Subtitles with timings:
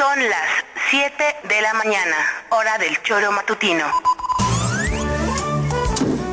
[0.00, 1.12] Son las 7
[1.46, 2.16] de la mañana,
[2.48, 3.84] hora del choro matutino.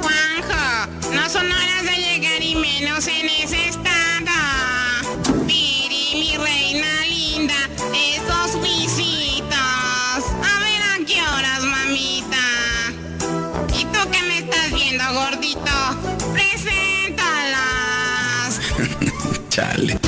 [0.02, 4.32] Juanjo, no son horas de llegar y menos en ese estado.
[5.46, 7.56] Piri, mi reina linda,
[7.94, 9.52] esos visitos.
[9.52, 12.38] A ver a qué horas, mamita.
[13.78, 15.74] ¿Y tú qué me estás viendo, gordito?
[16.32, 17.52] Preséntalas.
[19.50, 20.00] Chale.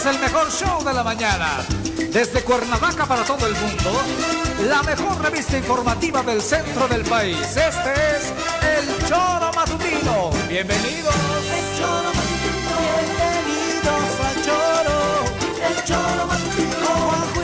[0.00, 1.58] Es el mejor show de la mañana.
[2.10, 3.92] Desde Cuernavaca para todo el mundo,
[4.66, 7.36] la mejor revista informativa del centro del país.
[7.36, 8.32] Este es
[8.78, 10.30] el Choro Matutino.
[10.48, 11.14] Bienvenidos.
[11.52, 12.72] El Choro Matutino.
[12.96, 14.98] Bienvenidos al Choro.
[15.68, 17.39] El Choro Matutino.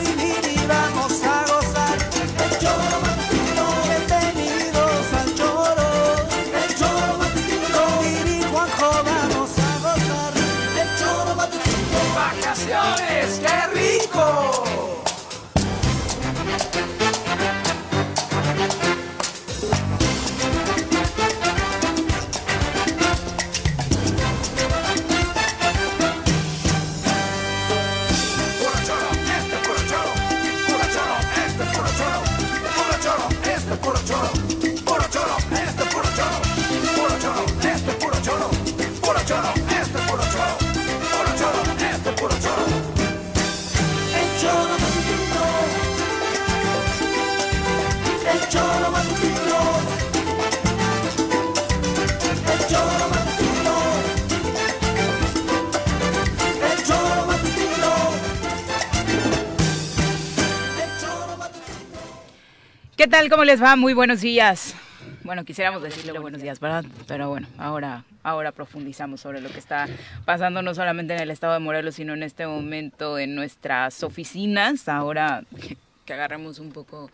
[62.97, 63.29] ¿Qué tal?
[63.29, 63.77] ¿Cómo les va?
[63.77, 64.75] Muy buenos días.
[65.23, 66.83] Bueno, quisiéramos decirle buenos días, ¿verdad?
[67.07, 69.87] Pero bueno, ahora, ahora profundizamos sobre lo que está
[70.25, 74.89] pasando no solamente en el estado de Morelos, sino en este momento en nuestras oficinas.
[74.89, 77.11] Ahora que, que agarremos un poco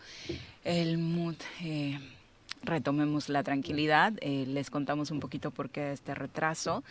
[0.63, 1.99] el mood, eh,
[2.63, 4.13] retomemos la tranquilidad.
[4.21, 6.85] Eh, les contamos un poquito por qué este retraso.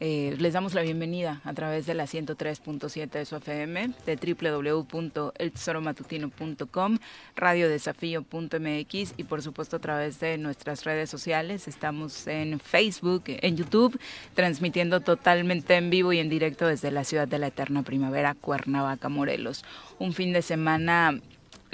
[0.00, 6.98] Eh, les damos la bienvenida a través de la 103.7 de su FM, de www.eltesoromatutino.com,
[7.36, 11.68] radiodesafío.mx y por supuesto a través de nuestras redes sociales.
[11.68, 13.98] Estamos en Facebook, en YouTube,
[14.34, 19.08] transmitiendo totalmente en vivo y en directo desde la ciudad de la eterna primavera, Cuernavaca,
[19.08, 19.64] Morelos.
[19.98, 21.20] Un fin de semana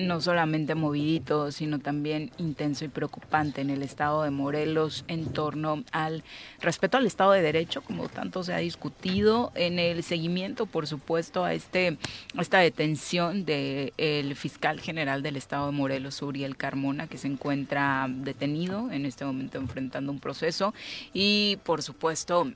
[0.06, 5.84] no solamente movidito, sino también intenso y preocupante en el estado de Morelos en torno
[5.92, 6.24] al
[6.60, 11.44] respeto al Estado de Derecho, como tanto se ha discutido, en el seguimiento, por supuesto,
[11.44, 11.98] a este
[12.38, 18.90] esta detención del fiscal general del estado de Morelos, Uriel Carmona, que se encuentra detenido
[18.90, 20.74] en este momento enfrentando un proceso.
[21.12, 22.52] Y, por supuesto,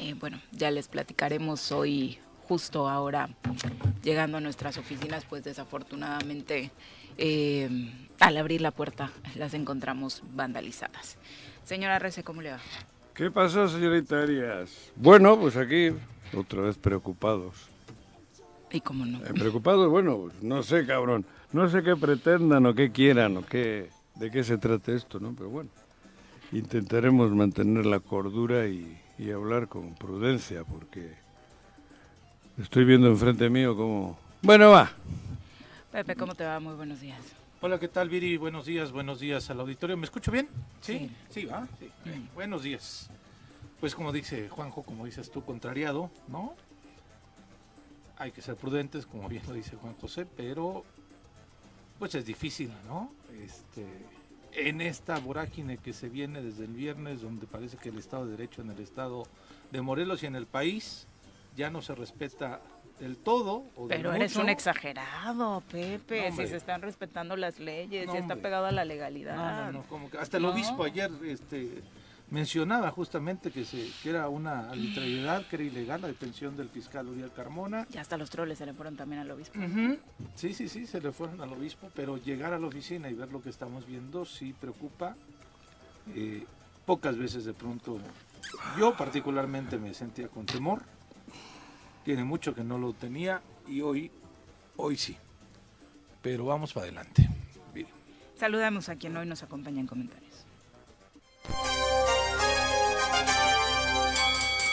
[0.00, 2.18] eh, bueno, ya les platicaremos hoy
[2.48, 3.28] justo ahora
[4.02, 6.70] llegando a nuestras oficinas, pues desafortunadamente
[7.18, 7.68] eh,
[8.20, 11.16] al abrir la puerta las encontramos vandalizadas.
[11.64, 12.60] Señora Rece, ¿cómo le va?
[13.14, 14.92] ¿Qué pasó, señorita Arias?
[14.94, 15.90] Bueno, pues aquí
[16.36, 17.68] otra vez preocupados.
[18.70, 19.18] ¿Y cómo no?
[19.24, 21.24] Eh, preocupados, bueno, pues no sé, cabrón.
[21.52, 25.34] No sé qué pretendan o qué quieran o qué, de qué se trata esto, ¿no?
[25.34, 25.70] Pero bueno,
[26.52, 31.14] intentaremos mantener la cordura y, y hablar con prudencia porque
[32.60, 34.18] estoy viendo enfrente mío como...
[34.42, 34.90] Bueno, va.
[35.92, 36.60] Pepe, ¿cómo te va?
[36.60, 37.20] Muy buenos días.
[37.60, 38.36] Hola, ¿qué tal, Viri?
[38.36, 39.96] Buenos días, buenos días al auditorio.
[39.96, 40.48] ¿Me escucho bien?
[40.80, 41.40] Sí, Sí.
[41.40, 41.66] sí, va.
[41.78, 41.88] Sí.
[42.34, 43.08] Buenos días.
[43.80, 46.54] Pues como dice Juanjo, como dices tú, contrariado, ¿no?
[48.18, 50.84] Hay que ser prudentes, como bien lo dice Juan José, pero
[51.98, 53.10] pues es difícil, ¿no?
[53.42, 53.86] Este,
[54.52, 58.32] en esta vorágine que se viene desde el viernes, donde parece que el Estado de
[58.32, 59.24] Derecho en el Estado
[59.70, 61.06] de Morelos y en el país
[61.56, 62.60] ya no se respeta
[63.00, 63.64] del todo.
[63.76, 64.42] O del Pero eres mucho.
[64.42, 66.30] un exagerado, Pepe.
[66.30, 69.66] No, si se están respetando las leyes, No, si está pegado a la legalidad.
[69.66, 71.82] no, no, como que hasta el obispo ayer este,
[72.30, 77.06] mencionaba justamente que, se, que era una arbitrariedad, que era ilegal la detención del fiscal
[77.08, 77.86] Uriel Carmona.
[77.92, 79.58] Y hasta los troles se le fueron también al obispo.
[80.34, 83.30] Sí, sí, sí, se le fueron al obispo, pero llegar a la oficina y ver
[83.30, 85.16] lo que estamos viendo sí preocupa.
[86.14, 86.44] Eh,
[86.86, 87.98] pocas veces de pronto,
[88.78, 90.82] yo particularmente me sentía con temor.
[92.06, 94.12] Tiene mucho que no lo tenía y hoy,
[94.76, 95.16] hoy sí.
[96.22, 97.28] Pero vamos para adelante.
[97.74, 97.88] Viri.
[98.36, 100.46] Saludamos a quien hoy nos acompaña en comentarios.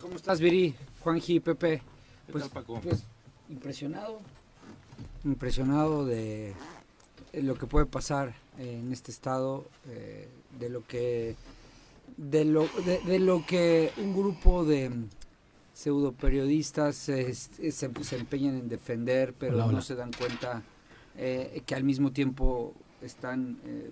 [0.00, 0.74] ¿Cómo estás, Viri?
[1.00, 1.82] Juanji, Pepe.
[2.26, 2.80] ¿Qué Pues, tal, Paco?
[2.80, 3.04] pues,
[3.48, 4.20] impresionado.
[5.24, 6.54] Impresionado de
[7.34, 10.28] lo que puede pasar en este estado, eh,
[10.58, 11.36] de lo que
[12.16, 14.90] de lo, de, de lo que un grupo de
[15.74, 19.72] pseudo periodistas se, se, se empeñan en defender, pero Hola, hola.
[19.74, 20.62] no se dan cuenta
[21.16, 23.90] eh, que al mismo tiempo están eh,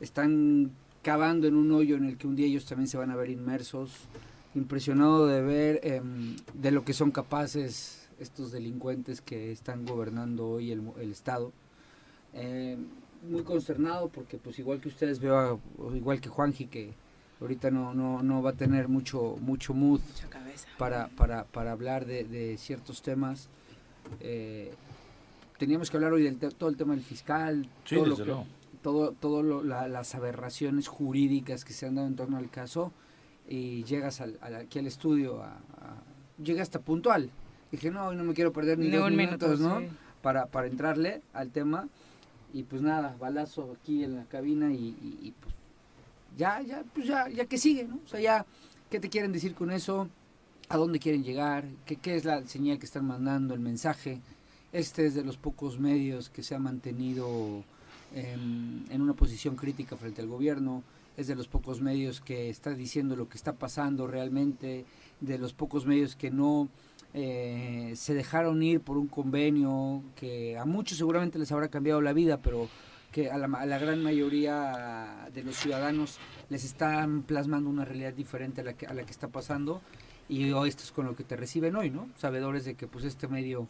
[0.00, 0.70] están
[1.02, 3.30] cavando en un hoyo en el que un día ellos también se van a ver
[3.30, 3.90] inmersos.
[4.54, 10.70] Impresionado de ver em, de lo que son capaces estos delincuentes que están gobernando hoy
[10.70, 11.52] el, el Estado.
[12.34, 12.76] Eh,
[13.28, 16.92] muy consternado porque pues igual que ustedes veo, a- igual que Juanji, que
[17.40, 20.00] ahorita no, no, no va a tener mucho, mucho mood
[20.78, 23.48] para, para, para hablar de, de ciertos temas.
[24.20, 24.72] Eh,
[25.58, 28.24] teníamos que hablar hoy del todo el tema del fiscal, Sí, todo lo que-
[29.20, 32.92] todo lo- la- las aberraciones jurídicas que se han dado en torno al caso
[33.48, 36.02] y llegas al, al- aquí al estudio, a, a-
[36.42, 37.30] llegas hasta puntual.
[37.70, 39.80] Dije, no, hoy no me quiero perder ni, Ni dos minutos, minuto, ¿no?
[39.80, 39.94] sí.
[40.22, 41.88] Para, para entrarle al tema.
[42.52, 45.54] Y pues nada, balazo aquí en la cabina y, y- y, pues
[46.38, 47.96] ya, ya, pues ya, ya que sigue, ¿no?
[48.04, 48.46] O sea, ya,
[48.90, 50.08] ¿qué te quieren decir con eso?
[50.68, 51.64] ¿A dónde quieren llegar?
[51.84, 54.20] ¿Qué, qué es la señal que están mandando, el mensaje?
[54.72, 57.62] Este es de los pocos medios que se ha mantenido
[58.14, 60.82] em, en una posición crítica frente al gobierno,
[61.16, 64.84] es de los pocos medios que está diciendo lo que está pasando realmente,
[65.20, 66.68] de los pocos medios que no
[67.12, 72.12] eh, se dejaron ir por un convenio que a muchos seguramente les habrá cambiado la
[72.12, 72.68] vida, pero
[73.12, 76.18] que a la, gran mayoría de los ciudadanos
[76.50, 79.80] les están plasmando una realidad diferente a la que, a la que está pasando
[80.28, 82.08] y hoy esto es con lo que te reciben hoy, ¿no?
[82.16, 83.68] Sabedores de que pues este medio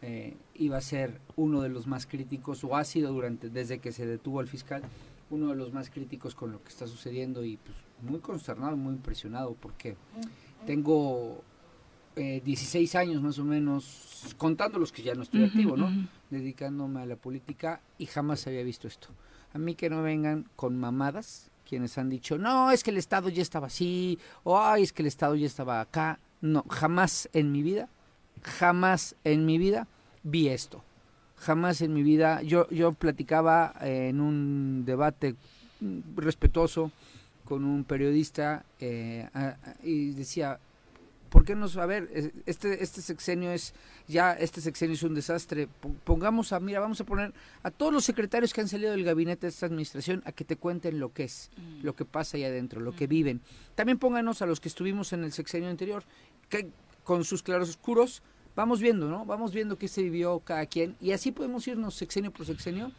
[0.00, 3.92] eh, iba a ser uno de los más críticos o ha sido durante desde que
[3.92, 4.82] se detuvo al fiscal
[5.30, 8.78] uno de los más críticos con lo que está sucediendo y pues muy consternado y
[8.78, 9.96] muy impresionado porque
[10.66, 11.42] tengo
[12.14, 15.90] eh, 16 años más o menos contando los que ya no estoy activo, ¿no?
[16.30, 19.08] dedicándome a la política y jamás había visto esto.
[19.52, 23.28] A mí que no vengan con mamadas quienes han dicho, no, es que el Estado
[23.28, 26.20] ya estaba así, o ay, es que el Estado ya estaba acá.
[26.40, 27.88] No, jamás en mi vida,
[28.42, 29.88] jamás en mi vida
[30.22, 30.82] vi esto.
[31.46, 35.36] Jamás en mi vida, yo, yo platicaba eh, en un debate
[35.80, 36.90] mm, respetuoso
[37.44, 39.28] con un periodista eh,
[39.84, 40.58] y decía,
[41.30, 41.66] ¿por qué no?
[41.80, 43.74] A ver, es- este, este sexenio es,
[44.08, 45.68] ya este sexenio es un desastre.
[45.80, 49.04] Po- Pongamos a, mira, vamos a poner a todos los secretarios que han salido del
[49.04, 51.50] gabinete de esta administración a que te cuenten lo que es,
[51.82, 53.40] lo que pasa ahí adentro, lo que viven.
[53.76, 56.02] También pónganos a los que estuvimos en el sexenio anterior,
[56.48, 56.68] que
[57.04, 58.22] con sus claros oscuros,
[58.56, 59.24] vamos viendo, ¿no?
[59.24, 62.90] Vamos viendo qué se vivió cada quien y así podemos irnos sexenio por sexenio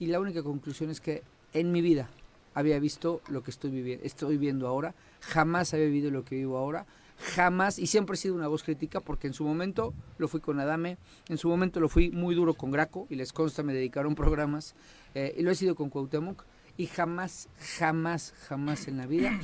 [0.00, 2.08] y la única conclusión es que en mi vida
[2.54, 6.56] había visto lo que estoy viviendo, estoy viendo ahora, jamás había vivido lo que vivo
[6.56, 6.86] ahora,
[7.34, 10.60] jamás, y siempre he sido una voz crítica porque en su momento lo fui con
[10.60, 10.96] Adame,
[11.28, 14.74] en su momento lo fui muy duro con Graco, y les consta, me dedicaron programas,
[15.14, 16.44] eh, y lo he sido con Cuauhtémoc,
[16.76, 19.38] y jamás, jamás, jamás en la vida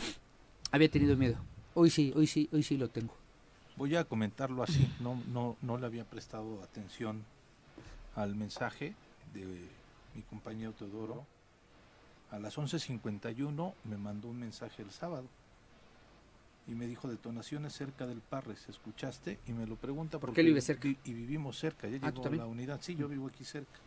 [0.71, 1.37] había tenido miedo.
[1.75, 3.20] Hoy sí, hoy sí, hoy sí lo tengo.
[3.77, 7.25] Voy a comentarlo así, no, no, no le había prestado atención
[8.15, 8.95] al mensaje
[9.33, 9.69] de
[10.15, 11.25] mi compañero Teodoro.
[12.31, 15.25] A las 11.51 me mandó un mensaje el sábado
[16.69, 19.39] y me dijo detonaciones cerca del Parres, ¿escuchaste?
[19.47, 20.87] Y me lo pregunta porque él vive cerca.
[20.87, 23.45] vi- y vivimos cerca, ya Ah, ¿tú llegó a la unidad, sí, yo vivo aquí
[23.45, 23.79] cerca.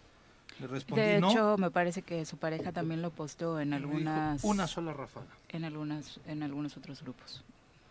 [0.60, 1.30] Le respondí De no.
[1.32, 5.28] hecho, me parece que su pareja también lo posteó en dijo, algunas una sola ráfaga.
[5.50, 7.44] en algunas en algunos otros grupos.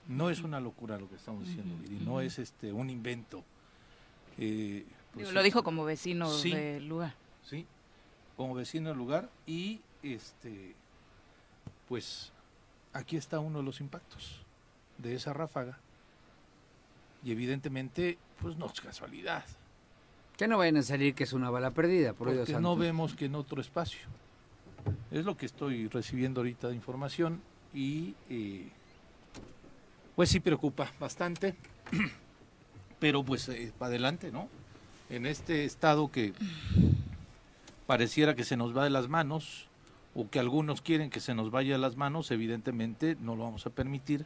[0.09, 3.45] No es una locura lo que estamos diciendo, no es este un invento.
[4.39, 6.51] Eh, pues Digo, lo dijo como vecino Sí.
[6.53, 7.15] del lugar.
[7.45, 7.67] sí,
[8.37, 10.75] como vecino del lugar y este,
[11.89, 12.33] pues
[12.93, 14.41] aquí está uno de los impactos.
[14.99, 15.79] de esa ráfaga.
[17.25, 19.45] Y evidentemente, pues no es casualidad.
[20.37, 23.15] Que no vayan a salir que es una bala perdida, por Dios Porque no vemos
[23.15, 24.01] que en otro espacio.
[25.11, 27.41] Es lo que estoy recibiendo ahorita de información
[27.75, 28.69] y eh,
[30.23, 31.57] pues sí preocupa bastante,
[33.00, 34.49] pero pues eh, para adelante, ¿no?
[35.11, 36.33] En este estado que
[37.88, 39.67] pareciera que se nos va de las manos
[40.14, 43.67] o que algunos quieren que se nos vaya de las manos, evidentemente no lo vamos
[43.67, 44.25] a permitir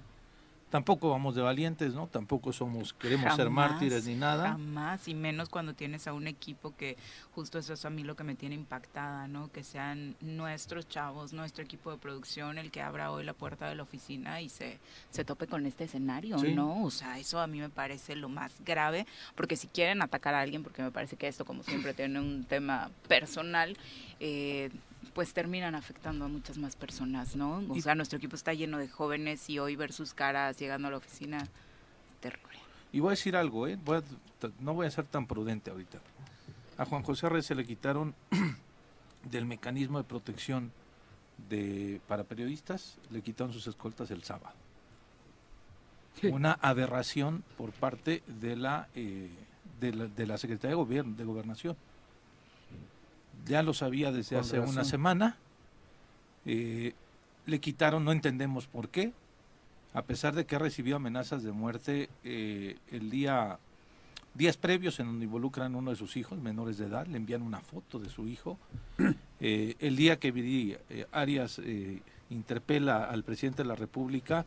[0.71, 2.07] tampoco vamos de valientes, ¿no?
[2.09, 4.51] Tampoco somos, queremos ser mártires ni nada.
[4.53, 6.97] Jamás, y menos cuando tienes a un equipo que
[7.33, 9.51] justo eso es a mí lo que me tiene impactada, ¿no?
[9.53, 13.75] Que sean nuestros chavos, nuestro equipo de producción el que abra hoy la puerta de
[13.75, 14.79] la oficina y se,
[15.11, 16.83] se tope con este escenario, ¿no?
[16.83, 20.41] O sea, eso a mí me parece lo más grave, porque si quieren atacar a
[20.41, 23.77] alguien, porque me parece que esto como siempre tiene un tema personal,
[24.21, 24.71] eh,
[25.15, 27.63] pues terminan afectando a muchas más personas, ¿no?
[27.69, 30.91] O sea, nuestro equipo está lleno de jóvenes y hoy ver sus caras llegando a
[30.91, 31.47] la oficina,
[32.21, 32.59] terrible.
[32.93, 33.79] Y voy a decir algo, ¿eh?
[34.61, 35.99] no voy a ser tan prudente ahorita.
[36.79, 38.15] A Juan José Reyes se le quitaron
[39.31, 40.73] del mecanismo de protección
[41.49, 44.55] de para periodistas, le quitaron sus escoltas el sábado.
[46.23, 49.29] Una aberración por parte de la, eh,
[49.81, 51.77] de la, de la Secretaría de Gobierno, de Gobernación
[53.47, 55.37] ya lo sabía desde hace una semana.
[56.45, 56.93] Eh,
[57.47, 59.13] le quitaron, no entendemos por qué,
[59.95, 63.59] a pesar de que ha recibido amenazas de muerte eh, el día
[64.35, 67.61] días previos en donde involucran uno de sus hijos menores de edad, le envían una
[67.61, 68.59] foto de su hijo.
[69.39, 70.79] Eh, el día que
[71.13, 71.61] Arias
[72.31, 74.47] interpela al presidente de la República,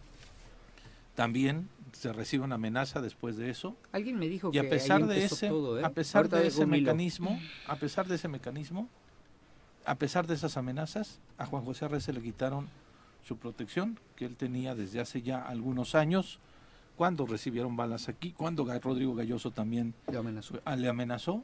[1.14, 3.76] también se recibe una amenaza después de eso.
[3.92, 5.84] Alguien me dijo y a pesar de ese, ¿eh?
[5.84, 8.88] a pesar de ese mecanismo, a pesar de ese mecanismo,
[9.86, 12.68] a pesar de esas amenazas, a Juan José Arrez se le quitaron
[13.24, 16.40] su protección que él tenía desde hace ya algunos años,
[16.96, 20.60] cuando recibieron balas aquí, cuando Rodrigo Galloso también le amenazó.
[20.66, 21.44] Ah, le amenazó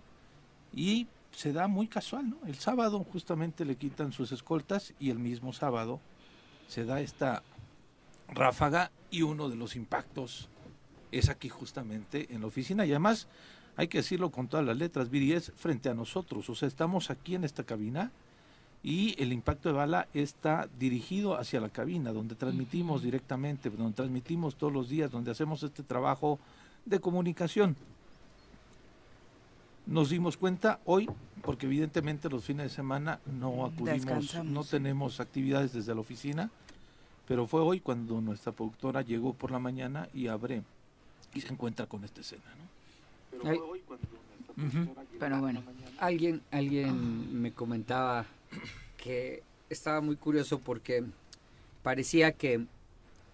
[0.74, 2.38] y se da muy casual, ¿no?
[2.46, 6.00] El sábado justamente le quitan sus escoltas y el mismo sábado
[6.68, 7.44] se da esta
[8.30, 10.50] ráfaga y uno de los impactos
[11.12, 12.86] es aquí justamente en la oficina.
[12.86, 13.28] Y además
[13.78, 17.10] hay que decirlo con todas las letras, Viri, es frente a nosotros, o sea, estamos
[17.10, 18.12] aquí en esta cabina
[18.84, 24.56] y el impacto de bala está dirigido hacia la cabina, donde transmitimos directamente, donde transmitimos
[24.56, 26.40] todos los días, donde hacemos este trabajo
[26.86, 27.76] de comunicación.
[29.88, 31.10] Nos dimos cuenta hoy,
[31.42, 36.52] porque evidentemente los fines de semana no acudimos, no tenemos actividades desde la oficina,
[37.28, 40.64] pero fue hoy cuando nuestra productora llegó por la mañana y abre
[41.34, 42.66] y se encuentra con esta escena, ¿no?
[43.32, 44.08] Pero fue hoy cuando
[45.20, 45.64] Pero bueno,
[46.00, 48.26] alguien, alguien me comentaba
[48.98, 51.04] que estaba muy curioso porque
[51.84, 52.66] parecía que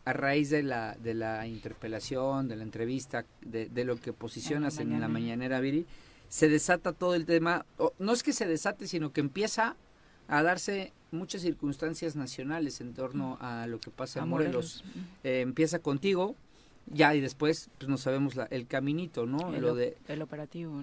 [0.04, 4.80] a raíz de la, de la interpelación, de la entrevista, de, de lo que posicionas
[4.80, 5.86] en la, mañanera, Viri,
[6.28, 7.66] se desata todo el tema,
[8.00, 9.76] no es que se desate, sino que empieza
[10.32, 14.84] a darse muchas circunstancias nacionales en torno a lo que pasa en Morelos.
[15.26, 16.38] Eh, empieza contigo,
[16.88, 19.54] ya y después pues no sabemos el caminito, ¿no?
[19.54, 20.82] El, lo de el operativo.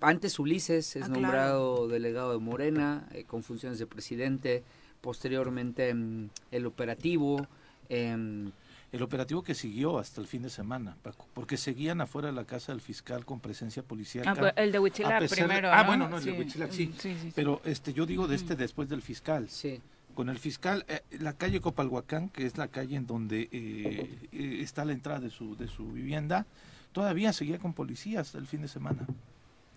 [0.00, 4.64] antes Ulises es ah, nombrado delegado de Morena eh, con funciones de presidente,
[5.00, 7.46] posteriormente mm, el operativo.
[7.88, 8.50] Eh,
[8.94, 12.44] el operativo que siguió hasta el fin de semana, Paco, porque seguían afuera de la
[12.44, 14.24] casa del fiscal con presencia policial.
[14.24, 15.68] Ah, el de Huitzilac primero.
[15.72, 16.94] ah, bueno, no, el de Huitzilac sí.
[17.34, 19.48] Pero este, yo digo de este después del fiscal.
[19.50, 19.80] Sí.
[20.14, 24.58] Con el fiscal, eh, la calle Copalhuacán, que es la calle en donde eh, eh,
[24.60, 26.46] está la entrada de su, de su vivienda,
[26.92, 29.08] todavía seguía con policías el fin de semana,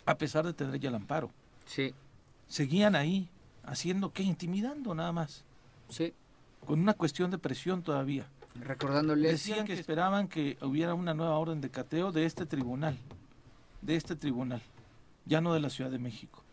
[0.06, 1.32] a pesar de tener ya el amparo.
[1.66, 1.92] Sí.
[2.48, 3.30] Seguían ahí,
[3.66, 5.44] haciendo qué, intimidando nada más.
[5.90, 6.14] Sí.
[6.68, 8.28] Con una cuestión de presión todavía.
[8.62, 9.30] Recordándole.
[9.30, 12.98] Decían que esperaban que hubiera una nueva orden de cateo de este tribunal,
[13.82, 14.62] de este tribunal,
[15.26, 16.44] ya no de la Ciudad de México,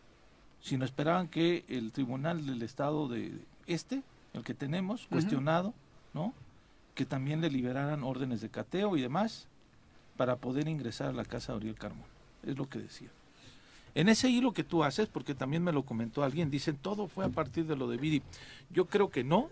[0.60, 5.74] sino esperaban que el tribunal del Estado de este, el que tenemos, cuestionado,
[6.12, 6.34] ¿no?
[6.94, 9.46] Que también le liberaran órdenes de cateo y demás
[10.16, 12.06] para poder ingresar a la casa de Oriel Carmón.
[12.44, 13.08] Es lo que decía.
[13.94, 17.24] En ese hilo que tú haces, porque también me lo comentó alguien, dicen todo fue
[17.24, 18.22] a partir de lo de Viri.
[18.70, 19.50] Yo creo que no,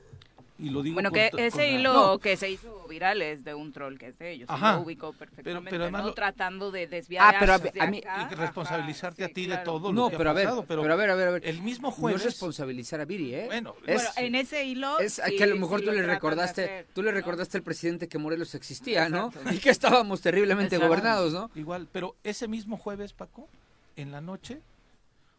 [0.58, 4.32] bueno, que ese hilo que se hizo viral es de un troll que es de
[4.32, 4.48] ellos.
[4.50, 4.76] Ajá.
[4.76, 5.70] Lo ubicó perfectamente.
[5.70, 7.34] Pero, además tratando de desviar.
[7.34, 8.02] Ah, pero a, mí.
[8.30, 10.52] y responsabilizarte a ti de todo no, lo que pero ha pasado.
[10.52, 11.46] A ver, pero, a ver, a ver, a ver.
[11.46, 12.20] El mismo jueves.
[12.20, 13.46] No responsabilizar a Viri, ¿eh?
[13.46, 14.98] Bueno, es, en ese hilo.
[14.98, 18.54] Es que a lo mejor tú le recordaste, tú le recordaste al presidente que Morelos
[18.54, 19.32] existía, ¿no?
[19.50, 21.50] Y que estábamos terriblemente gobernados, ¿no?
[21.54, 23.48] Igual, pero ese mismo jueves, Paco,
[23.96, 24.60] en la noche,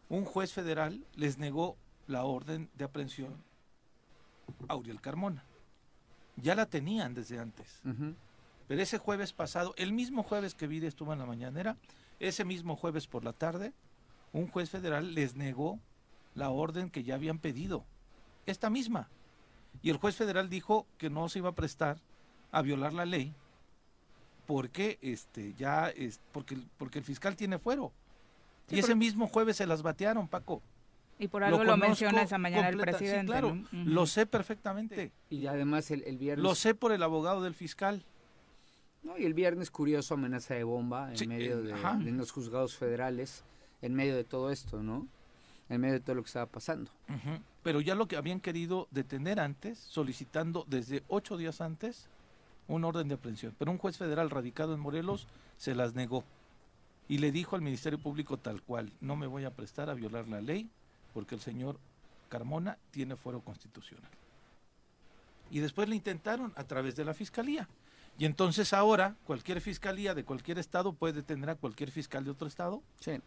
[0.08, 3.42] un juez federal les negó la orden de aprehensión
[4.68, 5.44] a Uriel Carmona.
[6.36, 7.80] Ya la tenían desde antes.
[8.66, 11.76] Pero ese jueves pasado, el mismo jueves que Viri estuvo en la mañanera,
[12.18, 13.72] ese mismo jueves por la tarde,
[14.32, 15.78] un juez federal les negó
[16.34, 17.84] la orden que ya habían pedido.
[18.46, 19.08] Esta misma.
[19.82, 21.98] Y el juez federal dijo que no se iba a prestar
[22.50, 23.34] a violar la ley
[24.46, 27.92] porque este ya es porque porque el fiscal tiene fuero.
[28.70, 30.62] y ese mismo jueves se las batearon, Paco.
[31.18, 33.26] Y por algo lo, menciona esa mañana el presidente.
[33.26, 35.12] claro, lo sé perfectamente.
[35.30, 36.42] Y además el, el, viernes.
[36.42, 38.04] Lo sé por el abogado del fiscal.
[39.02, 43.44] No, y el viernes curioso amenaza de bomba en medio de, de, los juzgados federales,
[43.82, 45.06] en medio de todo esto, ¿no?
[45.68, 46.90] En medio de todo lo que estaba pasando.
[47.62, 52.08] Pero ya lo que habían querido detener antes, solicitando desde ocho días antes
[52.66, 53.54] un orden de aprehensión.
[53.58, 55.28] Pero un juez federal radicado en Morelos
[55.58, 56.24] se las negó
[57.08, 60.28] y le dijo al Ministerio Público tal cual, no me voy a prestar a violar
[60.28, 60.70] la ley
[61.14, 61.78] porque el señor
[62.28, 64.10] Carmona tiene fuero constitucional.
[65.50, 67.68] Y después le intentaron a través de la fiscalía.
[68.18, 72.46] Y entonces ahora cualquier fiscalía de cualquier estado puede detener a cualquier fiscal de otro
[72.48, 72.82] estado.
[73.00, 73.20] Sí.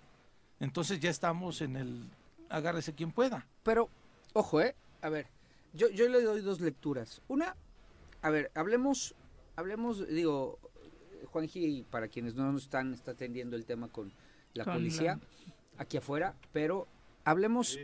[0.60, 2.10] Entonces ya estamos en el
[2.50, 3.48] agárrese quien pueda.
[3.64, 3.90] Pero,
[4.34, 4.76] ojo, ¿eh?
[5.02, 5.28] A ver,
[5.74, 7.22] yo, yo le doy dos lecturas.
[7.28, 7.56] Una,
[8.22, 9.16] a ver, hablemos,
[9.56, 10.60] hablemos, digo,
[11.32, 14.12] Juanji, para quienes no están, está atendiendo el tema con
[14.54, 15.20] la policía
[15.78, 16.88] aquí afuera, pero
[17.28, 17.78] hablemos...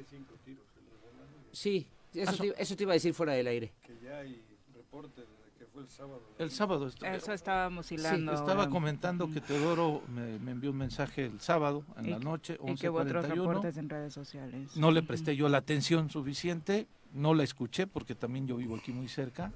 [1.51, 3.73] Sí, eso te, eso te iba a decir fuera del aire.
[3.83, 4.41] Que ya hay
[4.73, 5.27] reporte de
[5.59, 6.21] que fue el sábado.
[6.39, 6.87] El sábado.
[6.87, 8.33] Eso estábamos hilando.
[8.33, 12.75] estaba comentando que Teodoro me, me, envió un mensaje el sábado en la noche, Y
[12.75, 14.75] que hubo otros reportes en redes sociales.
[14.75, 18.91] No le presté yo la atención suficiente, no la escuché porque también yo vivo aquí
[18.91, 19.51] muy cerca,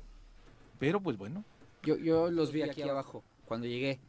[0.80, 1.44] pero pues bueno.
[1.84, 4.00] Yo, yo los vi aquí abajo cuando llegué.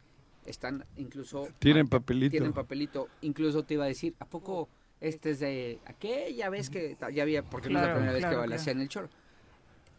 [0.44, 1.48] Están incluso...
[1.58, 2.30] Tienen papelito.
[2.30, 3.08] Tienen papelito.
[3.20, 4.68] Incluso te iba a decir, ¿a poco
[5.00, 8.46] este es de aquella vez que ya había, porque no es la primera vez que
[8.48, 9.08] le hacían el choro.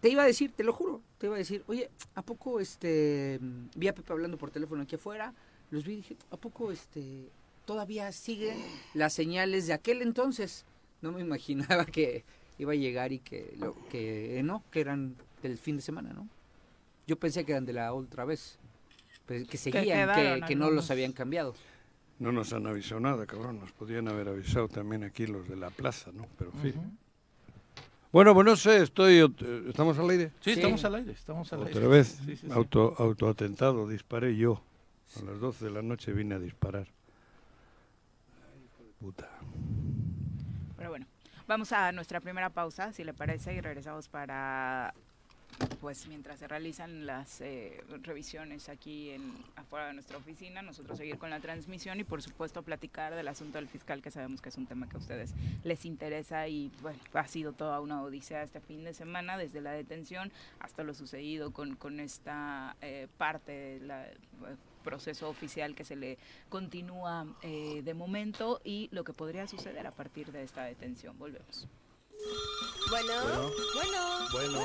[0.01, 3.39] Te iba a decir, te lo juro, te iba a decir, oye, ¿a poco este
[3.75, 5.33] vi a Pepe hablando por teléfono aquí afuera?
[5.71, 7.29] Los vi y dije, ¿a poco este
[7.65, 8.57] todavía siguen
[8.93, 10.65] las señales de aquel entonces?
[11.01, 12.23] No me imaginaba que
[12.57, 16.27] iba a llegar y que lo, que no, que eran del fin de semana, ¿no?
[17.07, 18.59] Yo pensé que eran de la otra vez,
[19.25, 21.55] pues, que seguían, que, que no los habían cambiado.
[22.19, 23.59] No nos han avisado nada, cabrón.
[23.59, 26.27] Nos podían haber avisado también aquí los de la plaza, ¿no?
[26.37, 26.97] Pero en fin.
[28.11, 29.33] Bueno, pues no sé, estoy,
[29.67, 30.31] ¿estamos al aire?
[30.41, 32.19] Sí, estamos al aire, estamos al Otra vez,
[32.51, 34.61] auto, autoatentado, disparé yo.
[35.19, 36.87] A las 12 de la noche vine a disparar.
[38.99, 39.29] puta.
[40.75, 41.05] Pero bueno,
[41.47, 44.93] vamos a nuestra primera pausa, si le parece, y regresamos para
[45.81, 51.17] pues mientras se realizan las eh, revisiones aquí en afuera de nuestra oficina, nosotros seguir
[51.17, 54.57] con la transmisión y por supuesto platicar del asunto del fiscal que sabemos que es
[54.57, 55.33] un tema que a ustedes
[55.63, 59.71] les interesa y bueno, ha sido toda una odisea este fin de semana desde la
[59.71, 64.15] detención hasta lo sucedido con, esta eh, parte del eh,
[64.83, 66.17] proceso oficial que se le
[66.49, 71.17] continúa de momento y lo que podría suceder a partir de esta detención.
[71.19, 71.67] Volvemos.
[72.89, 73.13] Bueno,
[73.75, 74.59] bueno, bueno,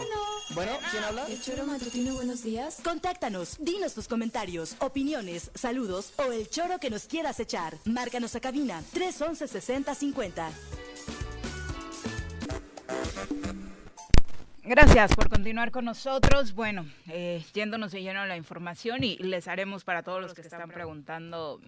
[0.54, 1.26] bueno, ¿quién habla?
[1.26, 2.80] El choro matutino, buenos días.
[2.82, 7.74] Contáctanos, dinos tus comentarios, opiniones, saludos o el choro que nos quieras echar.
[7.84, 10.50] Márcanos a cabina 311 6050.
[14.62, 16.54] Gracias por continuar con nosotros.
[16.54, 20.40] Bueno, eh, yéndonos de lleno a la información y les haremos para todos los que
[20.40, 21.60] están preguntando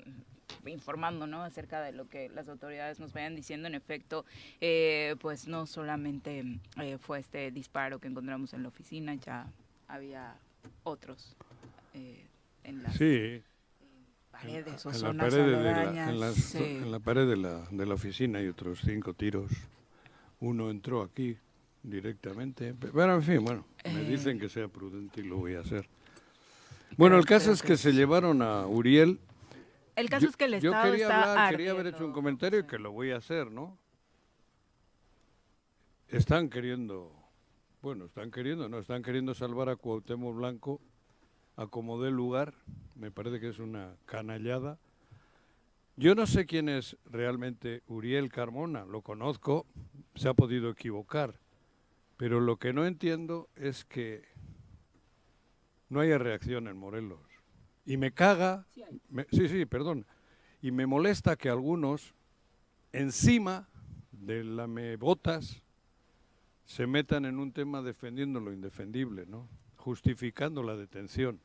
[0.72, 1.42] informando ¿no?
[1.42, 3.68] acerca de lo que las autoridades nos vayan diciendo.
[3.68, 4.24] En efecto,
[4.60, 6.44] eh, pues no solamente
[6.80, 9.46] eh, fue este disparo que encontramos en la oficina, ya
[9.88, 10.36] había
[10.82, 11.36] otros
[11.94, 12.26] eh,
[12.64, 12.98] en las
[14.30, 17.94] paredes o en zonas la pared de la, en, la pared de la, de la
[17.94, 19.50] oficina hay otros cinco tiros.
[20.40, 21.38] Uno entró aquí
[21.82, 22.74] directamente.
[22.74, 25.88] Pero en fin, bueno, me dicen que sea prudente y lo voy a hacer.
[26.96, 29.18] Bueno, el caso es que se llevaron a Uriel
[29.96, 32.66] el caso es que el Estado yo quería está quería haber hecho un comentario y
[32.66, 33.78] que lo voy a hacer, ¿no?
[36.08, 37.12] Están queriendo,
[37.82, 40.80] bueno, están queriendo, no, están queriendo salvar a Cuauhtémoc Blanco
[41.56, 42.54] a como dé lugar.
[42.94, 44.78] Me parece que es una canallada.
[45.96, 49.66] Yo no sé quién es realmente Uriel Carmona, lo conozco,
[50.14, 51.40] se ha podido equivocar,
[52.18, 54.22] pero lo que no entiendo es que
[55.88, 57.25] no haya reacción en Morelos.
[57.86, 58.66] Y me caga,
[59.30, 60.04] sí, sí, perdón,
[60.60, 62.14] y me molesta que algunos
[62.92, 63.68] encima
[64.10, 65.62] de la me botas
[66.64, 69.48] se metan en un tema defendiendo lo indefendible, ¿no?
[69.76, 71.40] Justificando la detención.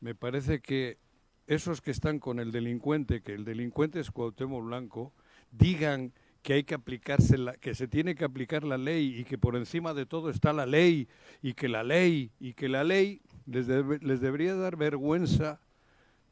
[0.00, 0.98] Me parece que
[1.46, 5.12] esos que están con el delincuente, que el delincuente es Cuauhtémoc Blanco,
[5.52, 6.12] digan
[6.42, 9.56] que hay que aplicarse la, que se tiene que aplicar la ley y que por
[9.56, 11.08] encima de todo está la ley
[11.40, 15.60] y que la ley y que la ley Les, les debería dar vergüenza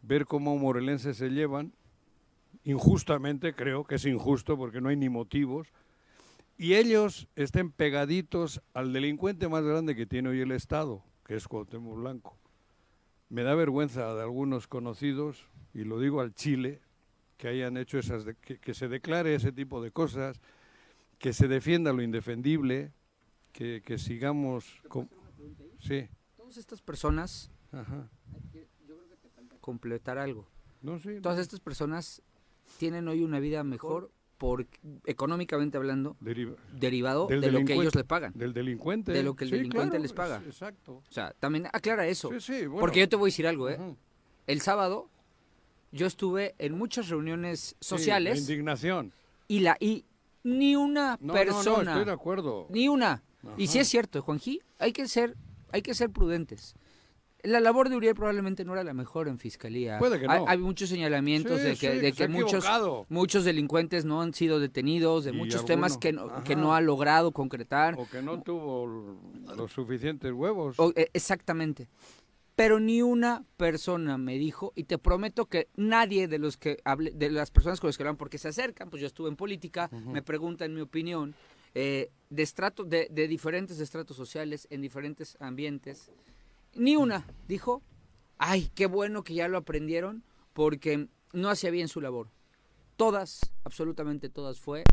[0.03, 1.73] ver cómo morelenses se llevan,
[2.65, 5.69] injustamente creo que es injusto porque no hay ni motivos,
[6.59, 11.49] y ellos estén pegaditos al delincuente más grande que tiene hoy el Estado, que es
[11.49, 12.37] Cuauhtémoc Blanco.
[13.31, 16.81] Me da vergüenza de algunos conocidos, y lo digo al Chile,
[17.39, 20.41] que hayan hecho esas, que, que se declare ese tipo de cosas,
[21.19, 22.93] que se defienda lo indefendible,
[23.53, 24.83] que, que sigamos...
[25.81, 26.09] Sí.
[26.53, 28.11] Todas estas personas, Ajá.
[29.63, 30.47] completar algo.
[30.83, 32.21] No, sí, Todas estas personas
[32.77, 34.67] tienen hoy una vida mejor por
[35.07, 38.35] económicamente hablando, Deriva- derivado de lo que ellos le pagan.
[38.35, 39.13] Del delincuente.
[39.13, 40.37] De lo que el Sí, delincuente claro, les paga.
[40.41, 40.97] es- Exacto.
[40.97, 42.29] O sea, también aclara eso.
[42.33, 42.81] Sí, sí, bueno.
[42.81, 43.79] Porque yo te voy a decir algo, ¿eh?
[44.47, 45.09] El sábado
[45.91, 49.15] yo estuve en muchas reuniones Sí, sociales la indignación.
[49.49, 50.05] y la y
[50.45, 52.67] ni una No, no, no, persona, estoy de acuerdo.
[52.69, 53.23] ni una.
[53.57, 55.35] Y si es cierto, Juanji, hay que ser
[55.73, 56.75] hay que ser prudentes.
[57.45, 59.99] La labor de Uriel probablemente no era la mejor en fiscalía.
[59.99, 60.49] Puede que Hay, no.
[60.49, 62.65] hay muchos señalamientos Sí, de que, sí, de se que ha muchos,
[63.09, 66.73] muchos delincuentes no han sido detenidos, de Y muchos alguno- temas que no, que no
[66.73, 67.97] ha logrado concretar.
[67.99, 69.19] O que no tuvo
[69.57, 70.79] los suficientes huevos.
[70.79, 71.89] O- eh, exactamente.
[72.55, 77.11] Pero ni una persona me dijo, y te prometo que nadie de los que hable,
[77.11, 79.91] de las personas con las que hablan, porque se acercan, pues yo estuve en política,
[79.91, 81.35] me preguntan mi opinión,
[81.75, 86.11] eh, de estrato, de, de diferentes estratos sociales, en diferentes ambientes.
[86.75, 87.83] Ni una dijo,
[88.39, 92.29] ay, qué bueno que ya lo aprendieron, porque no hacía bien su labor.
[92.97, 94.85] Todas, absolutamente todas fue,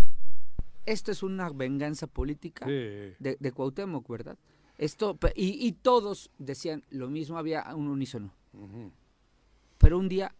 [0.85, 2.71] esto es una venganza política Sí.
[2.71, 4.37] de, de Cuauhtémoc, ¿verdad?
[4.77, 8.33] Esto, y, y todos decían lo mismo, había un unísono.
[8.53, 8.91] Ujú.
[9.77, 10.33] Pero un día,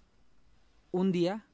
[0.92, 1.46] un día,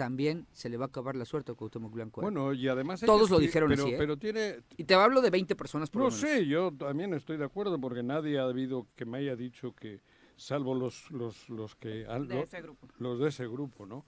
[0.00, 2.22] también se le va a acabar la suerte a Cuauhtémoc Blanco.
[2.22, 3.02] Bueno, y además...
[3.02, 3.96] hay Todos lo dijeron pero, así, ¿eh?
[3.98, 4.60] Pero tiene...
[4.78, 6.20] Y te hablo de 20 personas por No lo menos.
[6.26, 10.00] sé, yo también estoy de acuerdo porque nadie ha habido que me haya dicho que,
[10.36, 12.06] salvo los, los, los que...
[12.08, 12.88] han- De lo- ese grupo.
[12.98, 14.06] Los de ese grupo, ¿no?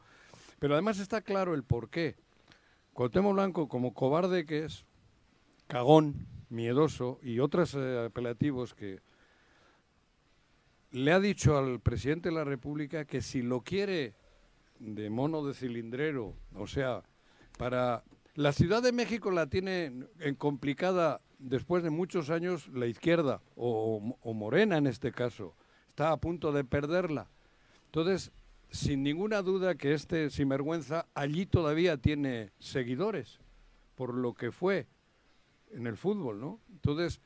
[0.59, 2.16] Pero además está claro el por qué.
[2.94, 4.87] Cuauhtémoc Blanco, como cobarde que es,
[5.66, 9.00] cagón, miedoso y otros eh, apelativos que
[10.92, 14.14] le ha dicho al presidente de la República que si lo quiere
[14.82, 17.02] de mono de cilindrero, o sea,
[17.56, 18.02] para
[18.34, 24.16] la Ciudad de México la tiene en complicada después de muchos años la izquierda o,
[24.20, 25.54] o Morena en este caso,
[25.88, 27.28] está a punto de perderla.
[27.86, 28.32] Entonces,
[28.70, 33.38] sin ninguna duda que este sinvergüenza allí todavía tiene seguidores
[33.94, 34.86] por lo que fue
[35.70, 36.60] en el fútbol, ¿no?
[36.70, 37.20] Entonces,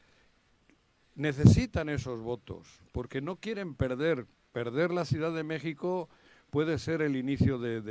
[1.15, 4.27] necesitan esos votos, porque no quieren perder.
[4.53, 6.09] Perder la Ciudad de México
[6.57, 7.83] puede ser el inicio de...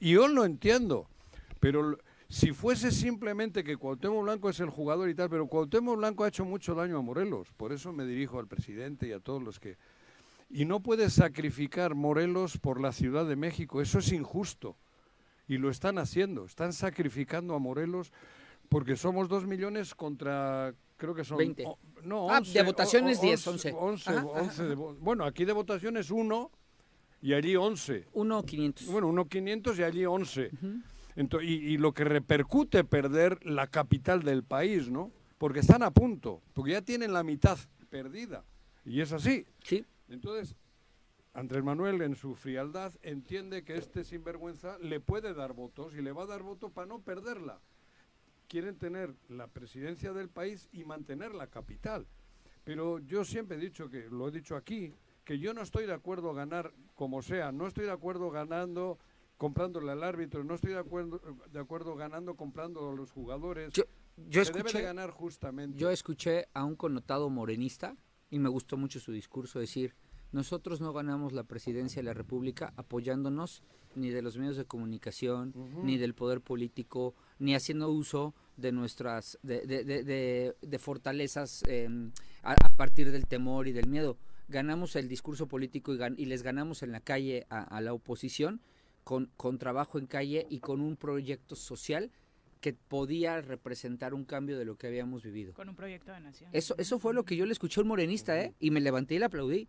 [0.00, 1.06] y yo lo entiendo,
[1.60, 1.98] pero
[2.30, 6.28] si fuese simplemente que Cuauhtémoc Blanco es el jugador y tal, pero Cuauhtémoc Blanco ha
[6.28, 9.60] hecho mucho daño a Morelos, por eso me dirijo al presidente y a todos los
[9.60, 9.76] que...
[10.48, 14.78] Y no puedes sacrificar Morelos por la Ciudad de México, eso es injusto.
[15.46, 18.14] Y lo están haciendo, están sacrificando a Morelos
[18.70, 21.36] porque somos dos millones contra, creo que son...
[21.36, 21.64] 20.
[21.66, 23.72] o- no, Ah, 11, de votaciones, o- 10, 11.
[23.72, 23.78] 11.
[23.78, 26.50] 11, Ajá, 11 de vo- bueno, aquí de votaciones uno
[27.24, 28.06] y allí 11.
[28.12, 28.86] Uno 500.
[28.88, 30.50] Bueno, uno 500 y allí 11.
[31.16, 35.10] Ento- y, y lo que repercute perder la capital del país, ¿no?
[35.38, 37.58] Porque están a punto, porque ya tienen la mitad
[37.88, 38.44] perdida.
[38.84, 39.46] Y es así.
[39.62, 39.86] Sí.
[40.10, 40.54] Entonces,
[41.32, 46.12] Andrés Manuel en su frialdad entiende que este sinvergüenza le puede dar votos y le
[46.12, 47.58] va a dar votos para no perderla.
[48.48, 52.06] Quieren tener la presidencia del país y mantener la capital.
[52.64, 54.92] Pero yo siempre he dicho que, lo he dicho aquí,
[55.24, 58.98] que yo no estoy de acuerdo ganar como sea, no estoy de acuerdo ganando
[59.36, 63.72] comprándole al árbitro, no estoy de acuerdo, de acuerdo ganando comprando a los jugadores.
[63.72, 63.82] Yo,
[64.28, 65.76] yo Se debe escuché, de ganar justamente.
[65.78, 67.96] yo escuché a un connotado morenista
[68.30, 69.94] y me gustó mucho su discurso decir,
[70.30, 73.62] nosotros no ganamos la presidencia de la República apoyándonos
[73.96, 75.52] ni de los medios de comunicación,
[75.84, 81.62] ni del poder político, ni haciendo uso de nuestras, de, de- de- de- de fortalezas
[81.68, 81.88] eh,
[82.42, 84.16] a, a partir del temor y del miedo.
[84.48, 87.92] Ganamos el discurso político y, gan- y les ganamos en la calle a, a la
[87.92, 88.60] oposición
[89.02, 92.10] con, con trabajo en calle y con un proyecto social
[92.60, 95.52] que podía representar un cambio de lo que habíamos vivido.
[95.54, 96.50] Con un proyecto de nación.
[96.52, 98.54] Eso, eso fue lo que yo le escuché a un morenista, ¿eh?
[98.58, 99.68] Y me levanté y le aplaudí.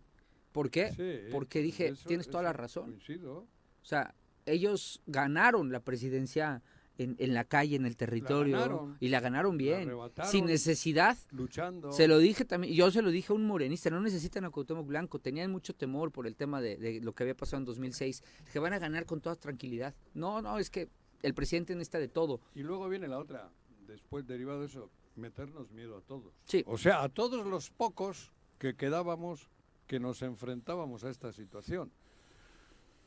[0.52, 0.92] ¿Por qué?
[0.92, 2.84] Sí, Porque dije, eso- tienes toda la razón.
[2.92, 3.40] coincido.
[3.40, 4.14] O sea,
[4.46, 6.62] ellos ganaron la presidencia
[6.98, 8.96] en, en la calle, en el territorio, ganaron.
[9.00, 10.30] y la ganaron bien, arrebataron.
[10.32, 11.16] sin necesidad.
[11.30, 11.92] Luchando.
[11.92, 14.86] Se lo dije también, yo se lo dije a un morenista, no necesitan a Cuauhtémoc
[14.86, 18.22] Blanco, tenían mucho temor por el tema de, de lo que había pasado en 2006,
[18.52, 19.94] que van a ganar con toda tranquilidad.
[20.14, 20.88] No, no, es que
[21.22, 22.40] el presidente necesita de todo.
[22.54, 23.50] Y luego viene la otra,
[23.86, 26.34] después derivado de eso, meternos miedo a todos.
[26.44, 26.62] Sí.
[26.66, 29.50] O sea, a todos los pocos que quedábamos
[29.86, 31.92] que nos enfrentábamos a esta situación.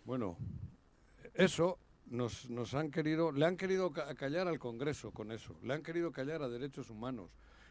[0.05, 0.37] Bueno,
[1.33, 1.77] eso
[2.09, 5.83] nos, nos han querido, le han querido ca- callar al Congreso con eso, le han
[5.83, 7.29] querido callar a derechos humanos,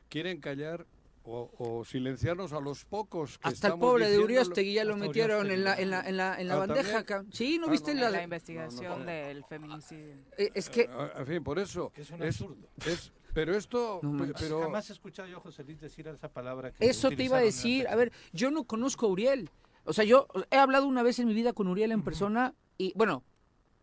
[0.09, 0.87] quieren callar
[1.25, 5.51] o, o silenciarnos a los pocos que Hasta el pobre de Uriostegui ya lo metieron
[5.51, 7.03] en la, en la, en la, en la Ah, bandeja.
[7.05, 7.33] ¿también?
[7.35, 10.15] Sí, ¿no Ah, viste no, la, la investigación del feminicidio.
[10.39, 11.93] Eh, es que En fin, por eso.
[11.97, 12.69] Es un absurdo.
[12.87, 14.01] es- pero esto.
[14.41, 16.73] Pero, Jamás he escuchado yo a José Luis decir esa palabra.
[16.73, 17.87] Que Eso te iba a la decir.
[17.87, 19.51] A ver, yo no conozco a Uriel.
[19.85, 22.93] O sea, yo he hablado una vez en mi vida con Uriel en persona y,
[22.97, 23.23] bueno,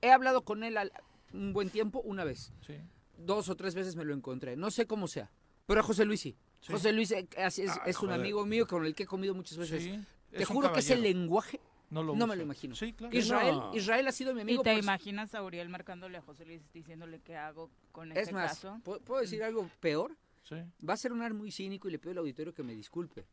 [0.02, 0.92] he hablado con él al-
[1.34, 2.54] un buen tiempo una vez.
[2.66, 2.76] Sí.
[3.18, 4.56] Dos o tres veces me lo encontré.
[4.56, 5.32] No sé cómo sea.
[5.66, 6.38] Pero a José Luis sí.
[6.62, 6.72] Sí.
[6.72, 9.34] José Luis eh, es, es- Ay, es un amigo mío con el que he comido
[9.34, 9.84] muchas veces.
[9.84, 10.00] Sí,
[10.32, 12.76] Te es juro que ese lenguaje No, lo no me lo imagino.
[12.76, 13.16] Sí, claro.
[13.16, 13.76] Israel, No.
[13.76, 14.64] Israel ha sido mi ¿Y amigo.
[14.64, 18.34] te por- imaginas a Uriel marcándole a José Luis diciéndole qué hago con Es este
[18.34, 18.80] más, caso?
[18.84, 20.16] ¿puedo, puedo decir algo peor?
[20.44, 20.56] Sí.
[20.88, 23.26] Va a ser un ar muy cínico y le pido al auditorio que me disculpe.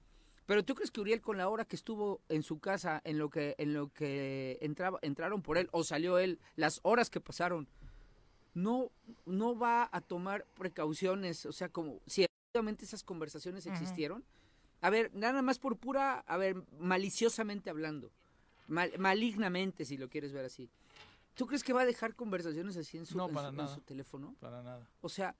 [0.53, 3.31] Pero tú crees que Uriel con la hora que estuvo en su casa, en lo
[3.31, 7.67] que, en lo que entraba, entraron por él o salió él, las horas que pasaron,
[8.53, 8.91] no,
[9.25, 14.25] no va a tomar precauciones, o sea, como si efectivamente esas conversaciones existieron.
[14.83, 18.11] A ver, nada más por pura, a ver, maliciosamente hablando,
[18.69, 20.69] mal- malignamente si lo quieres ver así.
[21.35, 23.57] ¿Tú crees que va a dejar conversaciones así en su, No, en para su- en
[23.57, 23.75] nada.
[23.75, 24.37] su teléfono?
[24.39, 24.87] Para nada.
[25.01, 25.35] O sea,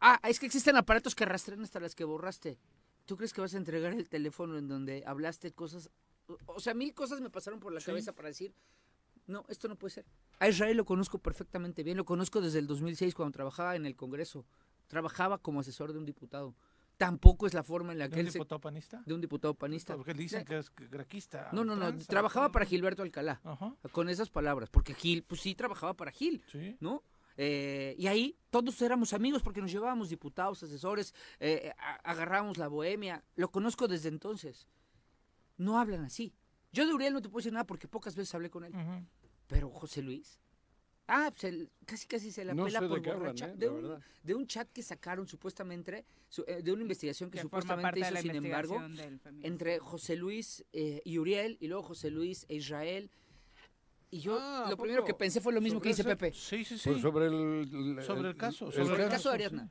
[0.00, 2.58] ah, es que existen aparatos que rastrean hasta las que borraste.
[3.04, 5.90] ¿Tú crees que vas a entregar el teléfono en donde hablaste cosas?
[6.46, 7.86] O- sea, mil cosas me pasaron por la Sí.
[7.86, 8.54] cabeza para decir,
[9.26, 10.06] no, esto no puede ser.
[10.38, 13.94] A Israel lo conozco perfectamente bien, lo conozco desde el 2006 cuando trabajaba en el
[13.96, 14.46] Congreso.
[14.88, 16.54] Trabajaba como asesor de un diputado.
[16.96, 18.38] Tampoco es la forma en la que ¿De un él se...
[18.38, 19.02] diputado panista?
[19.04, 19.96] De un diputado panista.
[19.96, 21.48] Porque dicen que es graquista.
[21.52, 23.40] No, no, no, trabajaba para Gilberto Alcalá.
[23.42, 23.74] Ajá.
[23.90, 26.44] Con esas palabras, porque Gil, pues sí, trabajaba para Gil.
[26.52, 26.76] Sí.
[26.80, 27.02] ¿no?
[27.36, 31.72] Eh, y ahí todos éramos amigos porque nos llevábamos diputados, asesores, eh,
[32.04, 33.24] agarrábamos la bohemia.
[33.36, 34.68] Lo conozco desde entonces.
[35.56, 36.32] No hablan así.
[36.72, 38.72] Yo de Uriel no te puedo decir nada porque pocas veces hablé con él.
[38.74, 39.06] Ujú.
[39.46, 40.38] Pero José Luis.
[41.06, 43.48] Ah, pues el- casi casi se la No pela sé de por qué hablan, borracha.
[43.50, 47.36] eh, de, un, de un chat que sacaron supuestamente, su- eh, de una investigación que,
[47.38, 48.80] Que supuestamente hizo, sin embargo,
[49.42, 53.10] entre José Luis eh, y Uriel, y luego José Luis e Israel.
[54.14, 56.16] Y yo Ah, ¿a lo primero que pensé fue lo mismo que ¿Sobre dice ese?
[56.16, 56.32] Pepe.
[56.36, 56.88] Sí, sí, sí.
[56.90, 59.44] Pues sobre el, Sobre el caso, Sobre el caso, caso de sí.
[59.44, 59.70] Ariadna.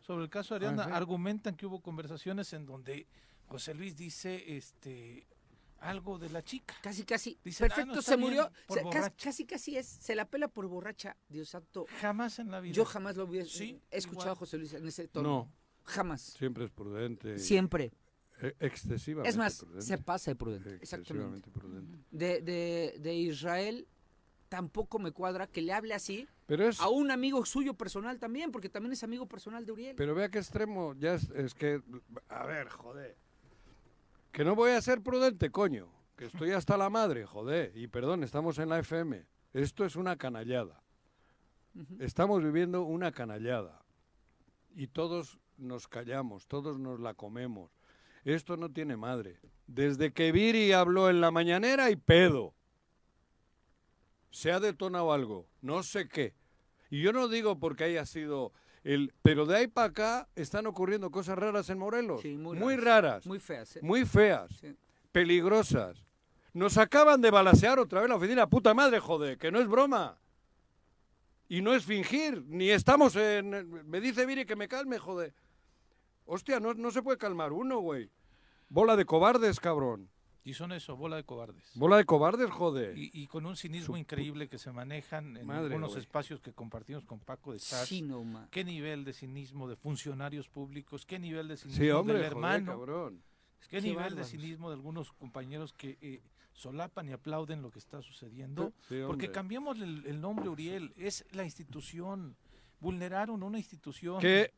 [0.00, 0.92] Sobre el caso de Ariadna, Ah, sí.
[0.94, 3.06] argumentan que hubo conversaciones en donde
[3.46, 5.28] José Luis dice este
[5.78, 6.74] algo de la chica.
[6.82, 7.38] Casi, casi.
[7.44, 8.50] Dicen, ah, Perfecto, no, se murió.
[8.90, 9.86] casi, casi, casi es.
[9.86, 11.16] Se la pela por borracha.
[11.28, 11.86] Dios santo.
[12.00, 12.74] Jamás en la vida.
[12.74, 14.36] Yo jamás lo hubiera Sí, he escuchado igual.
[14.36, 15.28] a José Luis en ese tono.
[15.28, 15.52] No,
[15.84, 16.22] Jamás.
[16.22, 17.38] siempre es prudente.
[17.38, 17.92] Siempre.
[18.60, 19.82] Excesivamente Es más, prudente.
[19.82, 20.74] se pasa de prudente.
[20.76, 21.50] Exactamente.
[21.50, 21.98] Prudente.
[22.10, 23.86] De, de, de Israel
[24.48, 26.80] tampoco me cuadra que le hable así Pero es.
[26.80, 29.96] a un amigo suyo personal también, porque también es amigo personal de Uriel.
[29.96, 30.94] Pero vea qué extremo.
[30.98, 31.82] Ya es, es que.
[32.28, 33.16] A ver, joder.
[34.32, 35.88] Que no voy a ser prudente, coño.
[36.16, 37.72] Que estoy hasta la madre, joder.
[37.76, 39.26] Y perdón, estamos en la FM.
[39.52, 40.82] Esto es una canallada.
[41.98, 43.82] Estamos viviendo una canallada.
[44.74, 47.70] Y todos nos callamos, todos nos la comemos.
[48.26, 49.38] Esto no tiene madre.
[49.68, 52.54] Desde que Viri habló en la mañanera y pedo.
[54.30, 56.34] Se ha detonado algo, no sé qué.
[56.90, 59.14] Y yo no digo porque haya sido el...
[59.22, 62.20] Pero de ahí para acá están ocurriendo cosas raras en Morelos.
[62.20, 63.04] Sí, muy muy raras.
[63.04, 63.26] raras.
[63.26, 63.76] Muy feas.
[63.76, 63.80] ¿eh?
[63.80, 64.50] Muy feas.
[64.60, 64.76] Sí.
[65.12, 66.04] Peligrosas.
[66.52, 68.48] Nos acaban de balasear otra vez la oficina.
[68.48, 70.18] Puta madre, joder, que no es broma.
[71.48, 73.88] Y no es fingir, ni estamos en...
[73.88, 75.32] Me dice Viri que me calme, joder.
[76.26, 78.10] Hostia, no, no se puede calmar uno, güey.
[78.68, 80.10] Bola de cobardes, cabrón.
[80.42, 81.72] Y son eso, bola de cobardes.
[81.74, 82.96] Bola de cobardes, joder.
[82.96, 86.52] Y, y con un cinismo Su increíble que se manejan en Madre, algunos espacios que
[86.52, 87.88] compartimos con Paco de Sars.
[87.88, 88.46] Sí, no.
[88.52, 91.04] ¿Qué nivel de cinismo de funcionarios públicos?
[91.04, 92.72] ¿Qué nivel de cinismo Sí, hombre, del joder, hermano?
[92.72, 93.22] cabrón.
[93.62, 94.18] ¿Qué, Qué nivel bárbaros.
[94.18, 98.72] de cinismo de algunos compañeros que eh, solapan y aplauden lo que está sucediendo?
[98.88, 100.92] Sí, Porque cambiamos el, el nombre, Uriel.
[100.96, 102.36] Es la institución.
[102.78, 104.20] Vulneraron una institución.
[104.20, 104.52] Que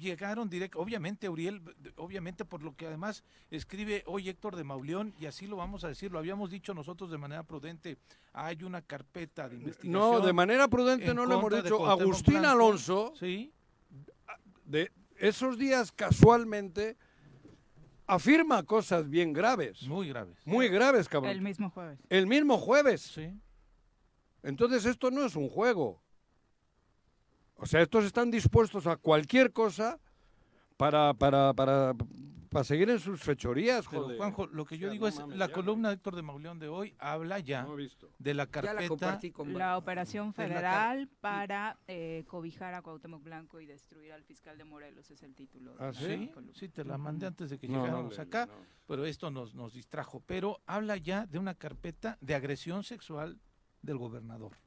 [0.00, 1.62] llegaron directo, obviamente Uriel,
[1.96, 5.88] obviamente por lo que además escribe hoy Héctor de Mauleón, y así lo vamos a
[5.88, 7.98] decir, lo habíamos dicho nosotros de manera prudente,
[8.32, 9.92] hay una carpeta de investigación.
[9.92, 11.86] no, de manera prudente en no lo hemos dicho.
[11.86, 12.48] Agustín Blanco.
[12.48, 13.52] Alonso, Sí,
[14.64, 16.96] de esos días casualmente,
[18.06, 19.82] afirma cosas bien graves.
[19.86, 20.36] muy graves.
[20.44, 21.30] Muy graves, cabrón.
[21.30, 21.98] El mismo jueves.
[22.08, 23.02] El mismo jueves.
[23.02, 23.38] Sí.
[24.42, 26.01] Entonces esto no es un juego.
[27.62, 30.00] O sea, estos están dispuestos a cualquier cosa
[30.76, 31.94] para, para, para
[32.50, 34.18] para seguir en sus fechorías, Pero, joder.
[34.18, 36.16] Juanjo, lo que yo O sea, digo no es, mames, la ya, columna de Héctor
[36.16, 37.66] de Mauleón de hoy habla ya
[38.18, 39.18] de la Ya carpeta.
[39.22, 44.22] la con La operación la federal para eh, cobijar a Cuauhtémoc Blanco y destruir al
[44.22, 45.70] fiscal de Morelos es el título.
[45.72, 46.28] de ¿Ah, la sí?
[46.34, 46.52] columna.
[46.54, 48.52] Sí, te la mandé antes de que No, no, llegáramos le- acá, no.
[48.86, 50.20] pero esto nos, nos distrajo.
[50.26, 53.38] Pero habla ya de una carpeta de agresión sexual
[53.80, 54.58] del gobernador.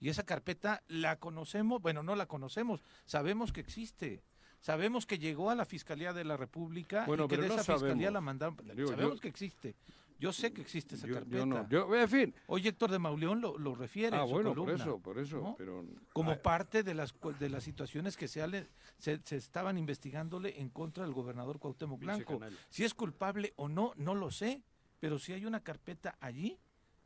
[0.00, 4.22] Y esa carpeta la conocemos, bueno, no la conocemos, sabemos que existe.
[4.60, 7.54] Sabemos que llegó a la Fiscalía de la República Bueno, y que pero de no
[7.60, 8.56] esa Fiscalía la mandaron.
[8.74, 9.76] Digo, sabemos yo- que existe.
[10.18, 11.44] Yo sé que existe esa Yo- yo carpeta.
[11.46, 12.34] no, yo- en fin.
[12.46, 15.18] Hoy Héctor de Mauleón lo, lo refiere Ah, en su bueno, por columna, eso, por
[15.18, 15.54] eso, ¿no?
[15.58, 16.42] pero- Como ah.
[16.42, 18.66] parte de las, de las situaciones que se, ale-
[18.98, 22.40] se, se estaban investigándole en contra del gobernador Cuauhtémoc Blanco.
[22.70, 24.62] Si es culpable o no, no lo sé,
[25.00, 26.58] pero sí hay una carpeta allí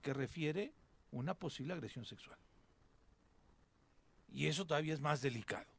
[0.02, 0.72] que refiere
[1.10, 2.38] una posible agresión sexual.
[4.32, 5.70] Y eso todavía es más delicado.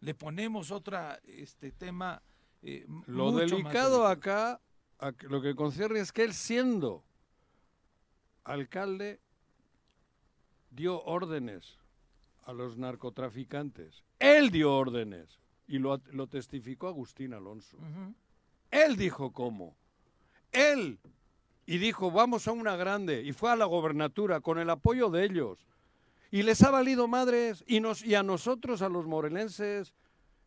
[0.00, 2.22] Le ponemos otra este tema
[2.62, 4.60] eh, Lo mucho más delicado acá,
[4.98, 7.04] a lo que concierne es que él siendo
[8.44, 9.20] alcalde
[10.70, 11.78] dio órdenes
[12.44, 14.02] a los narcotraficantes.
[14.18, 17.78] Él dio órdenes y lo, lo testificó Agustín Alonso.
[18.70, 19.76] Él dijo cómo.
[20.52, 20.98] Él.
[21.66, 23.22] Y dijo, vamos a una grande.
[23.22, 25.58] Y fue a la gobernatura con el apoyo de ellos.
[26.34, 27.62] Y les ha valido madres.
[27.64, 29.94] Y, nos, y a nosotros, a los morelenses,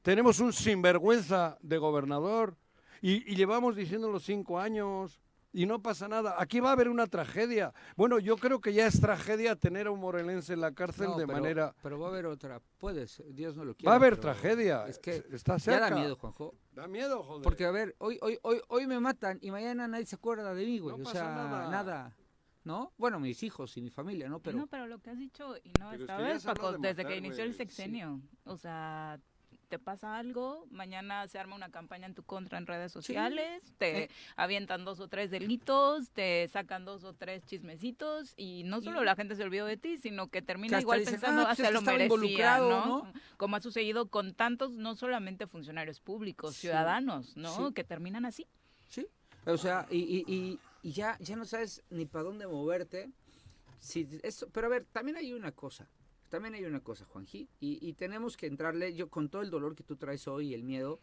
[0.02, 2.58] tenemos un sinvergüenza de gobernador.
[3.02, 5.22] Y, y llevamos diciéndolo cinco años.
[5.54, 6.36] Y no pasa nada.
[6.40, 7.74] Aquí va a haber una tragedia.
[7.96, 11.18] Bueno, yo creo que ya es tragedia tener a un morelense en la cárcel No,
[11.18, 11.74] de pero- manera...
[11.82, 12.62] Pero va a haber otra.
[12.80, 13.88] Puedes, Dios no lo quiere.
[13.88, 14.86] Va a haber tragedia.
[14.90, 15.96] Es que Está ya da cerca.
[15.96, 16.54] miedo, Juanjo.
[16.74, 17.44] Da miedo, joder.
[17.44, 20.66] Porque, a ver, hoy, hoy, hoy, hoy me matan y mañana nadie se acuerda de
[20.66, 20.98] mí, güey.
[20.98, 21.70] No o pasa sea, nada.
[21.72, 22.16] nada.
[22.68, 22.92] ¿No?
[22.98, 24.40] Bueno, mis hijos y mi familia, ¿no?
[24.40, 24.58] Pero.
[24.58, 27.04] no, pero lo que has dicho, y no, Pero es esta vez, Paco, de desde
[27.04, 27.60] matar, que inició el sí.
[27.60, 28.20] sexenio.
[28.44, 29.20] O sea,
[29.70, 34.04] te pasa algo, mañana se arma una campaña en tu contra en redes sociales, te
[34.04, 34.10] Eh.
[34.36, 39.06] avientan dos o tres delitos, te sacan dos o tres chismecitos y no solo Y-
[39.06, 41.74] la gente se olvidó de ti, sino que termina igual dicen, pensando, "Ah, pues que
[41.74, 42.86] lo merecía, ¿no?
[43.04, 43.14] ¿no?
[43.38, 46.62] Como ha sucedido con tantos, no solamente funcionarios públicos, Sí.
[46.62, 47.68] ciudadanos, ¿no?
[47.70, 47.74] Sí.
[47.74, 48.46] Que terminan así.
[48.90, 49.08] Sí.
[49.46, 53.10] O sea, y, y, y, y ya, ya no sabes ni para dónde moverte.
[53.80, 55.88] Si esto, pero a ver, también hay una cosa.
[56.30, 57.48] También hay una cosa, Juanji.
[57.60, 60.54] Y, y tenemos que entrarle, yo con todo el dolor que tú traes hoy y
[60.54, 61.00] el miedo.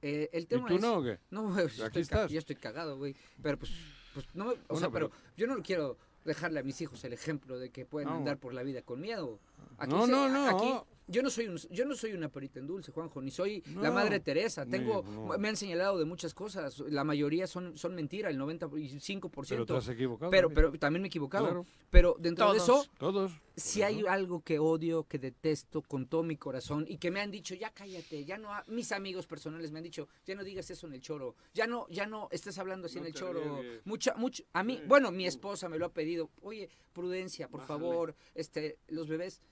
[0.00, 1.18] eh, el tema tú es- no o qué?
[1.30, 2.30] No, pues, Aquí estoy, estás.
[2.30, 3.14] ya estoy cagado, güey.
[3.42, 3.70] Pero pues,
[4.14, 7.12] pues no o Bueno, sea, pero, pero- yo no quiero dejarle a mis hijos el
[7.12, 8.14] ejemplo de que pueden No.
[8.16, 9.38] andar por la vida con miedo.
[9.78, 10.48] Aquí No, se- no, no.
[10.48, 10.72] Aquí,
[11.12, 13.90] yo no soy un, yo no soy una perita en dulce, Juanjo, ni soy la
[13.90, 14.66] madre Teresa.
[14.66, 15.38] Tengo, no.
[15.38, 16.80] me han señalado de muchas cosas.
[16.80, 19.46] La mayoría son, son mentira, el 95%.
[19.48, 20.70] Pero te has equivocado Pero, también.
[20.70, 21.44] pero también me he equivocado.
[21.44, 21.66] Claro.
[21.90, 23.32] Pero dentro de eso, Todos.
[23.56, 27.30] si hay algo que odio, que detesto con todo mi corazón y que me han
[27.30, 28.64] dicho, ya cállate, ya no, ha-".
[28.66, 31.86] mis amigos personales me han dicho, ya no digas eso en el choro, ya no,
[31.90, 33.60] ya no estés hablando así No en el choro.
[33.60, 33.86] riegues.
[33.86, 37.78] Mucha, mucho, a mí, bueno, mi esposa me lo ha pedido, oye, prudencia, por Bájale.
[37.80, 39.42] favor, este, los bebés,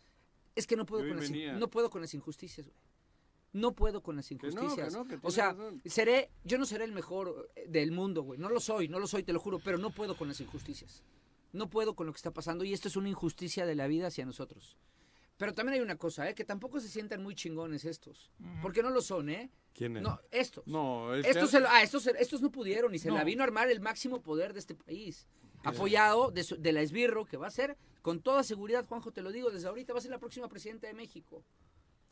[0.54, 2.78] es que no puedo con las, no puedo con las injusticias, güey.
[3.52, 4.92] No puedo con las no, que injusticias.
[4.94, 5.82] no, que o sea, razón.
[5.84, 8.38] seré, yo no seré el mejor eh, del mundo, güey.
[8.38, 11.02] No lo soy, no lo soy, te lo juro, pero no puedo con las injusticias.
[11.52, 14.06] No puedo con lo que está pasando y esto es una injusticia de la vida
[14.06, 14.76] hacia nosotros.
[15.36, 16.34] Pero también hay una cosa, ¿eh?
[16.34, 18.30] Que tampoco se sientan muy chingones estos.
[18.62, 19.50] Porque no lo son, ¿eh?
[19.72, 20.02] ¿Quiénes?
[20.02, 20.64] No, estos.
[20.68, 23.14] No, es Estos, que- se lo- ah, estos, se- estos no pudieron y se No.
[23.14, 25.26] la vino a armar el máximo poder de este país.
[25.64, 29.22] Apoyado de, su- de la esbirro, que va a ser, con toda seguridad, Juanjo, te
[29.22, 31.42] lo digo desde ahorita, va a ser la próxima presidenta de México.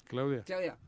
[0.05, 0.43] Claudia.
[0.45, 0.79] Claudia.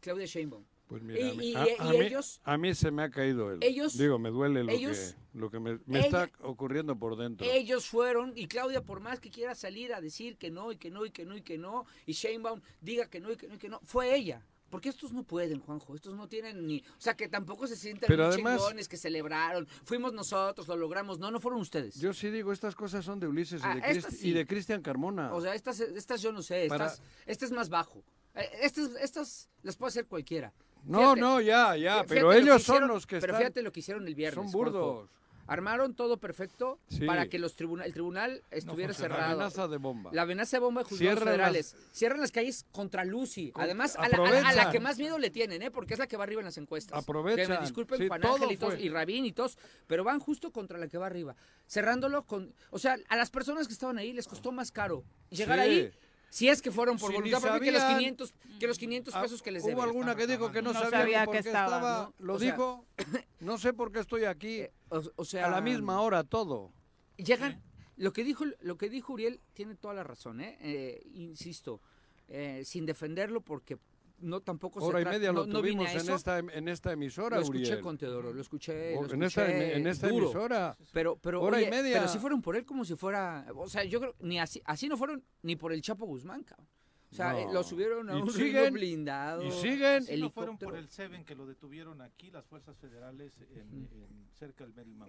[0.00, 0.64] Claudia Sheinbaum.
[0.86, 3.02] Pues mira, Y- a mí- y- a, y a mí, ellos- a mí se me
[3.02, 3.62] ha caído el.
[3.62, 7.16] ellos- Digo, me duele lo ellos- que, lo que me, me ella- está ocurriendo por
[7.16, 7.46] dentro.
[7.46, 10.90] Ellos fueron, y Claudia, por más que quiera salir a decir que no, y que
[10.90, 13.54] no, y que no, y que no, y Sheinbaum diga que no, y que no,
[13.56, 14.46] y que no, fue ella.
[14.70, 16.80] Porque estos no pueden, Juanjo, estos no tienen ni...
[16.80, 20.76] O sea, que tampoco se sientan Pero muy además- chingones, que celebraron, fuimos nosotros, lo
[20.76, 21.18] logramos.
[21.18, 21.94] No, no fueron ustedes.
[21.98, 24.28] Yo sí digo, estas cosas son de Ulises Ah, y, de estas Crist- sí.
[24.28, 25.32] y de Cristian Carmona.
[25.32, 28.02] O sea, estas, estas yo no sé, Para- estas, este es más bajo.
[28.34, 30.52] Eh, Estas, estas las puede hacer cualquiera.
[30.84, 33.80] no, Fíjate, no, ya, ya, pero ellos hicieron- son los que Pero fíjate lo que
[33.80, 34.50] hicieron el viernes.
[34.50, 35.08] Son Juanjo.
[35.48, 37.06] Armaron todo perfecto Sí.
[37.06, 39.20] para que los tribuna- el tribunal estuviera cerrado.
[39.38, 40.10] La amenaza de bomba.
[40.12, 41.74] La amenaza de bomba de juzgados Cierran federales.
[41.74, 43.50] las- Cierran las calles contra Lucy.
[43.50, 44.72] Con- Además, a la, a la- a la aprovechan.
[44.72, 45.70] que más miedo le tienen, ¿eh?
[45.70, 47.02] Porque es la que va arriba en las encuestas.
[47.02, 47.46] Aprovechan.
[47.46, 50.52] Que me disculpen Sí, Juan Ángel y, todos, y Rabín y todos, pero van justo
[50.52, 51.34] contra la que va arriba.
[51.66, 52.54] Cerrándolo con...
[52.70, 55.64] O sea, a las personas que estaban ahí les costó más caro llegar Sí.
[55.64, 55.90] ahí.
[56.30, 57.98] Si es que fueron por Si voluntad propia, que los sabían.
[58.00, 59.84] 500, que los 500 Ah, pesos que les Hubo deben.
[59.84, 62.02] alguna que dijo que no, No sabía, sabía ni por que qué estaba, estaba.
[62.18, 62.26] ¿no?
[62.26, 62.84] Lo O sea- dijo.
[63.40, 64.64] No sé por qué estoy aquí.
[64.90, 66.72] O, o sea, a la misma hora todo.
[67.16, 67.62] llegan
[67.96, 70.56] lo que dijo lo que dijo Uriel tiene toda la razón ¿eh?
[70.60, 71.80] Eh, insisto
[72.28, 73.76] eh, sin defenderlo porque
[74.20, 76.14] no tampoco Hora se y media no, lo no tuvimos a en eso.
[76.14, 77.80] esta, en esta emisora, Lo escuché Uriel.
[77.80, 80.26] con Teodoro, lo escuché, O- lo en esta- en esta duro.
[80.26, 80.76] emisora.
[80.92, 81.98] Pero, pero, Hora y media.
[81.98, 84.88] pero si fueron por él como si fuera, o sea, yo creo, ni así, así
[84.88, 86.66] no fueron ni por el Chapo Guzmán, cabrón.
[87.10, 87.38] O sea, No.
[87.38, 89.42] eh, lo subieron a Y un siguen, blindado.
[89.42, 90.02] y siguen.
[90.02, 94.28] Si no fueron por el Seven que lo detuvieron aquí, las fuerzas federales en, en-
[94.38, 95.08] cerca del Merlimán.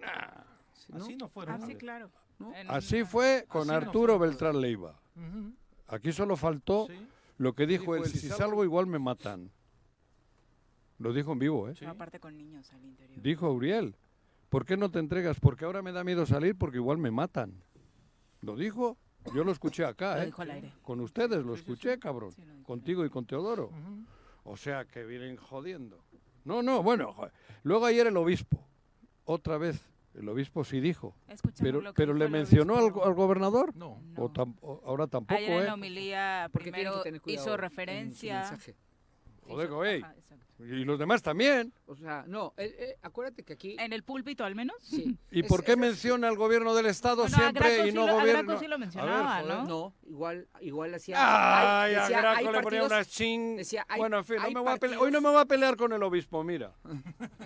[0.88, 0.96] ¿no?
[0.96, 1.56] Así no fueron.
[1.56, 1.78] Ah, por sí, él.
[1.78, 2.10] claro.
[2.68, 4.28] Así fue con Así no Arturo fue.
[4.28, 4.98] Beltrán Leiva.
[5.88, 6.94] Aquí solo faltó Sí.
[7.40, 9.50] Lo que dijo, Dijo él, él, si salgo salgo- igual me matan.
[10.98, 11.74] Lo dijo en vivo, ¿eh?
[11.80, 13.22] No, aparte con niños al interior.
[13.22, 13.96] Dijo Uriel,
[14.50, 15.40] ¿por qué no te entregas?
[15.40, 17.54] Porque ahora me da miedo salir porque igual me matan.
[18.42, 18.98] Lo dijo,
[19.34, 20.26] yo lo escuché acá, Lo ¿eh?
[20.26, 20.72] dijo al aire.
[20.82, 22.32] Con ustedes lo escuché, cabrón.
[22.32, 23.70] Sí, lo dijo Contigo y con Teodoro.
[24.44, 26.04] O sea que vienen jodiendo.
[26.44, 27.32] No, no, bueno, joder.
[27.62, 28.62] luego ayer el obispo,
[29.24, 29.80] otra vez,
[30.14, 31.14] el obispo sí dijo.
[31.28, 33.74] Escuchemos Pero, pero le mencionó al, al gobernador.
[33.76, 34.02] No.
[34.16, 35.64] O tam- o ahora tampoco, Ayer en ¿eh?
[35.64, 38.42] la homilía Porque tienen primero hizo referencia.
[39.46, 39.68] Joder,
[40.62, 41.72] Y los demás también.
[41.86, 43.76] O sea, no, eh, eh, acuérdate que aquí...
[43.78, 44.76] En el púlpito al menos.
[44.82, 45.16] Sí.
[45.30, 47.94] ¿Y es- por qué es- menciona al gobierno del Estado Bueno, a siempre y sí
[47.96, 48.42] no lo- a gobierno?
[48.44, 49.54] Graco sí lo A ver, mencionaba, joder.
[49.56, 49.64] ¿no?
[49.66, 51.16] No, igual, igual hacía...
[51.18, 53.56] Ay, hay- a decía, Graco hay le ponía partidos- unas ching.
[53.56, 55.40] decía, hay- bueno, en fin, no me voy a pelear- partidos- hoy no me voy
[55.40, 56.72] a pelear con el obispo, mira.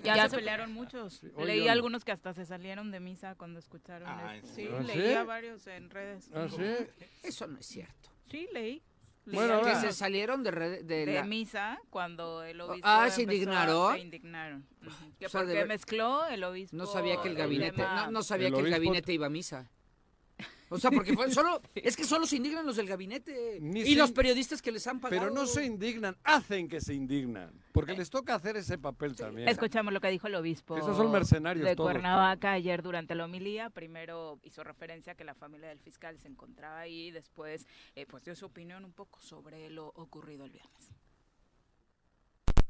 [0.03, 1.23] Ya, se pelearon muchos.
[1.37, 1.73] hoy Leí no.
[1.73, 4.49] algunos que hasta se salieron de misa cuando escucharon Ah, esto.
[4.49, 4.69] ¿en Sí?
[4.73, 5.27] ¿Ah, leí a sí?
[5.27, 6.31] varios en redes.
[6.35, 6.62] ¿Ah, sí?
[7.23, 8.11] Eso no es cierto.
[8.31, 8.83] Sí, leí.
[9.27, 13.22] Bueno, Que se salieron de, re- de, de la- misa cuando el obispo Ah, ¿se
[13.22, 13.95] indignaron?
[13.95, 14.66] Se indignaron.
[14.87, 15.12] Ujú.
[15.18, 16.77] Que O sea, de porque mezcló el obispo.
[16.77, 19.31] No sabía que el gabinete, tema- no, no sabía El que el gabinete iba a
[19.31, 19.70] misa.
[20.75, 23.93] O sea, porque fue solo, es que solo se indignan los del gabinete Ni y
[23.93, 25.22] se los periodistas que les han pagado.
[25.22, 27.53] Pero no se indignan, hacen que se indignan.
[27.72, 29.49] Porque les toca hacer ese papel también.
[29.49, 31.93] Escuchamos lo que dijo el obispo Esos son mercenarios de todos.
[31.93, 33.70] Cuernavaca ayer durante la homilía.
[33.70, 37.11] Primero hizo referencia a que la familia del fiscal se encontraba ahí.
[37.11, 40.91] Después, eh, pues dio su opinión un poco sobre lo ocurrido el viernes.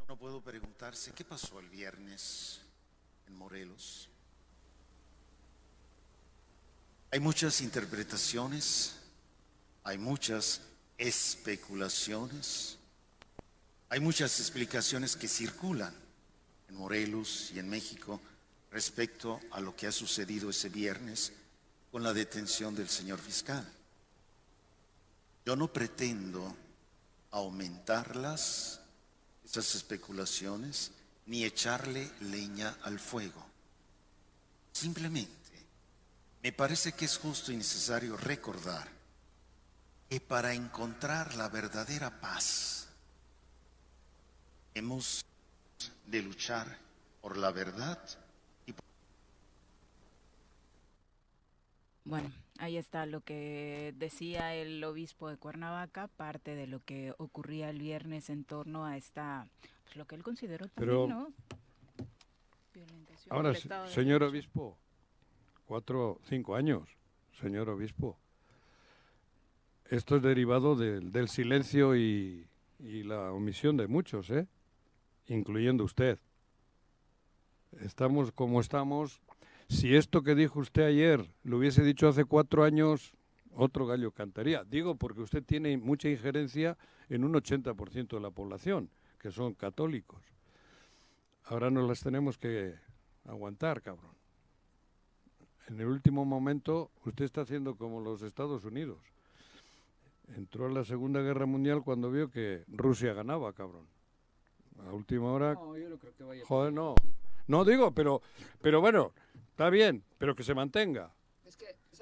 [0.07, 2.61] No puedo preguntarse qué pasó el viernes
[3.27, 4.11] en Morelos.
[7.15, 8.95] Hay muchas interpretaciones,
[9.85, 10.62] hay muchas
[10.99, 12.77] especulaciones,
[13.89, 15.95] hay muchas explicaciones que circulan
[16.69, 18.21] en Morelos y en México
[18.73, 21.33] respecto a lo que ha sucedido ese viernes
[21.93, 23.65] con la detención del señor fiscal.
[25.47, 26.57] Yo no pretendo
[27.31, 28.81] aumentarlas
[29.45, 30.91] esas especulaciones
[31.27, 33.47] ni echarle leña al fuego.
[34.73, 35.44] Simplemente
[36.45, 38.87] me parece que es justo y necesario recordar
[40.11, 42.87] que para encontrar la verdadera paz
[44.75, 45.25] hemos
[46.07, 46.77] de luchar
[47.23, 47.99] por la verdad
[48.67, 48.85] y por
[52.05, 57.71] Bueno, ahí está lo que decía el obispo de Cuernavaca, parte de lo que ocurría
[57.71, 59.49] el viernes en torno a esta,
[59.85, 61.33] pues lo que él consideró también, Pero- ¿no?
[62.75, 64.31] Violentación Ahora, del se- Estado de señor Derecho.
[64.31, 64.79] obispo,
[65.65, 66.89] cuatro, cinco años,
[67.41, 68.19] señor obispo.
[69.91, 72.47] Esto es derivado del, silencio y,
[72.79, 74.47] y la omisión de muchos, ¿eh?
[75.27, 76.19] Incluyendo usted.
[77.81, 79.21] Estamos como estamos.
[79.69, 83.15] Si esto que dijo usted ayer lo hubiese dicho hace cuatro años,
[83.55, 84.65] otro gallo cantaría.
[84.65, 86.77] Digo porque usted tiene mucha injerencia
[87.09, 90.23] en un 80% de la población, que son católicos.
[91.45, 92.75] Ahora nos las tenemos que
[93.25, 94.24] aguantar, cabrón.
[95.69, 98.99] En el último momento, usted está haciendo como los Estados Unidos.
[100.37, 103.87] Entró a la Segunda Guerra Mundial cuando vio que Rusia ganaba, cabrón.
[104.87, 105.55] A última hora.
[105.55, 106.95] No, yo no creo que vaya a Joder, no.
[107.47, 108.23] No digo, pero,
[108.61, 109.12] pero bueno,
[109.51, 111.12] está bien, pero que se mantenga.
[111.47, 111.57] Es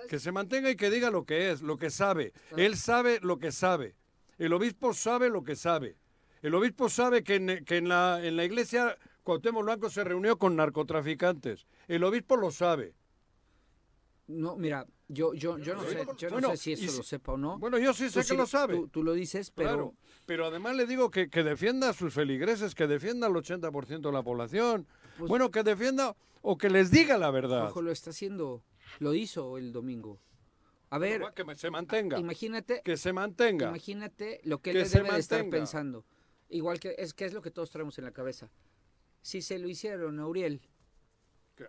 [0.08, 2.32] que, se mantenga y que diga lo que es, lo que sabe.
[2.56, 3.94] Él sabe lo que sabe.
[4.38, 5.96] El obispo sabe lo que sabe.
[6.42, 10.38] El obispo sabe que en, que en la, en la iglesia Cuauhtémoc Blanco se reunió
[10.38, 11.66] con narcotraficantes.
[11.88, 12.94] El obispo lo sabe.
[14.28, 17.32] No, mira, yo, yo, yo no sé, yo no Bueno, sé si eso lo sepa
[17.32, 17.58] o no.
[17.58, 18.74] Bueno, yo sí sé Tú que lo sabe.
[18.76, 19.94] Tú, tú lo dices, pero Claro,
[20.26, 24.12] pero además le digo que, que defienda a sus feligreses, que defienda al 80% de
[24.12, 24.86] la población.
[25.18, 27.62] Pues- bueno, que defienda o que les diga la verdad.
[27.62, 28.62] Juanjo lo está haciendo,
[29.00, 30.18] lo hizo el domingo.
[30.90, 32.18] A ver, Bueno, que se mantenga.
[32.18, 33.68] imagínate, Que se mantenga.
[33.68, 36.04] imagínate lo que, Que él se debe de estar pensando.
[36.48, 38.50] Igual que es que es lo que todos traemos en la cabeza.
[39.22, 40.68] Si se lo hicieron a Uriel, ¿Que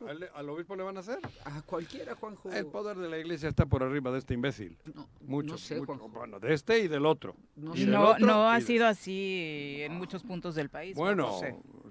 [0.08, 1.20] ¿Al, al obispo le van a hacer?
[1.46, 2.50] a cualquiera, Juanjo.
[2.52, 4.78] El poder de la iglesia está por arriba de este imbécil.
[4.96, 5.86] No, mucho, no sé, mucho.
[5.88, 6.10] Juanjo.
[6.10, 7.36] Bueno, de este y del otro.
[7.56, 7.84] No Y sé.
[7.86, 10.96] del No, otro no y ha de- sido así en muchos puntos del país.
[10.96, 11.32] Bueno,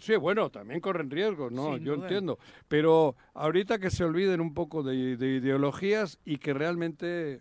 [0.01, 1.75] sí, bueno, también corren riesgos, ¿no?
[1.77, 2.07] Sin Yo duda.
[2.07, 2.39] entiendo.
[2.67, 7.41] Pero ahorita que se olviden un poco de, de ideologías y que realmente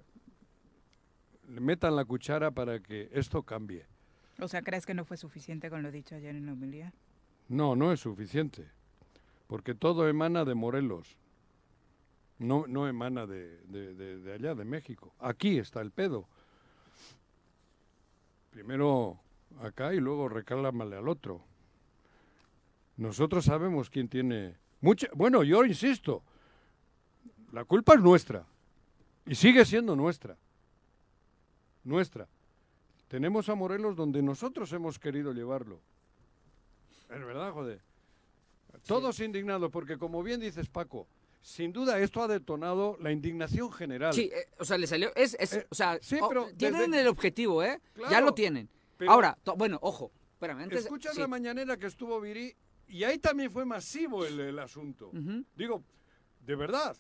[1.50, 3.86] le metan la cuchara para que esto cambie.
[4.40, 6.94] O sea, ¿crees que no fue suficiente con lo dicho ayer en la homilía?
[7.48, 8.66] No, no es suficiente,
[9.52, 11.18] porque todo emana de Morelos,
[12.40, 15.12] no, no emana de, de- allá, de México.
[15.20, 16.26] Aquí está el pedo.
[18.52, 19.20] Primero
[19.62, 21.42] acá y luego recálamale al otro.
[22.96, 25.10] Nosotros sabemos quién tiene mucha...
[25.16, 26.24] Bueno, yo insisto,
[27.52, 28.46] la culpa es nuestra
[29.26, 30.38] y sigue siendo nuestra.
[31.84, 32.26] Nuestra.
[33.10, 35.82] Tenemos a Morelos donde nosotros hemos querido llevarlo.
[37.10, 37.91] Es verdad, joder.
[38.86, 41.08] Todos indignados, porque como bien dices, Paco,
[41.42, 44.14] sin duda esto ha detonado la indignación general.
[44.14, 45.12] Sí, eh, o sea, le salió.
[45.16, 47.80] Es, es, Eh, o sea, sí, o- pero tienen desde- el objetivo, ¿eh?
[47.96, 48.70] Ya Claro, lo tienen.
[48.98, 50.62] pero- Ahora, bueno, ojo, espérame.
[50.64, 51.20] Antes, Escuchas sí.
[51.22, 52.54] la mañanera que estuvo Viri
[52.88, 55.12] y ahí también fue masivo el, el asunto.
[55.56, 55.84] Digo,
[56.46, 56.96] de verdad,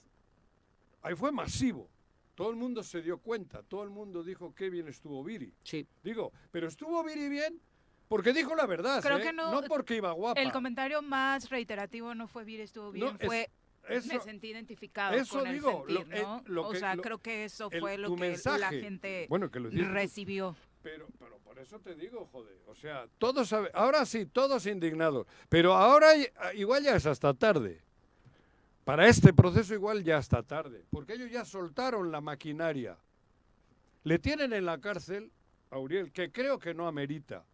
[1.01, 1.89] ahí fue masivo.
[2.36, 5.53] Todo el mundo se dio cuenta, todo el mundo dijo qué bien estuvo Viri.
[5.63, 5.86] Sí.
[6.03, 7.59] Digo, pero estuvo Viri bien
[8.12, 9.22] porque dijo la verdad, Creo ¿eh?
[9.22, 10.41] que no- porque iba guapa.
[10.41, 13.49] El comentario más reiterativo no fue bien, estuvo bien, No, es- fue
[13.88, 16.43] eso- me sentí identificado eso con digo, sentir, eh, ¿no?
[16.47, 19.59] lo o sea, lo- creo que eso el- fue lo que la gente Bueno, que
[19.59, 20.57] recibió.
[20.84, 22.57] Pero, pero por eso te digo, joder.
[22.68, 25.26] O sea, todos sabe- ahora sí, todos indignados.
[25.47, 27.80] Pero ahora y- igual ya es hasta tarde.
[28.84, 30.84] Para este proceso igual ya hasta tarde.
[30.91, 32.97] Porque ellos ya soltaron la maquinaria.
[34.03, 35.32] Le tienen en la cárcel
[35.70, 37.45] a Uriel, que creo que no amerita.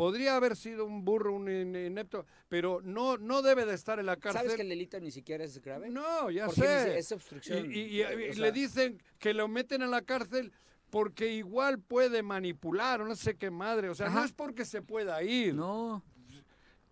[0.00, 4.06] Podría haber sido un burro, un in- inepto, pero no, no debe de estar en
[4.06, 4.40] la cárcel.
[4.40, 5.90] ¿Sabes que el delito ni siquiera es grave?
[5.90, 6.98] No, ya Porque sé.
[6.98, 7.70] Es obstrucción.
[7.70, 10.52] Y, y- y- o y sea, le dicen que lo meten en la cárcel
[10.88, 13.90] porque igual puede manipular o no sé qué madre.
[13.90, 15.54] O sea, no es porque se pueda ir.
[15.54, 16.02] No.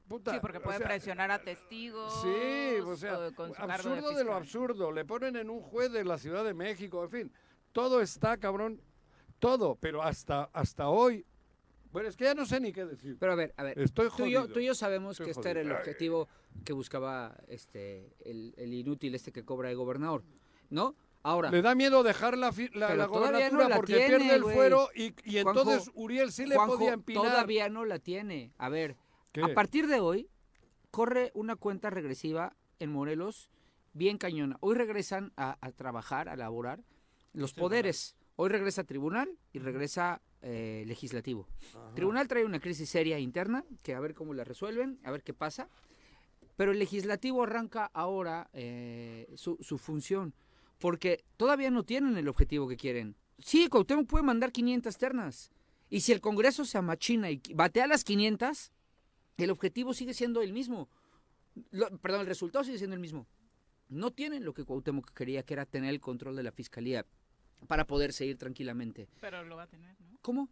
[0.06, 2.12] Puta, Sí, porque o puede sea, presionar a testigos.
[2.20, 4.92] Sí, o sea, o absurdo de, lo absurdo.
[4.92, 7.32] Le ponen en un juez de la Ciudad de México, en fin.
[7.72, 8.82] Todo está, cabrón.
[9.38, 9.76] Todo.
[9.76, 11.24] Pero hasta, hasta hoy.
[11.92, 13.16] Bueno, es que ya no sé ni qué decir.
[13.18, 13.78] Pero a ver, a ver.
[13.78, 16.28] Estoy tú, y yo, tú y yo sabemos Estoy que este era el objetivo
[16.64, 20.22] que buscaba este el, el inútil este que cobra el gobernador,
[20.70, 20.94] ¿no?
[21.22, 21.50] Ahora.
[21.50, 25.14] Le da miedo dejar la, la, no gobernatura la porque tiene, pierde el fuero y,
[25.24, 27.24] y Juanjo, entonces Uriel sí le Juanjo, podía empinar.
[27.24, 28.52] Todavía no la tiene.
[28.56, 28.96] A ver,
[29.32, 29.42] ¿Qué?
[29.42, 30.30] a partir de hoy
[30.90, 33.50] corre una cuenta regresiva en Morelos
[33.92, 34.56] bien cañona.
[34.60, 36.84] Hoy regresan a, a trabajar, a laborar
[37.32, 38.16] los poderes.
[38.40, 41.48] Hoy regresa tribunal y regresa eh, legislativo.
[41.96, 45.34] Tribunal trae una crisis seria interna, que a ver cómo la resuelven, a ver qué
[45.34, 45.68] pasa.
[46.56, 50.34] Pero el legislativo arranca ahora eh, su, su función,
[50.78, 53.16] porque todavía no tienen el objetivo que quieren.
[53.38, 55.50] Sí, Cuauhtémoc puede mandar 500 ternas.
[55.90, 58.70] Y si el Congreso se amachina y batea las 500,
[59.38, 60.88] el objetivo sigue siendo el mismo.
[61.72, 63.26] Lo- perdón, el resultado sigue siendo el mismo.
[63.88, 67.04] No tienen lo que Cuauhtémoc quería, que era tener el control de la fiscalía
[67.66, 69.08] para poder seguir tranquilamente.
[69.20, 70.18] Pero lo va a tener, ¿no?
[70.22, 70.48] ¿Cómo?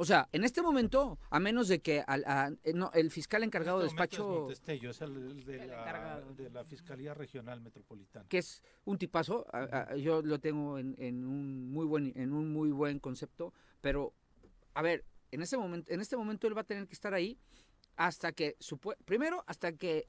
[0.00, 3.42] O sea, en este momento, a menos de que al- a- eh, no, el fiscal
[3.42, 7.14] encargado de Este es despacho, Montestello, es el, el de, El la, de la Fiscalía
[7.14, 8.24] Regional Metropolitana.
[8.28, 12.32] que es un tipazo, a- a- yo lo tengo en, en un muy buen en
[12.32, 14.12] un muy buen concepto, pero
[14.74, 17.36] a ver, en ese momento en este momento él va a tener que estar ahí
[17.96, 18.56] hasta que
[19.04, 20.06] primero hasta que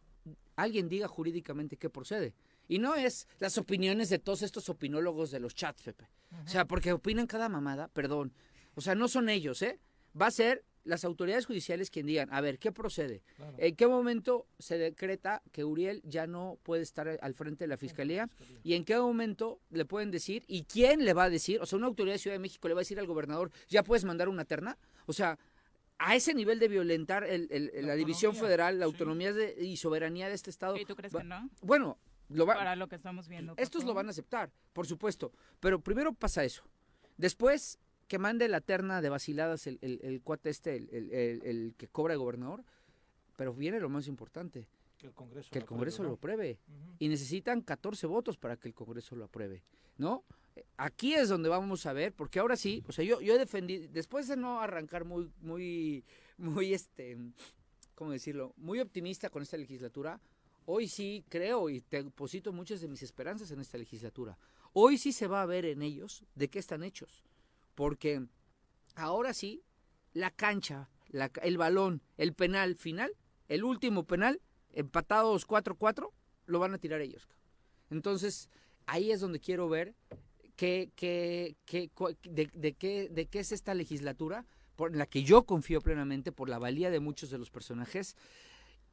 [0.56, 2.36] alguien diga jurídicamente qué procede.
[2.70, 6.08] Y no es las opiniones de todos estos opinólogos de los chats, Pepe.
[6.46, 8.32] O sea, porque opinan cada mamada, perdón.
[8.76, 9.80] O sea, no son ellos, ¿eh?
[10.20, 13.22] Va a ser las autoridades judiciales quien digan, a ver, ¿qué procede?
[13.36, 13.54] Claro.
[13.58, 17.78] ¿En qué momento se decreta que Uriel ya no puede estar al frente de la
[17.78, 18.30] fiscalía?
[18.64, 20.44] ¿Y en qué momento le pueden decir?
[20.48, 21.60] ¿Y quién le va a decir?
[21.62, 23.84] O sea, una autoridad de Ciudad de México le va a decir al gobernador, ¿ya
[23.84, 24.78] puedes mandar una terna?
[25.08, 25.38] O sea,
[25.98, 28.92] a ese nivel de violentar el- el- la, La división federal, la sí.
[28.92, 30.78] autonomía de- y soberanía de este Estado.
[30.78, 31.50] ¿Y tú crees va- que no?
[31.62, 31.98] Bueno,
[32.30, 33.54] lo va, Para lo que estamos viendo.
[33.58, 35.32] estos lo van a aceptar, por supuesto.
[35.60, 36.64] Pero primero pasa eso.
[37.18, 41.42] Después que mande la terna de vaciladas el, el, el cuate este, el, el- el-
[41.46, 42.64] el que cobra el gobernador.
[43.36, 44.68] Pero viene lo más importante,
[44.98, 46.16] Que el Congreso, que el lo Congreso apruebe, lo ¿no?
[46.16, 46.60] apruebe.
[47.00, 49.64] Y necesitan 14 votos para que el Congreso lo apruebe,
[49.98, 50.24] ¿no?
[50.76, 54.28] Aquí es donde vamos a ver, porque ahora sí, o sea, yo, yo defendí, después
[54.28, 56.04] de no arrancar muy, muy,
[56.38, 57.16] muy, este,
[57.96, 58.54] ¿cómo decirlo?
[58.58, 60.20] Muy optimista con esta legislatura,
[60.72, 64.38] hoy sí creo y te deposito muchas de mis esperanzas en esta legislatura.
[64.72, 67.24] Hoy sí se va a ver en ellos de qué están hechos,
[67.74, 68.24] porque
[68.94, 69.64] ahora sí,
[70.14, 70.88] la cancha,
[71.42, 73.12] el balón, el penal final,
[73.48, 74.42] el último penal,
[74.72, 76.12] empatados 4-4,
[76.46, 77.28] lo van a tirar ellos.
[77.90, 78.48] Entonces,
[78.86, 79.96] ahí es donde quiero ver
[80.56, 81.56] qué, qué,
[82.30, 84.46] de qué es esta legislatura,
[84.76, 88.16] por la que yo confío plenamente, por la valía de muchos de los personajes.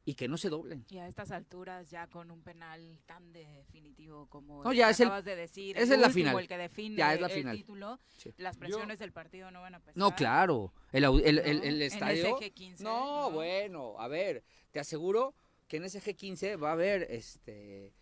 [0.09, 0.85] Y que no se doblen.
[0.89, 5.07] Y a estas alturas, ya con un penal tan definitivo como No, ya es el-
[5.07, 6.39] acabas de decir, esa el es la final.
[6.39, 7.57] el que define Ya es la el final.
[7.57, 8.33] título, Sí.
[8.37, 9.97] las presiones del partido no van a pesar.
[9.97, 10.71] No, claro.
[10.93, 11.63] El, el, el- ¿no?
[11.63, 12.37] el En estadio.
[12.37, 15.35] ese G15, no, bueno, a ver, te aseguro
[15.67, 17.93] que en ese G15 va a haber este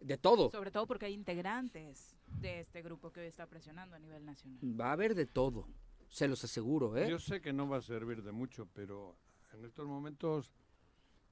[0.00, 0.50] de todo.
[0.50, 4.58] Sobre todo porque hay integrantes de este grupo que hoy está presionando a nivel nacional.
[4.80, 5.68] Va a haber de todo.
[6.08, 7.08] Se los aseguro, ¿eh?
[7.10, 9.16] Yo sé que no va a servir de mucho, pero
[9.52, 10.52] en estos momentos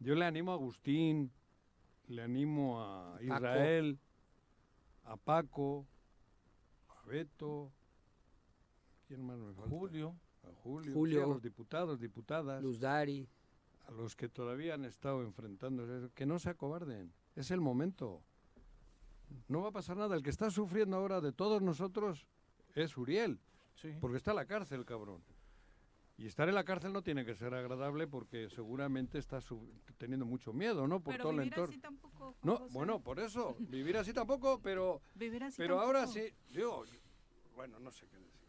[0.03, 1.31] yo le animo a Agustín,
[2.09, 3.25] le animo a Paco.
[3.25, 3.99] Israel,
[5.05, 5.87] a Paco,
[6.89, 7.71] a Beto,
[9.07, 9.71] ¿quién más me falta?
[9.71, 10.15] Julio.
[10.43, 11.21] A Julio, Julio.
[11.21, 13.29] sí, a los diputados, diputadas, Luz Dari.
[13.87, 18.23] a los que todavía han estado enfrentándose, que no se acobarden, es el momento.
[19.49, 22.27] No va a pasar nada, el que está sufriendo ahora de todos nosotros
[22.75, 23.41] es Uriel.
[23.77, 23.95] Sí.
[24.01, 25.23] Porque está en la cárcel, cabrón.
[26.19, 30.27] Y estar en la cárcel no tiene que ser agradable porque seguramente está su- teniendo
[30.27, 31.01] mucho miedo, ¿no?
[31.01, 31.71] Por Pero todo el entorno.
[31.73, 32.75] así tampoco, No, José.
[32.75, 33.57] bueno, por eso.
[33.59, 35.01] Vivir así tampoco, pero.
[35.15, 36.23] Vivir así pero ahora sí.
[36.51, 36.85] Yo,
[37.55, 38.43] bueno, no sé qué decir.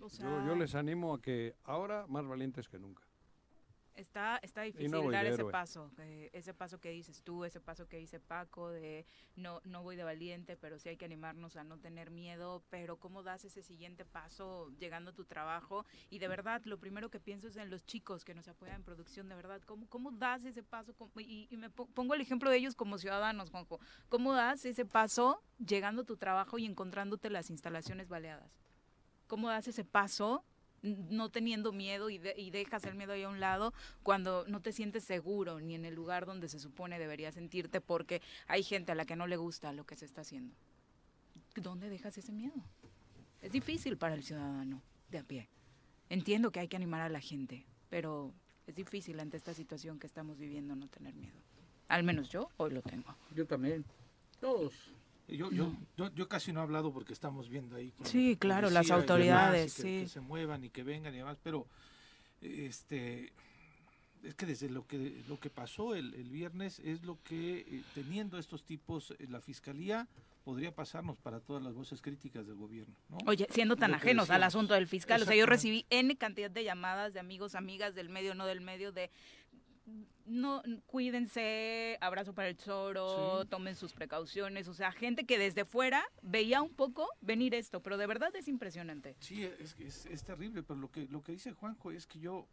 [0.00, 3.02] O Yo, yo les animo a que ahora más valientes que nunca.
[3.96, 5.50] Está, está difícil no dar ese héroe.
[5.50, 9.82] paso, eh, ese paso que dices tú, ese paso que dice Paco, de no, no
[9.82, 13.44] voy de valiente, pero sí hay que animarnos a no tener miedo, pero ¿cómo das
[13.46, 15.86] ese siguiente paso llegando a tu trabajo?
[16.10, 18.82] Y de verdad, lo primero que pienso es en los chicos que nos apoyan en
[18.84, 20.92] producción, de verdad, ¿cómo, cómo das ese paso?
[20.94, 23.80] ¿Cómo- y, y me po- pongo el ejemplo de ellos como ciudadanos, Juanjo,
[24.10, 28.52] ¿cómo das ese paso llegando a tu trabajo y encontrándote las instalaciones baleadas?
[29.26, 30.44] ¿Cómo das ese paso
[30.86, 33.72] no teniendo miedo y, de- y dejas el miedo ahí a un lado
[34.02, 38.22] cuando no te sientes seguro ni en el lugar donde se supone deberías sentirte porque
[38.46, 40.54] hay gente a la que no le gusta lo que se está haciendo?
[41.56, 42.54] ¿Dónde dejas ese miedo?
[43.42, 45.48] Es difícil para el ciudadano de a pie.
[46.08, 48.32] Entiendo que hay que animar a la gente, pero
[48.66, 51.36] es difícil ante esta situación que estamos viviendo no tener miedo.
[51.88, 53.14] Al menos yo hoy lo tengo.
[53.34, 53.84] Yo también.
[54.40, 54.74] Todos.
[55.28, 57.90] Yo, yo, yo, yo casi no he hablado porque estamos viendo ahí.
[57.90, 60.04] con Sí, claro, las y autoridades, demás, y que, sí.
[60.04, 61.66] que se muevan y que vengan y demás, pero
[62.40, 63.32] este
[64.22, 67.82] es que desde lo que lo que pasó el, el viernes es lo que eh,
[67.94, 70.08] teniendo estos tipos eh, la fiscalía
[70.44, 72.94] podría pasarnos para todas las voces críticas del gobierno.
[73.08, 73.18] ¿no?
[73.26, 76.62] Oye, siendo tan ajenos al asunto del fiscal, o sea, yo recibí N cantidad de
[76.62, 79.10] llamadas de amigos, amigas del medio, no del medio, de
[80.26, 83.48] no cuídense, abrazo para el choro, Sí.
[83.48, 87.96] tomen sus precauciones, o sea, gente que desde fuera veía un poco venir esto, pero
[87.96, 89.16] de verdad es impresionante.
[89.20, 92.48] Sí, es, es, es terrible, pero lo que lo que dice Juanjo es que yo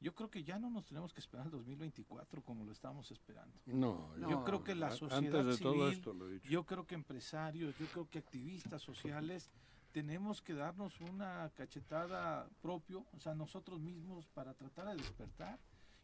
[0.00, 3.58] yo creo que ya no nos tenemos que esperar al 2024 como lo estábamos esperando.
[3.66, 6.48] No, yo no, creo que la sociedad antes de civil, todo esto lo he dicho.
[6.48, 9.50] yo creo que empresarios, yo creo que activistas sociales
[9.92, 15.58] tenemos que darnos una cachetada propio, o sea, nosotros mismos para tratar de despertar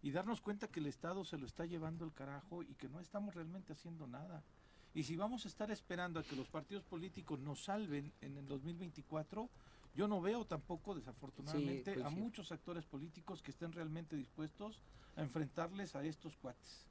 [0.05, 3.01] y darnos cuenta que el Estado se lo está llevando el carajo y que no
[3.01, 4.43] estamos realmente haciendo nada.
[4.93, 8.47] Y si vamos a estar esperando a que los partidos políticos nos salven en el
[8.47, 9.49] 2024,
[9.95, 12.23] yo no veo tampoco, desafortunadamente, a coincido.
[12.23, 14.79] muchos actores políticos que estén realmente dispuestos
[15.17, 16.87] a enfrentarles a estos cuates.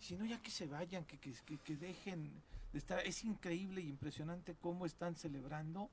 [0.00, 2.32] Si no, ya que se vayan, que, que, que- que dejen
[2.72, 2.98] de estar.
[3.06, 5.88] Es increíble y impresionante cómo están celebrando,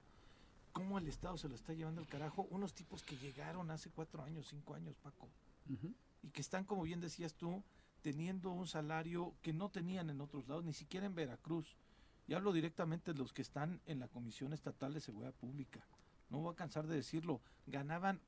[0.73, 2.47] cómo el Estado se lo está llevando al carajo.
[2.49, 5.29] Unos tipos que llegaron hace cuatro años, cinco años, Paco,
[6.27, 7.63] y que están, como bien decías tú,
[8.01, 11.77] teniendo un salario que no tenían en otros lados, ni siquiera en Veracruz.
[12.27, 15.87] Y hablo directamente de los que están en la Comisión Estatal de Seguridad Pública.
[16.29, 17.39] No voy a cansar de decirlo.
[17.65, 18.19] Ganaban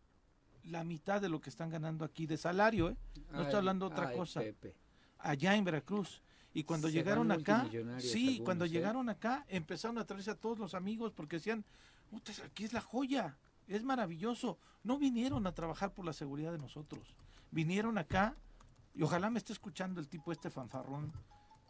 [0.64, 2.96] la mitad de lo que están ganando aquí de salario, ¿eh?
[3.32, 4.40] No Ay, estoy hablando de otra ay, cosa.
[4.40, 4.76] Pepe.
[5.18, 6.22] Allá en Veracruz.
[6.54, 7.68] Y cuando Se llegaron acá,
[8.00, 8.70] sí, algunos, cuando ¿eh?
[8.70, 11.66] llegaron acá, empezaron a traerse a todos los amigos porque decían,
[12.10, 13.38] "Puta, aquí es la joya,
[13.68, 14.58] es maravilloso.
[14.84, 17.14] No vinieron a trabajar por la seguridad de nosotros.
[17.52, 18.36] Vinieron acá,
[18.94, 21.12] y ojalá me esté escuchando el tipo este fanfarrón.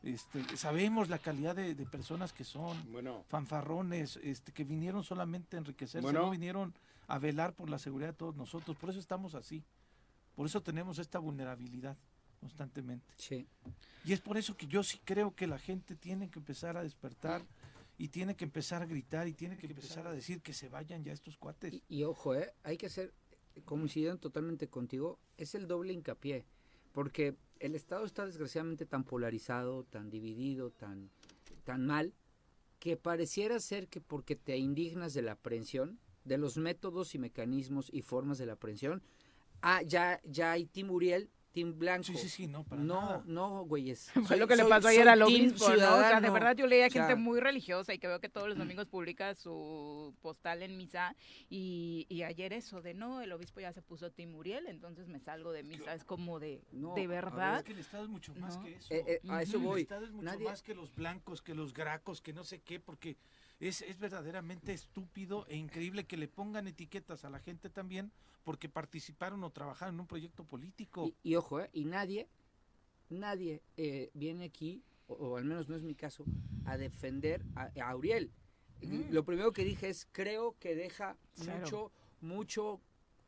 [0.02, 3.26] Este, sabemos la calidad de, de personas que son Bueno.
[3.28, 6.22] fanfarrones, este, que vinieron solamente a enriquecerse, Bueno.
[6.22, 6.74] no vinieron
[7.08, 8.78] a velar por la seguridad de todos nosotros.
[8.78, 9.64] Por eso estamos así.
[10.36, 11.98] Por eso tenemos esta vulnerabilidad
[12.40, 13.14] constantemente.
[13.18, 13.46] Sí.
[14.06, 16.84] Y es por eso que yo sí creo que la gente tiene que empezar a
[16.84, 17.42] despertar
[17.98, 21.04] y tiene que empezar a gritar y tiene que empezar a decir que se vayan
[21.04, 21.74] ya estos cuates.
[21.74, 22.54] Y, y ojo, ¿eh?
[22.64, 23.14] hay que hacer,
[23.66, 26.46] coincidiendo totalmente contigo, es el doble hincapié,
[26.92, 31.10] porque el Estado está desgraciadamente tan polarizado, tan dividido, tan,
[31.64, 32.14] tan mal,
[32.80, 37.90] que pareciera ser que porque te indignas de la aprehensión, de los métodos y mecanismos
[37.92, 39.02] y formas de la aprehensión,
[39.62, 42.04] ah, ya, ya hay Tim Uriel Team Blanco.
[42.04, 43.24] Sí, sí, sí, no, para no, nada.
[43.26, 44.12] no, güeyes.
[44.26, 45.74] Fue lo que le soy- pasó ayer soy al team obispo, ¿no?
[45.96, 48.30] O sea, de verdad yo leía O sea, gente muy religiosa y que veo que
[48.30, 51.16] todos los domingos publica su postal en misa
[51.50, 55.20] y, y ayer eso de no, el obispo ya se puso Tim Uriel, entonces me
[55.20, 55.94] salgo de misa.
[55.96, 57.58] Es como de, No, de a ver, verdad.
[57.58, 58.64] Es que el Estado es mucho más No.
[58.64, 58.94] que eso.
[58.94, 59.80] Eh, eh, a eso voy.
[59.80, 62.62] El Estado es mucho Nadie- más que los blancos, que los gracos, que no sé
[62.62, 63.18] qué, porque
[63.60, 68.12] es, es verdaderamente estúpido e increíble que le pongan etiquetas a la gente también
[68.44, 71.08] porque participaron o trabajaron en un proyecto político.
[71.08, 71.70] Y, y ojo, ¿eh?
[71.74, 72.30] Y nadie,
[73.10, 76.26] nadie eh, viene aquí, o, o al menos no es mi caso,
[76.66, 78.32] a defender a, a Uriel.
[78.82, 79.12] Mm.
[79.12, 81.92] Lo primero que dije es, creo que deja mucho,
[82.22, 82.82] mucho,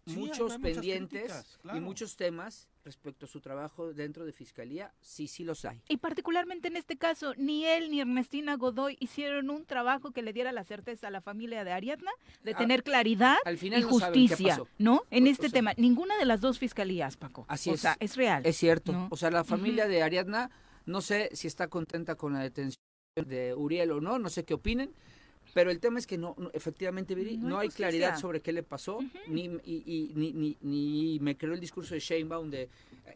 [0.07, 1.77] Sí, muchos pendientes críticas, claro.
[1.77, 5.81] y muchos temas respecto a su trabajo dentro de Fiscalía, sí, sí los hay.
[5.87, 10.33] Y particularmente en este caso, ni él ni Ernestina Godoy hicieron un trabajo que le
[10.33, 12.11] diera la certeza a la familia de Ariadna
[12.43, 14.67] de Ah, tener claridad al final y no saben qué justicia, pasó.
[14.77, 15.03] ¿no?
[15.11, 17.45] En O- este o sea- tema, ninguna de las dos fiscalías, Paco.
[17.47, 17.81] Así o es.
[17.81, 18.41] sea, es real.
[18.45, 18.91] Es cierto.
[18.91, 19.07] ¿no?
[19.11, 20.49] O sea, la familia de Ariadna,
[20.85, 22.77] no sé si está contenta con la detención
[23.15, 24.93] de Uriel o no, no sé qué opinen.
[25.53, 28.53] Pero el tema es que no, no- efectivamente, Viri, No no, hay claridad sobre qué
[28.53, 32.69] le pasó, ni, y, y- ni, ni, ni me creó el discurso de Sheinbaum de,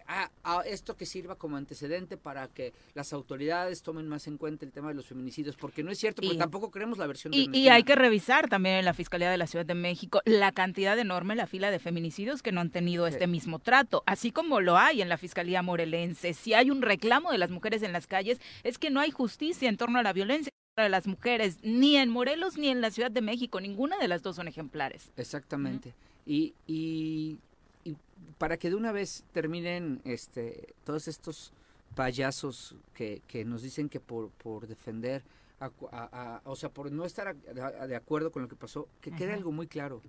[0.07, 4.65] ah, ah, esto que sirva como antecedente para que las autoridades tomen más en cuenta
[4.65, 7.31] el tema de los feminicidios, porque no es cierto, porque Y- tampoco creemos la versión
[7.31, 10.51] de Y, hay que revisar también en la Fiscalía de la Ciudad de México la
[10.51, 14.59] cantidad enorme, la fila de feminicidios que no han tenido este mismo trato, así como
[14.61, 16.33] lo hay en la Fiscalía Morelense.
[16.33, 19.69] Si hay un reclamo de las mujeres en las calles, es que no hay justicia
[19.69, 23.09] en torno a la violencia contra las mujeres, ni en Morelos ni en la Ciudad
[23.09, 23.61] de México.
[23.61, 25.09] Ninguna de las dos son ejemplares.
[25.15, 25.93] Exactamente.
[26.25, 27.39] y, y,
[27.85, 27.95] y
[28.37, 31.53] para que de una vez terminen este todos estos
[31.95, 35.23] payasos que, que nos dicen que por, por defender,
[35.61, 39.11] a, a- a- o sea, por no estar de acuerdo con lo que pasó, que
[39.11, 40.01] quede algo muy claro.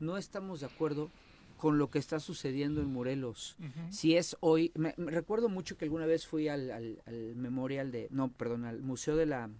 [0.00, 1.10] No estamos de acuerdo
[1.58, 3.56] con lo que está sucediendo en Morelos.
[3.90, 7.90] Si es hoy, me, me recuerdo mucho que alguna vez fui al, al, al memorial
[7.90, 9.50] de, no, perdón, al Museo de la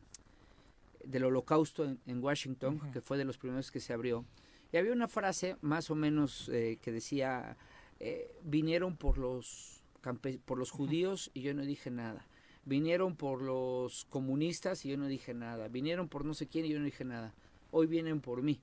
[1.08, 4.24] del Holocausto en, en Washington, que fue de los primeros que se abrió,
[4.72, 7.56] y había una frase más o menos eh, que decía,
[8.00, 9.82] eh, vinieron por los,
[10.44, 12.26] por los judíos y yo no dije nada.
[12.64, 15.68] Vinieron por los comunistas y yo no dije nada.
[15.68, 17.34] Vinieron por no sé quién y yo no dije nada.
[17.70, 18.60] Hoy vienen por mí.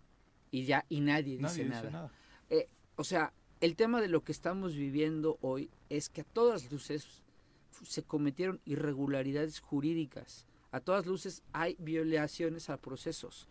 [0.52, 1.89] Y ya, y nadie dice Nadie dice nada.
[1.89, 2.12] nada.
[2.52, 6.72] Eh, o sea, el tema de lo que estamos viviendo hoy es que a todas
[6.72, 7.24] luces
[7.84, 10.46] se cometieron irregularidades jurídicas.
[10.76, 13.48] A todas luces hay violaciones a procesos.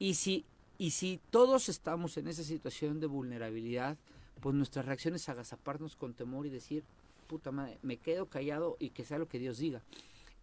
[0.00, 0.44] Y si,
[0.76, 3.96] y si todos estamos en esa situación de vulnerabilidad,
[4.40, 6.82] pues nuestra reacción es agazaparnos con temor y decir,
[7.28, 9.82] puta madre, me quedo callado y que sea lo que Dios diga.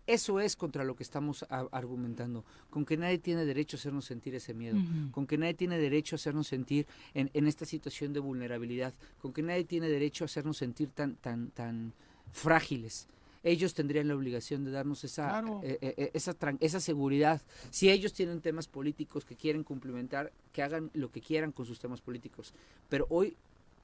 [0.08, 4.34] Eso es contra lo que estamos argumentando, con que nadie tiene derecho a hacernos sentir
[4.34, 4.78] ese miedo,
[5.12, 9.34] con que nadie tiene derecho a hacernos sentir en, en esta situación de vulnerabilidad, con
[9.34, 11.92] que nadie tiene derecho a hacernos sentir tan, tan, tan
[12.32, 13.10] frágiles.
[13.44, 15.62] Ellos tendrían la obligación de darnos esa, Claro.
[15.64, 17.42] eh, eh, eh, esa, tran- esa seguridad.
[17.72, 21.80] Si ellos tienen temas políticos que quieren cumplimentar, que hagan lo que quieran con sus
[21.80, 22.54] temas políticos.
[22.90, 23.36] Pero hoy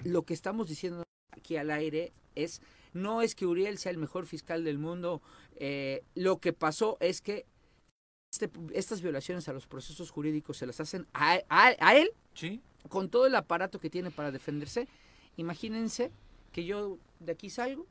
[0.04, 2.62] lo que estamos diciendo aquí al aire es,
[2.94, 5.22] no es que Uriel sea el mejor fiscal del mundo,
[5.56, 7.46] eh, lo que pasó es que
[8.32, 12.62] este- estas violaciones a los procesos jurídicos se las hacen a, a- a él Sí.
[12.90, 14.88] con todo el aparato que tiene para defenderse.
[15.38, 16.12] Imagínense
[16.52, 17.88] que yo de aquí salgo,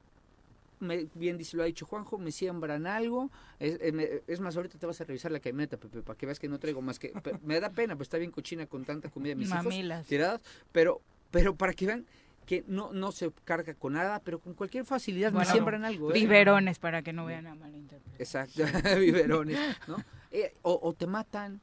[0.81, 3.31] me, bien dice, lo ha dicho Juanjo, me siembran algo.
[3.59, 6.27] Es, eh, me- es más, ahorita te vas a revisar la camioneta, Pepe, para que
[6.27, 7.12] veas que no traigo más que.
[7.43, 10.01] me da pena, pues está bien cochina con tanta comida de mis Mamilas.
[10.01, 10.41] hijos tiradas,
[10.72, 11.01] pero,
[11.31, 12.07] pero para que vean
[12.47, 16.11] que no, no se carga con nada, pero con cualquier facilidad Bueno, me siembran algo.
[16.11, 16.14] ¿eh?
[16.14, 18.20] Biberones para que no vean a malinterpretar.
[18.20, 18.62] Exacto,
[19.01, 19.59] biberones,
[19.89, 19.97] ¿no?
[20.31, 21.61] Eh, o, o te matan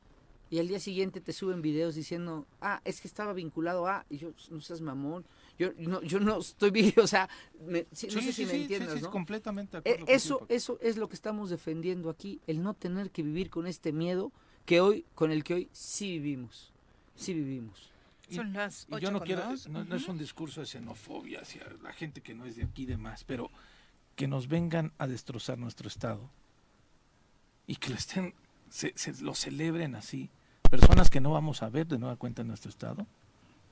[0.49, 4.17] y al día siguiente te suben videos diciendo, ah, es que estaba vinculado a, y
[4.17, 5.25] yo, no seas mamón,
[5.57, 7.29] yo no, yo no estoy bien, o sea,
[7.67, 9.11] me- sí, no Sí, sé sí, si me sí, sí, entiendas, sí, ¿no?
[9.11, 12.73] completamente de Eh, acuerdo eso, contigo, eso es lo que estamos defendiendo aquí, el no
[12.73, 14.31] tener que vivir con este miedo
[14.65, 16.71] que hoy, con el que hoy sí vivimos,
[17.15, 17.91] sí vivimos.
[18.29, 21.91] Y- Son las Y yo no quiero, no es un discurso de xenofobia hacia la
[21.93, 23.51] gente que no es de aquí y demás, pero
[24.15, 26.29] que nos vengan a destrozar nuestro Estado
[27.67, 28.33] y que lo estén,
[28.69, 30.29] se, se- lo celebren así,
[30.69, 33.05] personas que no vamos a ver de nueva cuenta en nuestro Estado,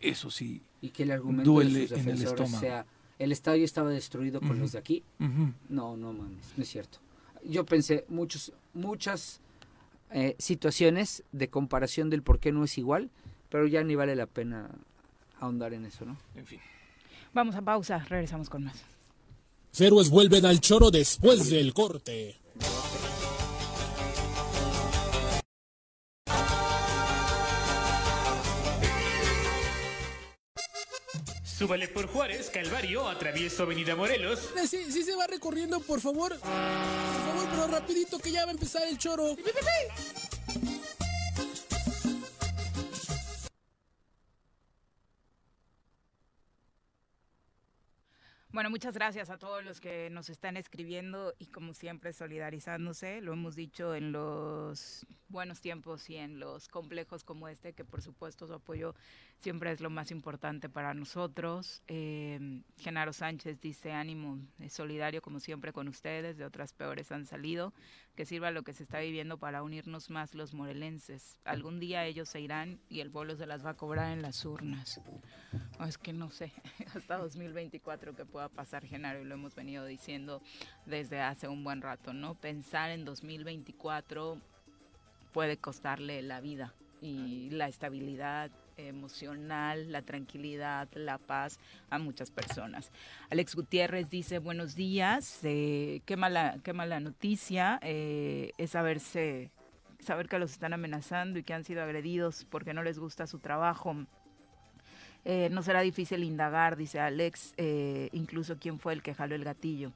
[0.01, 0.61] eso sí.
[0.81, 2.85] Y que el argumento duele de sus en el sea,
[3.19, 5.03] el estadio estaba destruido con los de aquí.
[5.69, 6.99] No, no mames, no es cierto.
[7.43, 9.41] Yo pensé muchos, muchas
[10.11, 13.09] eh, situaciones de comparación del por qué no es igual,
[13.49, 14.69] pero ya ni vale la pena
[15.39, 16.17] ahondar en eso, ¿no?
[16.35, 16.59] En fin.
[17.33, 18.83] Vamos a pausa, regresamos con más.
[19.77, 22.40] Héroes vuelven al choro después del corte.
[31.61, 34.51] Súbale por Juárez, Calvario, atravieso Avenida Morelos.
[34.57, 36.31] Eh, Sí, sí se va recorriendo, por favor.
[36.31, 39.35] Por favor, pero rapidito que ya va a empezar el choro.
[48.53, 53.21] Bueno, muchas gracias a todos los que nos están escribiendo y como siempre solidarizándose.
[53.21, 58.01] Lo hemos dicho en los buenos tiempos y en los complejos como este, que por
[58.01, 58.93] supuesto su apoyo
[59.41, 61.81] siempre es lo más importante para nosotros.
[61.87, 67.25] Eh, Genaro Sánchez dice ánimo, es solidario como siempre con ustedes, de otras peores han
[67.25, 67.73] salido,
[68.15, 71.37] que sirva lo que se está viviendo para unirnos más los morelenses.
[71.43, 74.45] Algún día ellos se irán y el pueblo se las va a cobrar en las
[74.45, 75.01] urnas.
[75.87, 76.53] Es que no sé,
[76.95, 80.41] hasta 2024 que pueda pasar, Genaro, y lo hemos venido diciendo
[80.85, 82.35] desde hace un buen rato, ¿no?
[82.35, 84.39] Pensar en 2024
[85.33, 91.59] puede costarle la vida y la estabilidad emocional, la tranquilidad, la paz
[91.89, 92.91] a muchas personas.
[93.29, 99.51] Alex Gutiérrez dice buenos días, eh, qué mala, qué mala noticia eh, es saberse,
[99.99, 103.39] saber que los están amenazando y que han sido agredidos porque no les gusta su
[103.39, 103.95] trabajo.
[105.23, 107.53] Eh, no será difícil indagar, dice Alex,
[108.11, 109.91] incluso quién fue el que jaló el gatillo.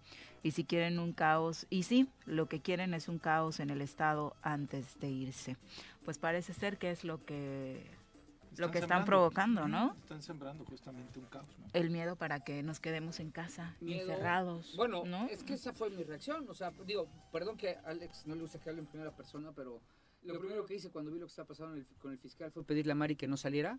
[0.45, 3.81] Y si quieren un caos, y sí, lo que quieren es un caos en el
[3.81, 5.57] Estado antes de irse.
[6.03, 7.83] Pues parece ser que es lo que,
[8.57, 9.05] lo que están sembrando.
[9.05, 9.95] provocando, ¿no?
[10.01, 11.65] Están sembrando justamente un caos, ¿no?
[11.73, 14.09] El miedo para que nos quedemos en casa, Miedo.
[14.11, 14.73] encerrados.
[14.75, 15.25] Bueno, ¿no?
[15.27, 16.45] es que esa fue mi reacción.
[16.49, 19.51] O sea, digo, perdón que a Alex no le gusta que hable en primera persona,
[19.55, 19.81] pero
[20.23, 22.63] lo primero que hice cuando vi lo que estaba pasando el- con el fiscal fue
[22.63, 23.77] pedirle a Mari que no saliera,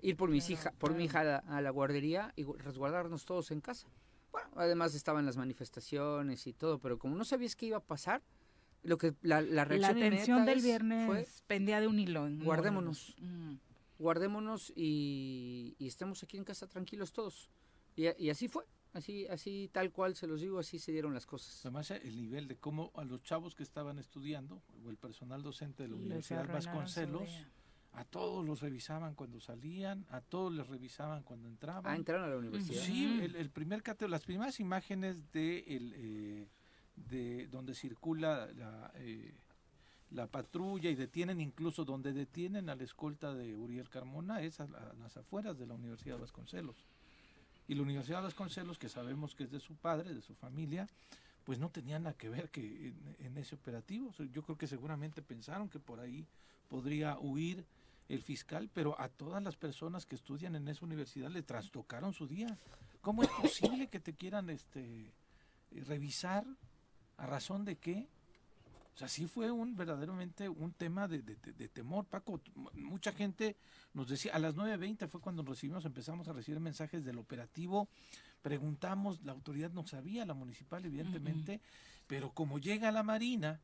[0.00, 3.24] ir por, mis hija, por mi hija a la, a la guardería y gu- resguardarnos
[3.24, 3.86] todos en casa.
[4.30, 8.22] Bueno, además estaban las manifestaciones y todo, pero como no sabías qué iba a pasar,
[8.82, 11.98] lo que la, la La reacción tensión inmediata del es- viernes fue pendía de un
[11.98, 12.26] hilo.
[12.26, 13.14] en guardémonos.
[13.20, 13.54] Mm.
[14.02, 17.48] Guardémonos y, y estemos aquí en casa tranquilos todos.
[17.94, 21.14] Y, a- y así fue, así, así tal cual se los digo, así se dieron
[21.14, 21.64] las cosas.
[21.64, 25.84] Además, el nivel de cómo a los chavos que estaban estudiando, o el personal docente
[25.84, 27.30] de la Universidad Vasconcelos,
[27.92, 31.86] a todos los revisaban cuando salían, a todos les revisaban cuando entraban.
[31.92, 32.82] Ah, entraron a la universidad.
[32.82, 36.48] Sí, el, el primer cateo, las primeras imágenes de, el, eh,
[36.96, 39.34] de donde circula la, eh,
[40.14, 44.66] la patrulla y detienen incluso donde detienen a la escolta de Uriel Carmona es a,
[44.66, 46.76] la- a las afueras de la Universidad Vasconcelos.
[47.68, 50.88] Y la Universidad Vasconcelos, que sabemos que es de su padre, de su familia,
[51.44, 54.12] pues no tenía nada que ver que en, ese operativo.
[54.32, 56.26] Yo creo que seguramente pensaron que por ahí
[56.68, 57.64] podría huir
[58.08, 62.26] el fiscal, pero a todas las personas que estudian en esa universidad le trastocaron su
[62.26, 62.58] día.
[63.00, 65.10] ¿Cómo es posible que te quieran este
[65.86, 66.44] revisar?
[67.16, 68.06] ¿A razón de qué?
[68.94, 72.40] O sea, sí fue un verdaderamente un tema de, de- de- de temor, Paco.
[72.74, 73.56] Mucha gente
[73.94, 77.88] nos decía, a las 9.20 fue cuando recibimos, empezamos a recibir mensajes del operativo,
[78.42, 81.60] preguntamos, la autoridad no sabía, la municipal evidentemente,
[82.06, 83.60] pero como llega la Marina,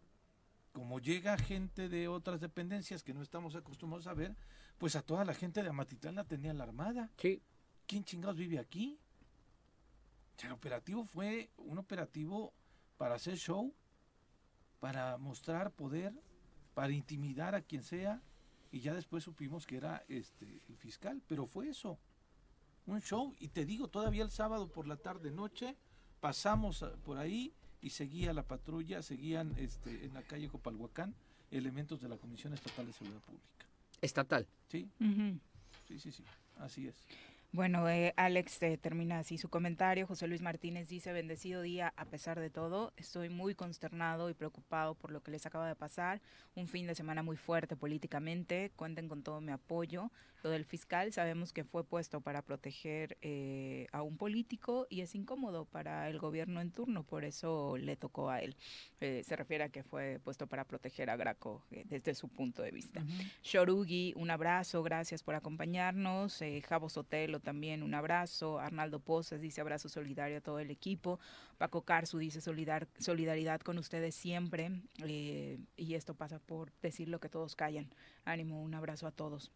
[0.72, 4.34] como llega gente de otras dependencias que no estamos acostumbrados a ver,
[4.78, 7.10] pues a toda la gente de Amatitlán la tenía la armada.
[7.20, 7.42] Sí.
[7.86, 8.98] ¿Quién chingados vive aquí?
[10.36, 12.52] O sea, el operativo fue un operativo
[12.96, 13.74] para hacer show,
[14.80, 16.12] para mostrar poder,
[16.74, 18.22] para intimidar a quien sea,
[18.70, 21.98] y ya después supimos que era este el fiscal, pero fue eso,
[22.86, 25.76] un show, y te digo, todavía el sábado por la tarde noche
[26.20, 31.14] pasamos por ahí y seguía la patrulla, seguían este en la calle Copalhuacán
[31.50, 33.66] elementos de la Comisión Estatal de Seguridad Pública.
[34.00, 34.46] Estatal.
[34.68, 34.90] Sí,
[35.86, 36.24] sí, sí, sí,
[36.58, 36.96] así es.
[37.50, 40.06] Bueno, eh, Alex eh, termina así su comentario.
[40.06, 42.92] José Luis Martínez dice, bendecido día a pesar de todo.
[42.96, 46.20] Estoy muy consternado y preocupado por lo que les acaba de pasar.
[46.54, 48.70] Un fin de semana muy fuerte políticamente.
[48.76, 50.10] Cuenten con todo mi apoyo.
[50.48, 55.64] Del fiscal sabemos que fue puesto para proteger eh, a un político y es incómodo
[55.64, 58.56] para el gobierno en turno, por eso le tocó a él.
[59.00, 62.62] Eh, se refiere a que fue puesto para proteger a Graco eh, desde su punto
[62.62, 63.04] de vista.
[63.42, 66.42] Shorugi, un abrazo, gracias por acompañarnos.
[66.66, 68.58] Javo Sotelo también, un abrazo.
[68.58, 71.20] Arnaldo Pozas dice abrazo solidario a todo el equipo.
[71.58, 74.70] Paco Carzu dice solidar, solidaridad con ustedes siempre.
[75.04, 77.88] Y esto pasa por decir lo que todos callan.
[78.24, 79.52] Ánimo, un abrazo a todos.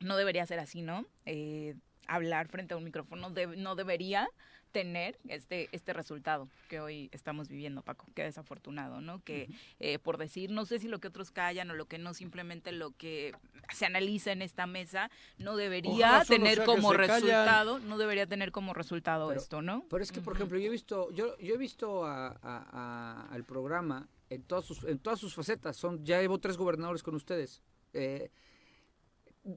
[0.00, 1.06] No debería ser así, ¿no?
[1.26, 1.74] Eh,
[2.06, 4.28] hablar frente a un micrófono de- no debería
[4.72, 8.06] tener este este resultado que hoy estamos viviendo, Paco.
[8.14, 9.20] Qué desafortunado, ¿no?
[9.24, 9.48] Que
[9.80, 12.70] eh, por decir, no sé si lo que otros callan o lo que no, simplemente
[12.70, 13.32] lo que
[13.74, 17.08] se analiza en esta mesa, no debería tener como callan.
[17.08, 19.84] resultado, no debería tener como resultado Pero- esto, ¿no?
[19.90, 23.28] Pero es que, por ejemplo, yo he visto, yo, yo he visto a- a- a-
[23.34, 25.76] al programa en todas sus, en todas sus facetas.
[25.76, 27.60] Son, ya llevo tres gobernadores con ustedes.
[27.92, 28.30] Eh,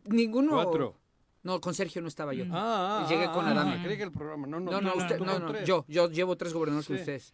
[0.05, 0.51] ninguno.
[0.53, 0.95] Cuatro.
[1.43, 2.45] No, con Sergio no estaba yo.
[2.51, 3.83] Ah, ah, Llegué ah, con ah, Adame.
[3.83, 4.47] creí que el programa.
[4.47, 7.01] No, no, no, no, usted- no, no, yo, yo llevo tres gobernadores con Sí.
[7.01, 7.33] ustedes.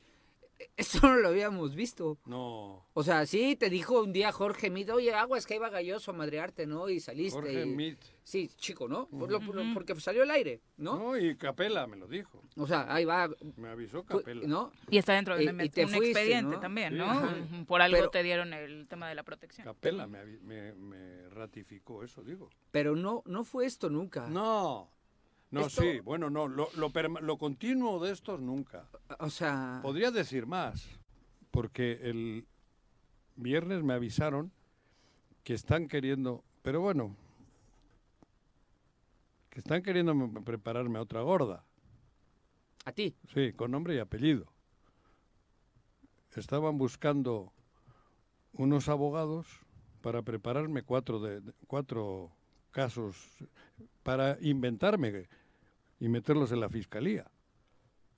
[0.78, 2.18] Esto no lo habíamos visto.
[2.26, 2.86] No.
[2.94, 6.14] O sea, sí, te dijo un día Jorge Mit, oye, aguas que iba Galloso a
[6.14, 6.90] madrearte, ¿no?
[6.90, 7.40] Y saliste.
[7.40, 8.00] Jorge y- Mit.
[8.24, 9.08] Sí, chico, ¿no?
[9.08, 10.98] Por lo- por lo- porque salió al aire, ¿no?
[11.00, 12.44] No, y Capela me lo dijo.
[12.58, 13.28] O sea, ahí va.
[13.58, 14.46] Me avisó Capela.
[14.48, 14.72] ¿no?
[14.90, 16.60] Y está dentro de Y- un, y te un fuiste, expediente ¿no?
[16.60, 16.96] también.
[16.96, 17.66] ¿no?
[17.66, 19.66] Por algo Pero- te dieron el tema de la protección.
[19.66, 22.50] Capela me, me, me ratificó eso, digo.
[22.72, 24.28] Pero no, no fue esto nunca.
[24.28, 24.92] No.
[25.52, 26.92] No, Esto- sí, bueno, no, lo, lo,
[27.22, 28.88] lo continuo de estos nunca.
[29.20, 30.88] O sea, Podría decir más,
[31.50, 32.46] porque el
[33.36, 34.52] viernes me avisaron
[35.44, 37.16] que están queriendo, pero bueno,
[39.50, 41.64] que están queriendo me- prepararme a otra gorda.
[42.86, 43.16] a ti.
[43.34, 44.46] Sí, con nombre y apellido.
[46.36, 47.52] Estaban buscando
[48.54, 49.48] unos abogados
[50.02, 52.32] para prepararme cuatro, de- cuatro
[52.72, 53.16] casos
[54.04, 55.28] para inventarme
[56.00, 57.30] y meterlos en la fiscalía.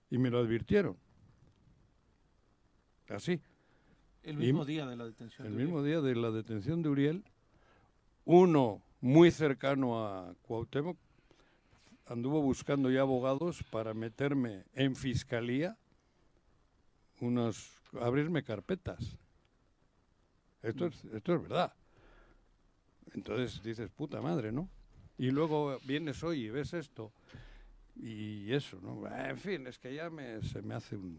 [0.10, 0.98] Y me lo advirtieron.
[3.10, 3.42] Así.
[4.24, 5.48] El Y- mismo día de la detención.
[5.48, 7.24] El de mismo día de la detención de Uriel,
[8.26, 10.98] uno muy cercano a Cuauhtémoc
[12.06, 15.78] anduvo buscando ya abogados para meterme en fiscalía,
[17.20, 19.18] unos, abrirme carpetas.
[20.62, 21.74] Esto es, esto es verdad.
[23.14, 24.70] Entonces dices, puta madre, ¿no?
[25.18, 27.12] Y luego vienes hoy y ves esto
[27.96, 29.06] y eso, ¿no?
[29.08, 31.18] En fin, es que ya me, se me hace un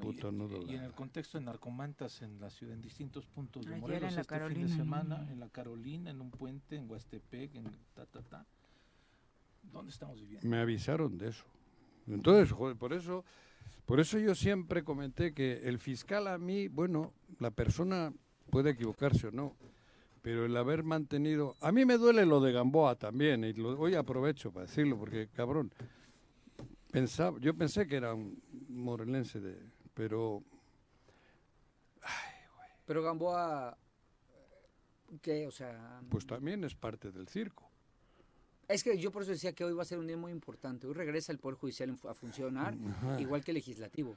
[0.00, 0.62] puto nudo.
[0.66, 4.10] Y en el contexto de narcomantas en la ciudad, en distintos puntos de Ayer Morelos,
[4.10, 4.76] en la este fin de Carolina.
[4.76, 7.64] semana, en la Carolina, en un puente, en Huastepec, en
[7.94, 8.46] ta, ta, ta.
[9.72, 10.46] ¿Dónde estamos viviendo?
[10.48, 11.44] Me avisaron de eso.
[12.06, 13.24] Entonces, joder, por eso,
[13.86, 18.12] por eso yo siempre comenté que el fiscal a mí, bueno, la persona
[18.50, 19.56] puede equivocarse o no,
[20.22, 23.94] pero el haber mantenido, a mí me duele lo de Gamboa también y lo, hoy
[23.94, 25.72] aprovecho para decirlo porque cabrón,
[26.90, 29.58] pensaba, yo pensé que era un morelense de,
[29.94, 30.42] pero
[32.86, 33.76] Pero Gamboa,
[35.20, 35.46] ¿qué?
[35.46, 37.68] O sea, pues también es parte del circo.
[38.66, 40.86] es que yo por eso decía que hoy va a ser un día muy importante.
[40.86, 43.20] Hoy regresa el Poder Judicial a funcionar, Ajá.
[43.20, 44.16] igual que el Legislativo.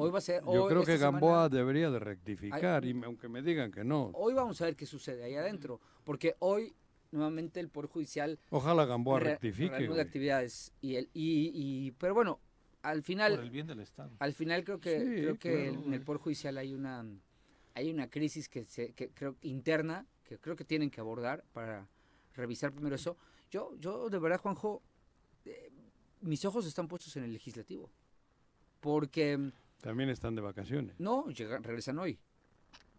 [0.00, 0.42] Hoy va a ser...
[0.42, 3.84] Yo hoy, creo que semana- Gamboa debería de rectificar y me- aunque me digan que
[3.84, 6.74] no, Hoy vamos a ver qué sucede ahí adentro, porque hoy
[7.12, 9.86] nuevamente el Poder Judicial ojalá Gamboa re- rectifique.
[9.86, 10.00] güey.
[10.00, 12.38] actividades y el y, y pero bueno,
[12.82, 14.10] al final Por el bien del Estado.
[14.20, 15.84] al final creo que Sí, creo que claro.
[15.86, 17.04] en el Poder Judicial hay una
[17.74, 21.88] hay una crisis que se que creo interna que creo que tienen que abordar para
[22.34, 23.16] revisar primero eso.
[23.50, 24.80] Yo yo de verdad Juanjo
[25.44, 25.70] eh,
[26.20, 27.90] mis ojos están puestos en el legislativo.
[28.80, 30.98] Porque También están de vacaciones.
[30.98, 32.18] no llegan regresan hoy.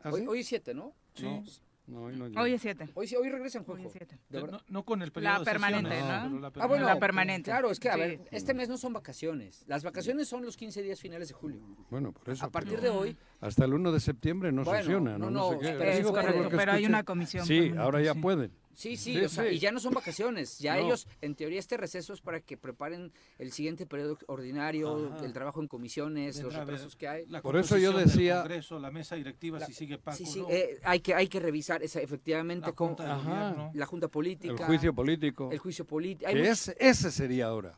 [0.04, 0.28] ¿Ah, hoy, sí?
[0.28, 0.96] hoy es siete, ¿no?
[1.14, 1.24] Sí.
[1.26, 1.44] No,
[1.88, 2.42] no, hoy no llega.
[2.42, 2.90] Hoy es 7.
[2.94, 3.90] Hoy sí, hoy regresan Hoy Juanjo.
[3.90, 4.52] es Eh, verdad.
[4.52, 6.30] No, no con el periodo La de permanente, sesiones, ¿no?
[6.30, 7.52] pero la Ah, bueno, La permanente.
[7.52, 8.00] Claro, es que, a Sí.
[8.00, 9.64] ver, este mes no son vacaciones.
[9.68, 11.60] Las vacaciones son los 15 días finales de julio.
[11.90, 12.46] Bueno, por eso.
[12.46, 15.30] A partir pero de hoy, Hasta el 1 de septiembre no Bueno, sesiona, ¿no?
[15.30, 15.68] no, No, sé no, qué.
[15.78, 16.12] pero
[16.44, 18.20] porque Pero hay una comisión Sí, permanente, ahora ya sí.
[18.22, 18.52] pueden.
[18.74, 20.60] Sí, sí, Sí, o sea, y ya no son vacaciones.
[20.60, 20.86] Ya No.
[20.86, 25.26] ellos, en teoría, este receso es para que preparen el siguiente periodo ordinario, Ajá.
[25.26, 27.26] el trabajo en comisiones, los retrasos que hay.
[27.28, 30.40] la Por eso yo decía- Congreso, la mesa directiva, La- si sigue Paco, Sí, sí,
[30.42, 30.48] ¿no?
[30.50, 33.16] eh, hay, que, hay que revisar esa, efectivamente la con Junta.
[33.18, 33.72] Gobierno.
[33.74, 34.54] la Junta Política.
[34.54, 35.50] El juicio político.
[35.52, 36.30] El juicio político.
[36.30, 37.78] Ese, ese sería ahora.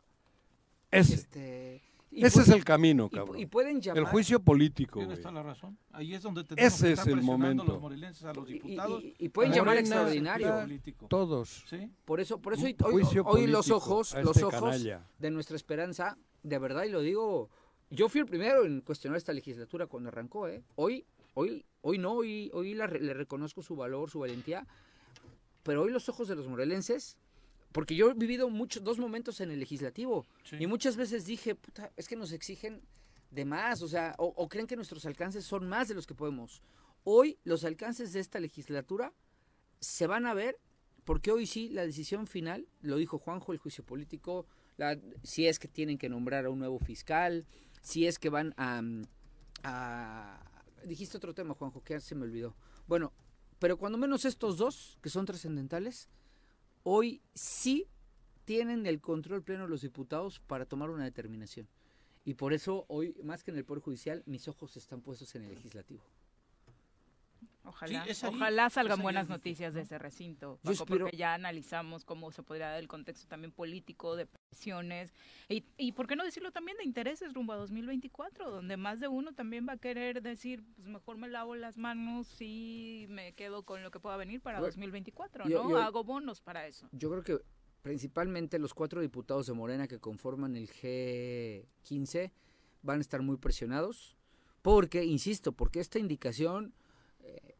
[0.92, 1.16] Ese.
[1.16, 1.82] Este,
[2.16, 3.40] Ese pu- es el camino, cabrón.
[3.40, 4.00] Y, pueden llamar.
[4.00, 5.78] El juicio político, Tienes toda la razón.
[5.92, 7.64] Ahí es donde tenemos Ese que es estar el presionando momento.
[7.64, 9.04] a los morelenses, a los y- diputados.
[9.04, 10.68] y- y pueden llamar extraordinario.
[11.10, 11.64] Todos.
[11.70, 11.90] ¿Sí?
[12.06, 15.08] Por eso, por eso hoy, hoy- los ojos, los este ojos canalla.
[15.20, 17.50] de nuestra esperanza, de verdad, y lo digo,
[17.90, 20.64] yo fui el primero en cuestionar esta legislatura cuando arrancó, ¿eh?
[20.76, 21.06] Hoy,
[21.36, 24.66] hoy, hoy no, hoy, hoy la re- le reconozco su valor, su valentía,
[25.64, 27.18] pero hoy los ojos de los morelenses,
[27.74, 30.56] porque yo he vivido muchos, dos momentos en el legislativo, Sí.
[30.60, 32.82] y muchas veces dije, puta, es que nos exigen
[33.32, 36.14] de más, o sea, o, o creen que nuestros alcances son más de los que
[36.16, 36.62] podemos.
[37.04, 39.12] Hoy los alcances de esta legislatura
[39.82, 40.58] se van a ver
[41.04, 44.46] porque hoy sí la decisión final, lo dijo Juanjo, el juicio político,
[44.78, 47.46] la- si es que tienen que nombrar a un nuevo fiscal,
[47.82, 49.02] si es que van a, mm,
[49.64, 50.40] a-
[50.86, 52.56] Dijiste otro tema, Juanjo, que se me olvidó.
[52.88, 53.14] Bueno,
[53.60, 56.10] pero cuando menos estos dos, que son trascendentales,
[56.84, 57.88] hoy sí
[58.46, 61.68] tienen el control pleno los diputados para tomar una determinación.
[62.26, 65.44] Y por eso hoy, más que en el Poder Judicial, mis ojos están puestos en
[65.44, 66.04] el legislativo.
[67.66, 72.04] Ojalá, Sí, ojalá salgan buenas noticias de ese recinto, Yo Paco, espero- porque ya analizamos
[72.04, 75.14] cómo se podría dar el contexto también político, de presiones,
[75.48, 79.08] y, y por qué no decirlo también de intereses rumbo a 2024, donde más de
[79.08, 83.64] uno también va a querer decir, pues mejor me lavo las manos y me quedo
[83.64, 85.70] con lo que pueda venir para Bueno, 2024, yo- ¿no?
[85.70, 86.90] yo- Hago bonos para eso.
[86.92, 87.40] Yo creo que
[87.82, 92.32] principalmente los cuatro diputados de Morena que conforman el G15
[92.82, 94.18] van a estar muy presionados
[94.62, 96.74] porque, insisto, porque esta indicación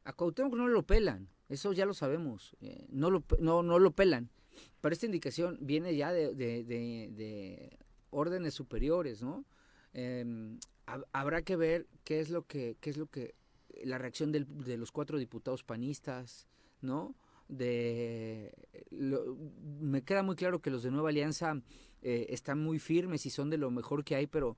[0.04, 3.92] a Cuauhtémoc no lo pelan, eso ya lo sabemos, eh, no, lo, no, no lo
[3.92, 4.30] pelan,
[4.82, 7.78] pero esta indicación viene ya de, de, de, de
[8.10, 9.46] órdenes superiores, ¿no?
[9.94, 10.58] Eh,
[11.12, 13.36] habrá que ver qué es lo que, qué es lo que,
[13.84, 16.48] la reacción del, de los cuatro diputados panistas,
[16.82, 17.16] ¿no?
[17.48, 18.54] de
[18.92, 19.38] lo,
[19.80, 21.62] me queda muy claro que los de Nueva Alianza
[22.02, 24.58] eh, están muy firmes y son de lo mejor que hay, pero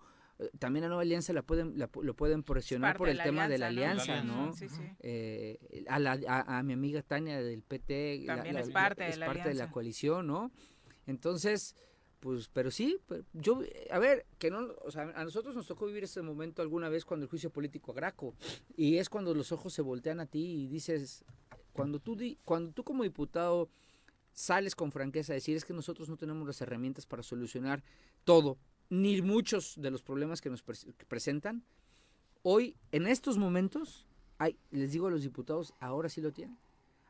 [0.60, 3.68] también a Nueva Alianza la pueden la, lo pueden presionar por el tema de la
[3.68, 4.54] alianza, ¿no?
[4.54, 4.82] Sí, sí.
[5.00, 9.06] Eh, a, la, a, a, mi amiga Tania del PT también la, es parte, la,
[9.06, 10.52] de, es la parte de la coalición, ¿no?
[11.08, 11.76] Entonces,
[12.20, 12.98] pues, pero sí,
[13.34, 13.62] yo,
[13.92, 17.06] a ver, que no, o sea, a nosotros nos tocó vivir ese momento alguna vez
[17.06, 18.34] cuando el juicio político a Graco,
[18.76, 21.24] y es cuando los ojos se voltean a ti y dices,
[21.72, 23.70] cuando tú, di, cuando tú como diputado
[24.34, 27.84] sales con franqueza a decir es que nosotros no tenemos las herramientas para solucionar
[28.24, 28.58] todo,
[28.90, 30.64] ni muchos de los problemas que nos
[31.08, 31.64] presentan,
[32.44, 34.08] hoy, en estos momentos,
[34.38, 36.58] hay, les digo a los diputados, ahora sí lo tienen,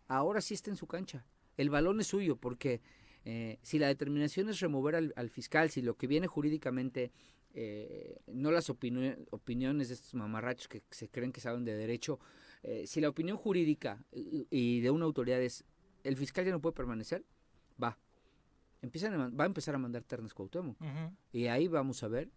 [0.07, 1.25] ahora sí está en su cancha,
[1.57, 2.81] el balón es suyo, porque
[3.25, 7.11] eh, si la determinación es remover al, al, fiscal, si lo que viene jurídicamente,
[7.57, 12.19] eh, no las opini opiniones de estos mamarrachos que se creen que saben de derecho,
[12.63, 15.63] eh, si la opinión jurídica y, de una autoridad es
[16.03, 17.23] el fiscal ya no puede permanecer,
[17.81, 17.97] va.
[18.85, 20.79] Empiezan a, va a empezar a mandar ternas Cuauhtémoc.
[20.79, 21.11] Uh -huh.
[21.31, 22.29] Y ahí vamos a ver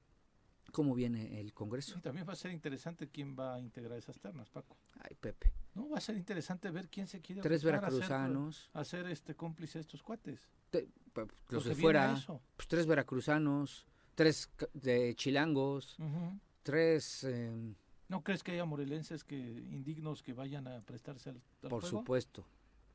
[0.73, 1.99] cómo viene el Congreso.
[1.99, 4.77] Y también va a ser interesante quién va a integrar esas ternas, Paco.
[5.01, 5.53] Ay, Pepe.
[5.75, 8.71] No, va a ser interesante ver quién se quiere Tres veracruzanos.
[8.73, 10.49] A hacer, este cómplice de estos cuates.
[10.71, 12.17] Te, pues, los de fuera.
[12.57, 16.41] Pues, tres veracruzanos, tres de chilangos, uh -huh.
[16.63, 17.25] tres...
[17.25, 17.75] Eh,
[18.09, 21.99] ¿No crees que haya morelenses que indignos que vayan a prestarse al, al Por juego?
[21.99, 22.47] supuesto.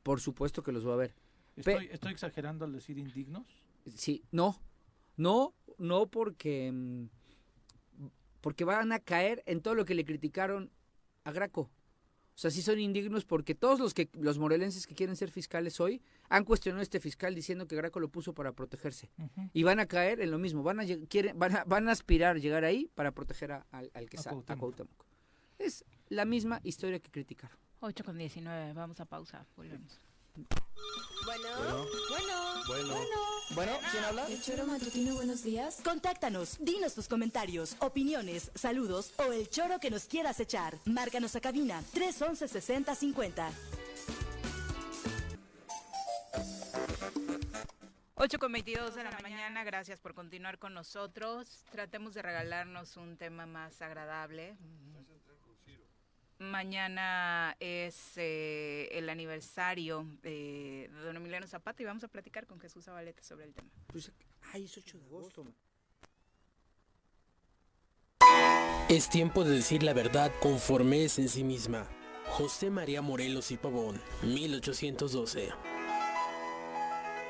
[0.02, 1.14] Por supuesto que los va a ver.
[1.56, 3.46] ¿Estoy, ¿Estoy, exagerando al decir indignos?
[3.94, 4.60] Sí, no.
[5.16, 7.04] No, no porque mm,
[8.44, 10.70] porque van a caer en todo lo que le criticaron
[11.24, 11.62] a Graco.
[11.62, 15.80] O sea, sí son indignos porque todos los que los morelenses que quieren ser fiscales
[15.80, 19.08] hoy han cuestionado a este fiscal diciendo que Graco lo puso para protegerse.
[19.16, 19.50] Uh -huh.
[19.54, 22.38] Y van a caer en lo mismo, van a quieren, van a, van a aspirar
[22.38, 25.06] llegar ahí para proteger a, al, al que sale, a Cuauhtémoc.
[25.58, 27.56] Es la misma historia que criticaron.
[27.80, 29.98] 8 con 19, vamos a pausa, volvemos.
[30.34, 31.48] Bueno,
[32.10, 32.94] bueno, bueno,
[33.50, 34.26] bueno, ¿quién habla?
[34.26, 35.80] El Choro Matutino, buenos días.
[35.84, 40.74] Contáctanos, dinos tus comentarios, opiniones, saludos o el choro que nos quieras echar.
[40.86, 43.50] Márcanos a cabina 311 6050.
[48.16, 51.64] 8 con 22 de la mañana, gracias por continuar con nosotros.
[51.70, 54.56] Tratemos de regalarnos un tema más agradable.
[56.38, 62.58] Mañana es eh, el aniversario de, de don Emiliano Zapata y vamos a platicar con
[62.58, 63.70] Jesús Zabaleta sobre el tema.
[63.86, 64.10] Pues,
[64.52, 65.46] ay, es 8 de agosto.
[68.88, 71.88] Es tiempo de decir la verdad conforme es en sí misma.
[72.26, 75.50] José María Morelos y Pavón, 1812.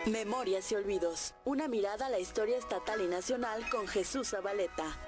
[0.07, 1.35] Memorias y olvidos.
[1.45, 4.99] Una mirada a la historia estatal y nacional con Jesús Zabaleta.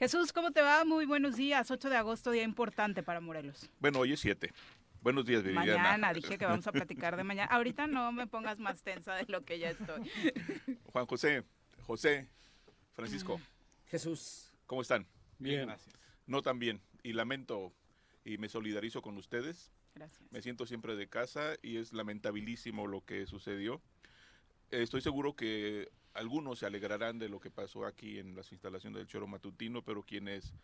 [0.00, 0.82] Jesús, ¿cómo te va?
[0.86, 1.70] Muy buenos días.
[1.70, 3.68] 8 de agosto, día importante para Morelos.
[3.80, 4.50] Bueno, hoy es 7.
[5.02, 5.76] Buenos días, Viridiana.
[5.76, 7.52] Mañana, dije que vamos a platicar de mañana.
[7.52, 10.10] Ahorita no me pongas más tensa de lo que ya estoy.
[10.84, 11.44] Juan José,
[11.82, 12.30] José,
[12.94, 13.42] Francisco.
[13.88, 14.50] Jesús.
[14.64, 15.06] ¿Cómo están?
[15.38, 15.94] Bien, gracias.
[16.26, 16.80] No tan bien.
[17.02, 17.74] Y lamento
[18.24, 19.70] y me solidarizo con ustedes.
[19.94, 20.32] Gracias.
[20.32, 23.82] Me siento siempre de casa y es lamentabilísimo lo que sucedió.
[24.70, 29.06] Estoy seguro que algunos se alegrarán de lo que pasó aquí en las instalaciones del
[29.06, 30.54] Choro Matutino, pero quienes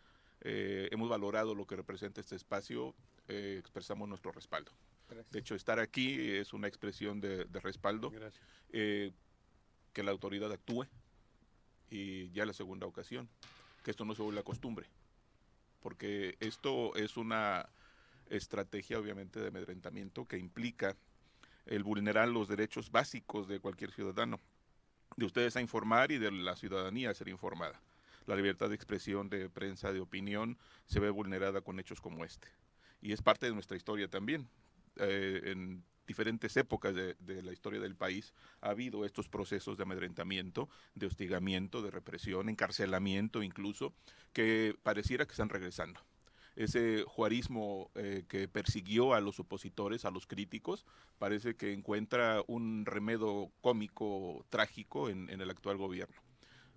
[0.41, 2.95] eh, hemos valorado lo que representa este espacio,
[3.27, 4.71] eh, expresamos nuestro respaldo.
[5.09, 5.31] Gracias.
[5.31, 8.11] De hecho, estar aquí es una expresión de, de respaldo.
[8.69, 9.11] Eh,
[9.97, 10.85] que la autoridad actúe
[11.89, 13.27] y ya la segunda ocasión,
[13.83, 14.85] que esto no se vuelva costumbre,
[15.81, 17.67] porque esto es una
[18.29, 20.95] estrategia obviamente de amedrentamiento que implica
[21.65, 24.39] el vulnerar los derechos básicos de cualquier ciudadano,
[25.17, 27.81] de ustedes a informar y de la ciudadanía a ser informada.
[28.25, 32.47] La libertad de expresión, de prensa, de opinión se ve vulnerada con hechos como este.
[33.01, 34.47] Y es parte de nuestra historia también.
[34.97, 39.83] Eh, en diferentes épocas de, de, la historia del país ha habido estos procesos de
[39.83, 43.93] amedrentamiento, de hostigamiento, de represión, encarcelamiento incluso,
[44.33, 45.99] que pareciera que están regresando
[46.57, 50.85] ese juarismo eh, que persiguió a los opositores, a los críticos,
[51.19, 56.17] parece que encuentra un remedio cómico, trágico en, en el actual gobierno.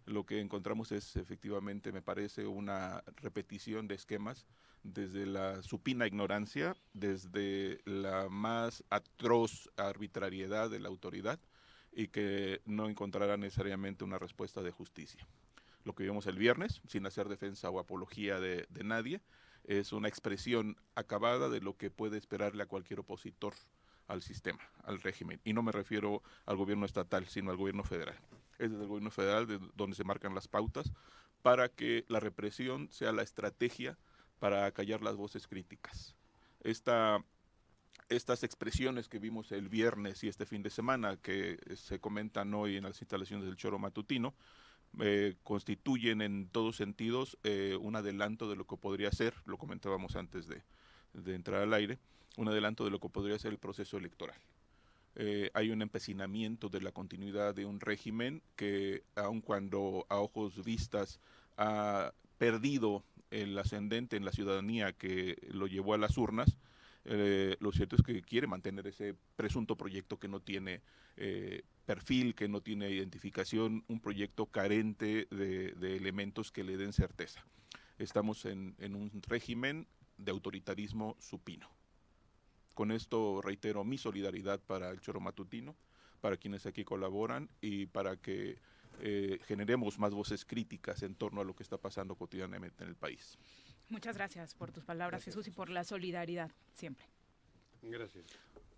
[0.07, 4.47] lo que encontramos es efectivamente, me parece, una repetición de esquemas
[4.83, 11.39] desde la supina ignorancia, desde la más atroz arbitrariedad de la autoridad
[11.93, 15.27] y que no encontrará necesariamente una respuesta de justicia.
[15.85, 19.23] Lo que vimos el viernes, sin hacer defensa o apología de, de nadie,
[19.79, 23.55] es una expresión acabada de lo que puede esperarle a cualquier opositor
[24.09, 25.41] al sistema, al régimen.
[25.45, 28.19] Y no me refiero al gobierno estatal, sino al gobierno federal.
[28.59, 30.93] Es desde el gobierno federal de donde se marcan las pautas
[31.43, 33.97] para que la represión sea la estrategia
[34.41, 36.17] para callar las voces críticas.
[36.63, 37.25] Esta,
[38.09, 42.77] estas expresiones que vimos el viernes y este fin de semana, que se comentan hoy
[42.77, 44.35] en las instalaciones del Choro Matutino,
[44.99, 50.17] eh, constituyen en todos sentidos eh, un adelanto de lo que podría ser, lo comentábamos
[50.17, 50.63] antes de,
[51.33, 51.99] entrar al aire,
[52.37, 54.37] un adelanto de lo que podría ser el proceso electoral.
[55.17, 60.65] Eh, hay un empecinamiento de la continuidad de un régimen que, aun cuando a ojos
[60.65, 61.21] vistas
[61.57, 66.57] ha perdido el ascendente en la ciudadanía que lo llevó a las urnas,
[67.05, 70.83] eh, lo cierto es que quiere mantener ese presunto proyecto que no tiene
[71.17, 77.45] eh, perfil, que no tiene identificación, un proyecto carente de, elementos que le den certeza.
[77.99, 79.87] Estamos en, en un régimen
[80.17, 81.71] de autoritarismo supino.
[82.75, 85.77] Con esto reitero mi solidaridad para el Choro Matutino,
[86.21, 88.59] para quienes aquí colaboran y para que
[89.03, 92.97] eh, generemos más voces críticas en torno a lo que está pasando cotidianamente en el
[92.97, 93.39] país.
[93.91, 97.07] Muchas gracias por tus palabras, Jesús, y por la solidaridad siempre.
[97.83, 98.25] Gracias.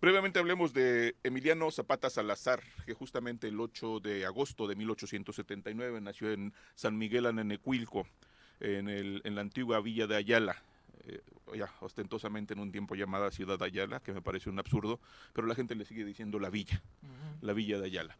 [0.01, 6.31] Brevemente hablemos de Emiliano Zapata Salazar, que justamente el 8 de agosto de 1879 nació
[6.31, 8.07] en San Miguel Anenecuilco,
[8.59, 10.61] en, el, en la antigua villa de Ayala,
[11.05, 11.21] eh,
[11.55, 14.99] ya ostentosamente en un tiempo llamada Ciudad Ayala, que me parece un absurdo,
[15.31, 17.41] pero la gente le sigue diciendo la villa, uh -huh.
[17.41, 18.17] la villa de Ayala.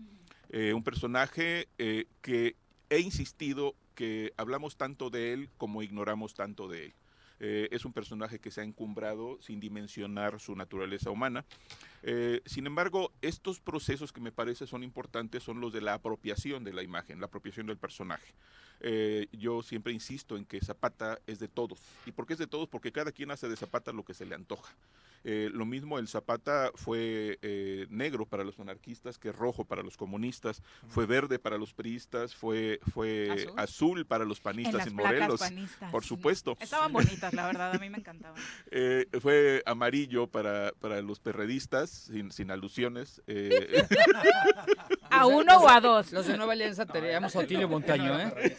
[0.49, 2.55] Eh, un personaje eh, que
[2.89, 6.93] he insistido que hablamos tanto de él como ignoramos tanto de él.
[7.39, 11.43] Eh, es un personaje que se ha encumbrado sin dimensionar su naturaleza humana.
[12.01, 16.63] Eh, sin embargo, estos procesos que me parece son importantes son los de la apropiación
[16.63, 18.33] de la imagen, la apropiación del personaje.
[18.79, 21.81] Eh, yo siempre insisto en que Zapata es de todos.
[22.05, 22.69] ¿Y por qué es de todos?
[22.69, 24.73] Porque cada quien hace de Zapata lo que se le antoja.
[25.23, 29.97] Eh, lo mismo, el Zapata fue eh, negro para los anarquistas, que rojo para los
[29.97, 33.53] comunistas, fue verde para los priistas, fue, fue azul.
[33.57, 35.39] azul para los panistas en, Morelos.
[35.39, 35.91] Panistas.
[35.91, 36.57] Por supuesto.
[36.59, 38.41] Estaban bonitas, la verdad, a mí me encantaban.
[38.71, 43.21] eh, fue amarillo para, para los perredistas, sin, sin alusiones.
[43.27, 43.85] Eh.
[45.09, 46.11] ¿A uno o a dos?
[46.11, 48.57] Los de Nueva Alianza teníamos a Otilio Montaño, ¿eh?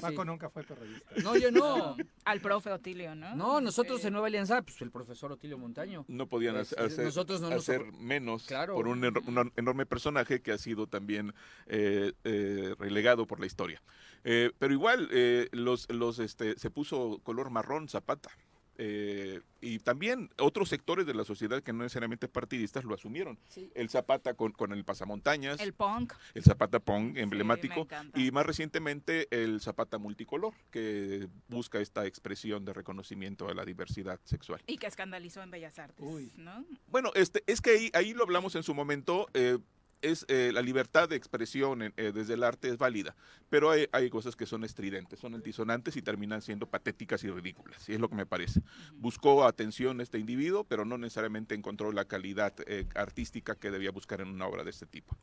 [0.00, 0.28] Paco sí.
[0.28, 1.10] nunca fue perredista.
[1.22, 1.96] No, yo no.
[2.24, 3.34] Al profe Otilio, ¿no?
[3.34, 6.04] No, nosotros en Nueva Alianza, pues el profesor Otilio Montaño.
[6.08, 8.00] No podían hacer, hacer, nosotros no hacer nos...
[8.00, 8.74] menos claro.
[8.74, 11.34] por un, un, enorme personaje que ha sido también
[11.66, 13.82] eh, eh, relegado por la historia.
[14.24, 15.08] Eh, pero igual,
[15.52, 18.30] los, los, este, se puso color marrón Zapata.
[18.78, 23.38] Eh, y también otros sectores de la sociedad que no necesariamente partidistas lo asumieron.
[23.48, 23.70] Sí.
[23.74, 25.60] El Zapata con, con, el pasamontañas.
[25.60, 26.14] El punk.
[26.34, 27.88] El Zapata punk emblemático.
[28.14, 33.64] Sí, y más recientemente el Zapata multicolor, que busca esta expresión de reconocimiento a la
[33.64, 34.62] diversidad sexual.
[34.68, 36.06] Y que escandalizó en Bellas Artes.
[36.06, 36.30] Uy.
[36.36, 36.64] ¿no?
[36.86, 39.26] Bueno, este, es que ahí, ahí lo hablamos en su momento.
[39.34, 39.58] Eh,
[40.02, 43.16] es eh, la libertad de expresión eh, desde el arte es válida,
[43.48, 47.88] pero hay, hay, cosas que son estridentes, son altisonantes y terminan siendo patéticas y ridículas,
[47.88, 48.62] y es lo que me parece.
[48.94, 54.20] Buscó atención este individuo, pero no necesariamente encontró la calidad eh, artística que debía buscar
[54.20, 55.16] en una obra de este tipo.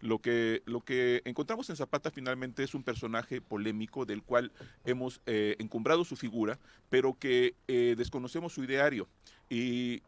[0.00, 4.52] Lo que, lo que encontramos en Zapata finalmente es un personaje polémico del cual
[4.84, 6.58] hemos encumbrado su figura,
[6.90, 9.08] pero que desconocemos su ideario.
[9.48, 10.02] Y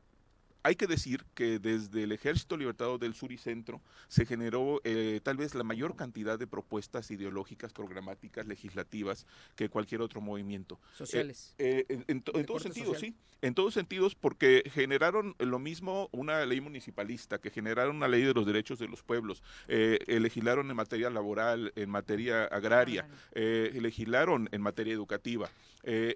[0.63, 5.21] hay que decir que desde el Ejército Libertador del Sur y Centro se generó eh,
[5.23, 9.27] tal vez la mayor cantidad de propuestas ideológicas, programáticas, legislativas
[9.57, 10.81] que cualquier otro movimiento.
[10.95, 11.55] Sociales.
[11.59, 13.15] Eh, eh, en, en, en todos sentidos, sí.
[13.41, 18.35] En todos sentidos, porque generaron lo mismo una ley municipalista, que generaron una ley de
[18.35, 24.93] los derechos de los pueblos, legislaron en materia laboral, en materia agraria, legislaron en materia
[24.93, 25.49] educativa.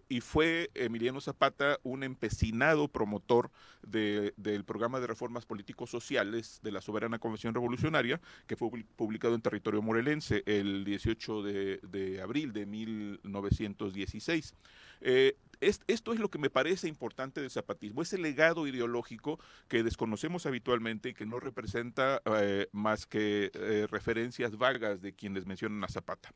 [0.09, 3.51] Y fue Emiliano Zapata un empecinado promotor
[3.82, 9.35] de del programa de reformas políticos sociales de la Soberana Convención Revolucionaria, que fue publicado
[9.35, 14.55] en territorio morelense el 18 de, abril de 1916.
[15.01, 19.39] Eh, es, esto es lo que me parece importante del zapatismo, ese legado ideológico
[19.69, 25.47] que desconocemos habitualmente y que no representa eh, más que eh, referencias vagas de quienes
[25.47, 26.32] mencionan a Zapata.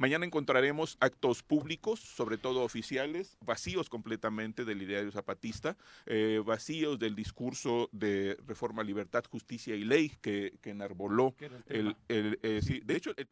[0.00, 7.14] Mañana encontraremos actos públicos, sobre todo oficiales, vacíos completamente del ideario zapatista, eh, vacíos del
[7.14, 11.34] discurso de reforma, libertad, justicia y ley que, que enarboló
[11.68, 13.28] el, el, el eh, sí, de hecho el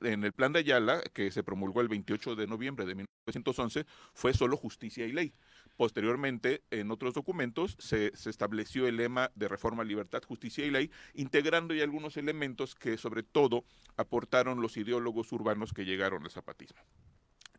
[0.00, 4.34] en el plan de Ayala, que se promulgó el 28 de noviembre de 1911, fue
[4.34, 5.32] solo justicia y ley.
[5.76, 11.74] Posteriormente, en otros documentos, se, estableció el lema de reforma, libertad, justicia y ley, integrando
[11.74, 13.64] ya algunos elementos que sobre todo
[13.96, 16.80] aportaron los ideólogos urbanos que llegaron al zapatismo.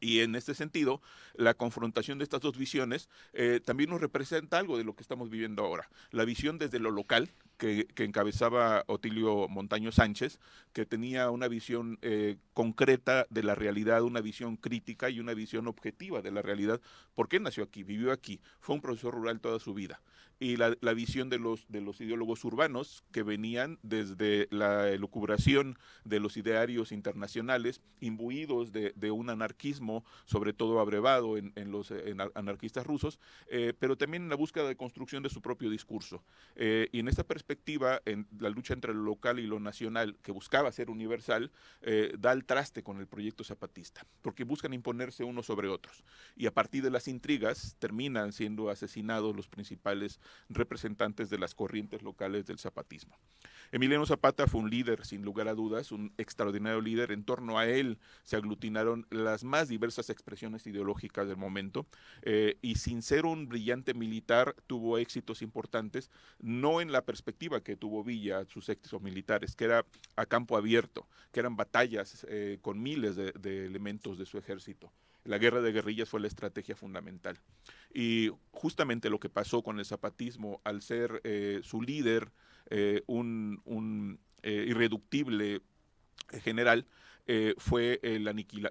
[0.01, 1.01] Y en este sentido,
[1.35, 5.29] la confrontación de estas dos visiones eh, también nos representa algo de lo que estamos
[5.29, 5.89] viviendo ahora.
[6.11, 7.29] La visión desde lo local,
[7.59, 10.39] que, que encabezaba Otilio Montaño Sánchez,
[10.73, 15.67] que tenía una visión eh, concreta de la realidad, una visión crítica y una visión
[15.67, 16.81] objetiva de la realidad.
[17.13, 17.83] ¿Por qué nació aquí?
[17.83, 18.39] Vivió aquí.
[18.59, 20.01] Fue un profesor rural toda su vida.
[20.41, 25.77] Y la, la visión de los, de los ideólogos urbanos que venían desde la elucubración
[26.05, 31.91] de los idearios internacionales, imbuidos de, de un anarquismo, sobre todo abrevado en, en los
[31.91, 33.19] en anarquistas rusos,
[33.49, 36.23] eh, pero también en la búsqueda de construcción de su propio discurso.
[36.55, 37.48] Eh, y en esta perspectiva,
[38.05, 41.51] en la lucha entre lo local y lo nacional, que buscaba ser universal,
[41.81, 46.03] eh, da el traste con el proyecto zapatista, porque buscan imponerse unos sobre otros.
[46.35, 50.19] Y a partir de las intrigas terminan siendo asesinados los principales
[50.49, 53.17] representantes de las corrientes locales del zapatismo.
[53.71, 57.11] Emiliano Zapata fue un líder, sin lugar a dudas, un extraordinario líder.
[57.11, 61.85] En torno a él se aglutinaron las más diversas expresiones ideológicas del momento
[62.23, 66.09] eh, y sin ser un brillante militar tuvo éxitos importantes,
[66.39, 69.85] no en la perspectiva que tuvo Villa, sus éxitos militares, que era
[70.15, 74.91] a campo abierto, que eran batallas eh, con miles de, de elementos de su ejército.
[75.23, 77.39] La guerra de guerrillas fue la estrategia fundamental.
[77.93, 82.31] Y justamente lo que pasó con el zapatismo, al ser eh, su líder
[82.69, 85.61] eh, un, un eh, irreductible
[86.43, 86.85] general,
[87.27, 88.23] eh, fue el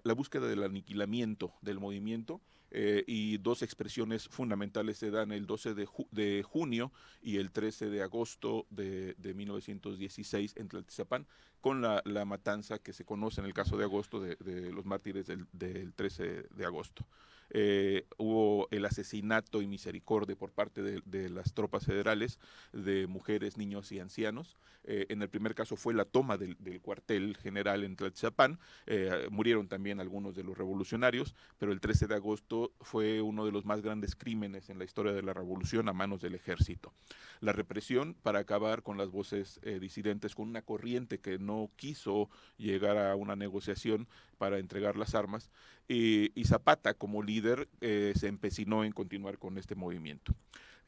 [0.02, 2.40] la búsqueda del aniquilamiento del movimiento
[2.70, 6.92] eh, y dos expresiones fundamentales se dan el 12 de, ju de junio
[7.22, 11.26] y el 13 de agosto de, de 1916 en Tlaltizapán,
[11.60, 15.26] con la, matanza que se conoce en el caso de agosto de, de los mártires
[15.26, 17.06] del, del, 13 de agosto.
[17.50, 22.38] Eh, hubo el asesinato y misericordia por parte de, las tropas federales
[22.72, 24.56] de mujeres, niños y ancianos.
[24.84, 28.58] Eh, en el primer caso fue la toma del, cuartel general en Tlaltizapán.
[28.86, 33.52] Eh, murieron también algunos de los revolucionarios, pero el 13 de agosto fue uno de
[33.52, 36.92] los más grandes crímenes en la historia de la revolución a manos del ejército.
[37.40, 42.96] La represión para acabar con las voces disidentes, con una corriente que no quiso llegar
[42.96, 44.08] a una negociación
[44.38, 45.50] para entregar las armas,
[45.88, 50.34] y, y Zapata como líder eh, se empecinó en continuar con este movimiento.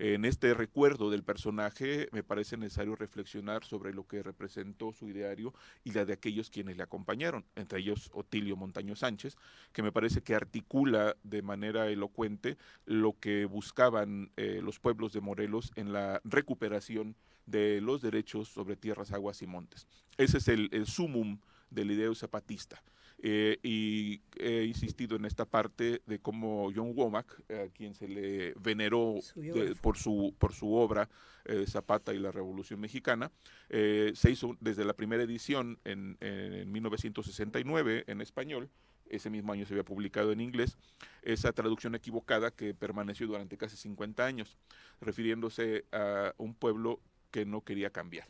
[0.02, 5.52] En este recuerdo del personaje me parece necesario reflexionar sobre lo que representó su ideario
[5.84, 9.36] y la de aquellos quienes le acompañaron, entre ellos Otilio Montaño Sánchez,
[9.74, 12.56] que me parece que articula de manera elocuente
[12.86, 17.14] lo que buscaban eh, los pueblos de Morelos en la recuperación
[17.44, 19.86] de los derechos sobre tierras, aguas y montes.
[20.16, 22.82] Ese es el, el sumum del ideo zapatista.
[23.22, 28.54] Eh, y he insistido en esta parte de cómo John Womack, a quien se le
[28.54, 31.08] veneró de, por, su, por su obra
[31.44, 33.30] eh, Zapata y la Revolución Mexicana,
[33.68, 38.70] eh, se hizo desde la primera edición en, en 1969 en español,
[39.10, 40.78] ese mismo año se había publicado en inglés,
[41.22, 44.56] esa traducción equivocada que permaneció durante casi 50 años,
[45.00, 48.28] refiriéndose a un pueblo que no quería cambiar.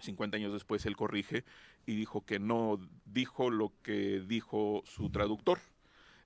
[0.00, 1.44] 50 años después él corrige
[1.86, 5.58] y dijo que no dijo lo que dijo su traductor.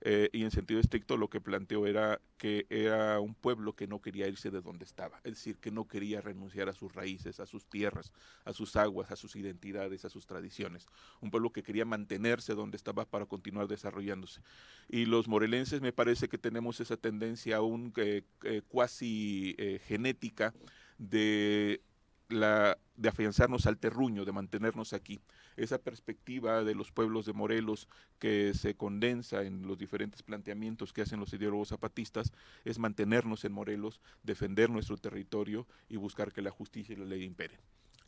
[0.03, 4.01] Eh, y en sentido estricto lo que planteó era que era un pueblo que no
[4.01, 7.45] quería irse de donde estaba, es decir, que no quería renunciar a sus raíces, a
[7.45, 8.11] sus tierras,
[8.43, 10.87] a sus aguas, a sus identidades, a sus tradiciones,
[11.21, 14.41] un pueblo que quería mantenerse donde estaba para continuar desarrollándose.
[14.89, 20.55] Y los morelenses me parece que tenemos esa tendencia aún eh, eh, cuasi genética
[20.97, 21.83] de
[22.31, 25.19] la, de afianzarnos al terruño, de mantenernos aquí.
[25.57, 27.87] Esa perspectiva de los pueblos de Morelos
[28.19, 32.31] que se condensa en los diferentes planteamientos que hacen los ideólogos zapatistas
[32.65, 37.23] es mantenernos en Morelos, defender nuestro territorio y buscar que la justicia y la ley
[37.23, 37.59] imperen.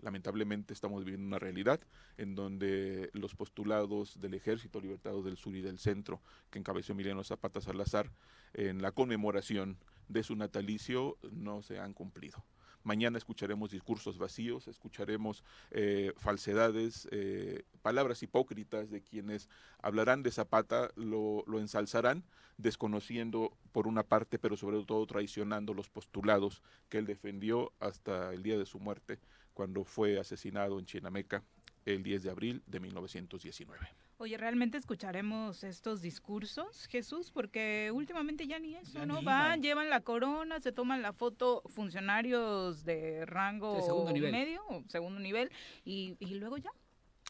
[0.04, 1.80] Lamentablemente estamos viviendo una realidad
[2.18, 6.22] en donde los postulados del Ejército Libertado del Sur y del Centro,
[6.52, 8.12] que encabezó Emiliano Zapata Salazar,
[8.54, 9.78] en la conmemoración
[10.10, 12.44] de su natalicio, no se han cumplido.
[12.84, 19.50] Mañana escucharemos discursos vacíos, escucharemos eh, falsedades, eh, palabras hipócritas de quienes
[19.82, 22.24] hablarán de Zapata, lo, lo, ensalzarán,
[22.58, 28.44] desconociendo por una parte, pero sobre todo traicionando los postulados que él defendió hasta el
[28.44, 29.20] día de su muerte,
[29.54, 31.44] cuando fue asesinado en Chinameca
[31.86, 33.88] el 10 de abril de 1919.
[34.24, 37.30] Oye, ¿realmente escucharemos estos discursos, Jesús?
[37.30, 39.20] Porque últimamente ya ni eso, ya ¿no?
[39.20, 44.32] Ni Van, llevan la corona, se toman la foto funcionarios de rango de segundo nivel.
[44.32, 45.52] medio, segundo nivel,
[45.84, 46.72] y, y luego ya.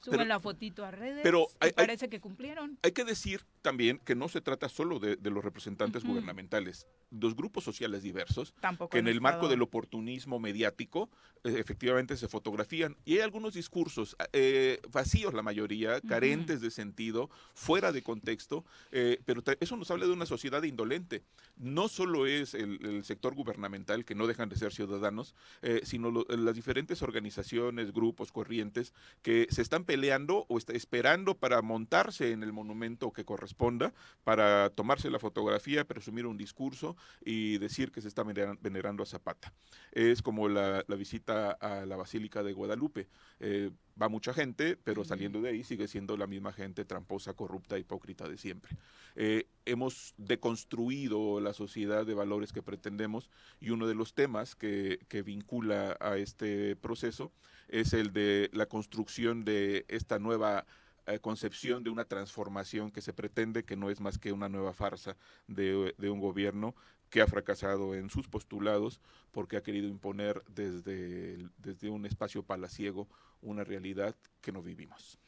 [0.04, 2.78] Suben Pero- la fotito a redes pero y hay- hay- parece que cumplieron.
[2.84, 6.12] Hay que decir también que no se trata solo de, de los representantes Ujú.
[6.14, 11.10] gubernamentales, los grupos sociales diversos, Tampoco que en el marco del oportunismo mediático
[11.46, 12.98] eh, efectivamente se fotografían.
[13.06, 19.20] Y hay algunos discursos eh, vacíos, la mayoría, carentes de sentido, fuera de contexto, eh,
[19.26, 21.24] pero eso nos habla de una sociedad indolente.
[21.56, 25.36] No solo es el, el sector gubernamental, que no dejan de ser ciudadanos,
[25.84, 31.62] sino lo- las diferentes organizaciones, grupos, corrientes que se están peleando o está esperando para
[31.62, 33.94] montarse en el monumento que corresponda,
[34.24, 39.06] para tomarse la fotografía, presumir un discurso y decir que se está veneran- venerando a
[39.06, 39.54] Zapata.
[39.92, 43.08] Es como la, la visita a la Basílica de Guadalupe.
[43.40, 43.70] Eh,
[44.02, 48.28] va mucha gente, pero saliendo de ahí sigue siendo la misma gente tramposa, corrupta, hipócrita
[48.28, 48.76] de siempre.
[49.16, 53.30] Eh, hemos deconstruido la sociedad de valores que pretendemos
[53.62, 57.32] y uno de los temas que, que vincula a este proceso
[57.68, 60.66] es el de la construcción de esta nueva
[61.06, 64.74] eh, concepción de una transformación que se pretende, que no es más que una nueva
[64.74, 65.18] farsa
[65.48, 66.76] de, de un gobierno
[67.14, 69.00] que ha fracasado en sus postulados
[69.32, 73.08] porque ha querido imponer desde, desde un espacio palaciego
[73.44, 75.20] una realidad que no vivimos.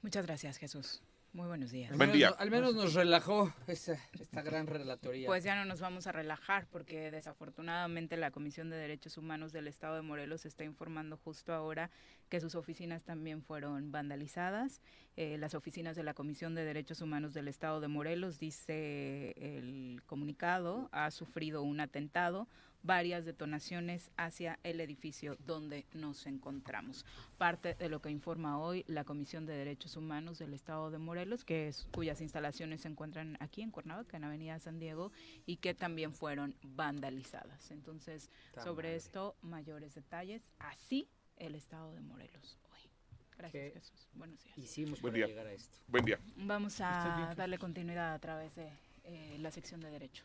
[0.00, 1.02] Muchas gracias, Jesús.
[1.36, 1.90] Muy buenos días.
[1.90, 2.28] Al Buen menos, día.
[2.38, 5.26] al menos nos relajó esa, esta gran relatoría.
[5.26, 9.68] Pues ya no nos vamos a relajar porque desafortunadamente la Comisión de Derechos Humanos del
[9.68, 11.90] Estado de Morelos está informando justo ahora
[12.30, 14.80] que sus oficinas también fueron vandalizadas.
[15.16, 20.02] Eh, las oficinas de la Comisión de Derechos Humanos del Estado de Morelos, dice el
[20.06, 22.48] comunicado, ha sufrido un atentado,
[22.86, 27.04] varias detonaciones hacia el edificio donde nos encontramos.
[27.36, 31.44] Parte de lo que informa hoy la Comisión de Derechos Humanos del Estado de Morelos,
[31.44, 35.12] que es, cuyas instalaciones se encuentran aquí en Cuernavaca, en Avenida San Diego,
[35.44, 37.70] y que también fueron vandalizadas.
[37.70, 38.30] Entonces,
[38.62, 38.96] sobre madre.
[38.96, 40.52] esto, mayores detalles.
[40.58, 42.90] Así el Estado de Morelos hoy.
[43.36, 44.08] Gracias, ¿Qué Jesús.
[44.14, 44.56] Buenos días.
[44.56, 45.26] Hicimos Buen para día.
[45.26, 45.76] llegar a esto.
[45.88, 46.18] Buen día.
[46.36, 48.70] Vamos a darle continuidad a través de
[49.04, 50.24] eh, la sección de Derecho.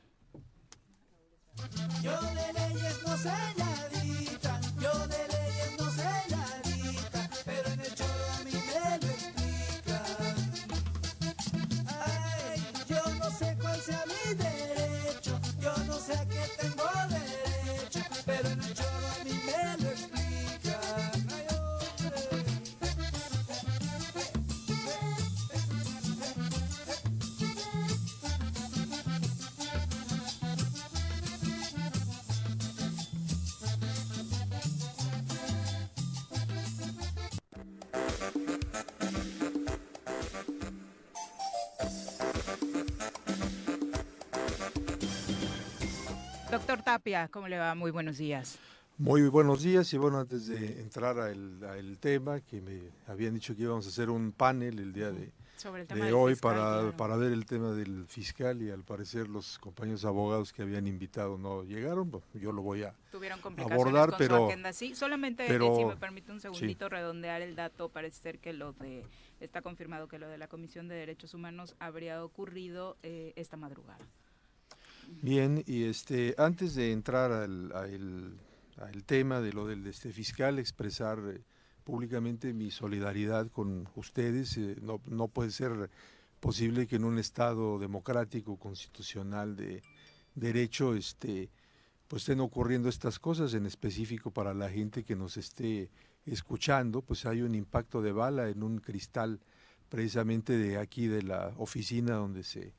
[2.01, 6.70] Yo de leyes no sé nadita, yo de leyes no sé nadita,
[46.91, 47.73] Tapia, ¿cómo le va?
[47.73, 48.59] Muy buenos días.
[48.97, 53.55] Muy buenos días y bueno, antes de entrar al al tema, que me habían dicho
[53.55, 56.33] que íbamos a hacer un panel el día de, Sobre el de tema del hoy
[56.33, 56.97] fiscal, para, claro.
[56.97, 61.37] para ver el tema del fiscal y al parecer los compañeros abogados que habían invitado
[61.37, 64.37] no llegaron, yo lo voy a Tuvieron complicaciones abordar, con pero...
[64.39, 64.73] su agenda.
[64.73, 66.49] Sí, solamente eh, pero- si me permite un sí.
[66.51, 69.05] segundito redondear el dato, parece ser que lo de
[69.39, 74.05] está confirmado que lo de la Comisión de Derechos Humanos habría ocurrido eh, esta madrugada.
[75.19, 81.19] Bien, y este antes de entrar al, al- tema de lo del este fiscal, expresar
[81.27, 81.43] eh,
[81.83, 84.57] públicamente mi solidaridad con ustedes.
[84.57, 85.89] eh, no, no puede ser
[86.39, 89.83] posible que en un Estado democrático, constitucional, de
[90.35, 91.49] derecho, este,
[92.07, 95.89] pues estén ocurriendo estas cosas, en específico para la gente que nos esté
[96.25, 99.39] escuchando, pues hay un impacto de bala en un cristal
[99.89, 102.73] precisamente de aquí de la oficina donde se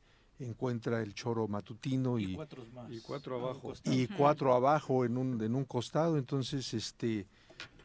[0.44, 2.90] encuentra el choro matutino y, cuatro más.
[2.90, 3.73] Y cuatro abajo.
[3.85, 6.19] y cuatro abajo en un, en un costado.
[6.19, 7.27] Entonces, este,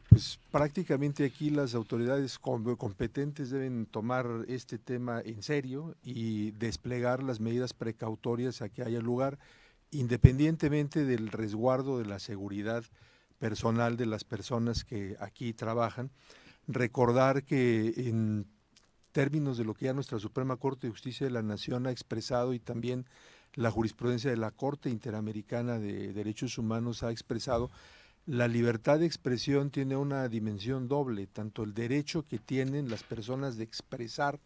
[0.08, 7.22] pues prácticamente aquí las autoridades com- competentes deben tomar este tema en serio y desplegar
[7.22, 9.38] las medidas precautorias a que haya lugar,
[9.90, 12.84] independientemente del resguardo de la seguridad
[13.38, 16.10] personal de las personas que aquí trabajan.
[16.66, 18.46] Recordar que en
[19.18, 22.54] términos de lo que ya nuestra Suprema Corte de Justicia de la Nación ha expresado
[22.54, 23.04] y también
[23.56, 27.68] la jurisprudencia de la Corte Interamericana de Derechos Humanos ha expresado,
[28.26, 33.56] la libertad de expresión tiene una dimensión doble, tanto el derecho que tienen las personas
[33.56, 34.38] de expresar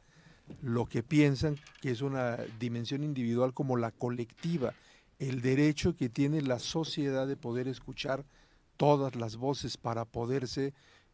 [0.63, 4.73] lo que piensan, que es una dimensión individual, como la colectiva,
[5.19, 8.25] el derecho que tiene la sociedad de poder escuchar
[8.79, 10.73] todas las voces para poderse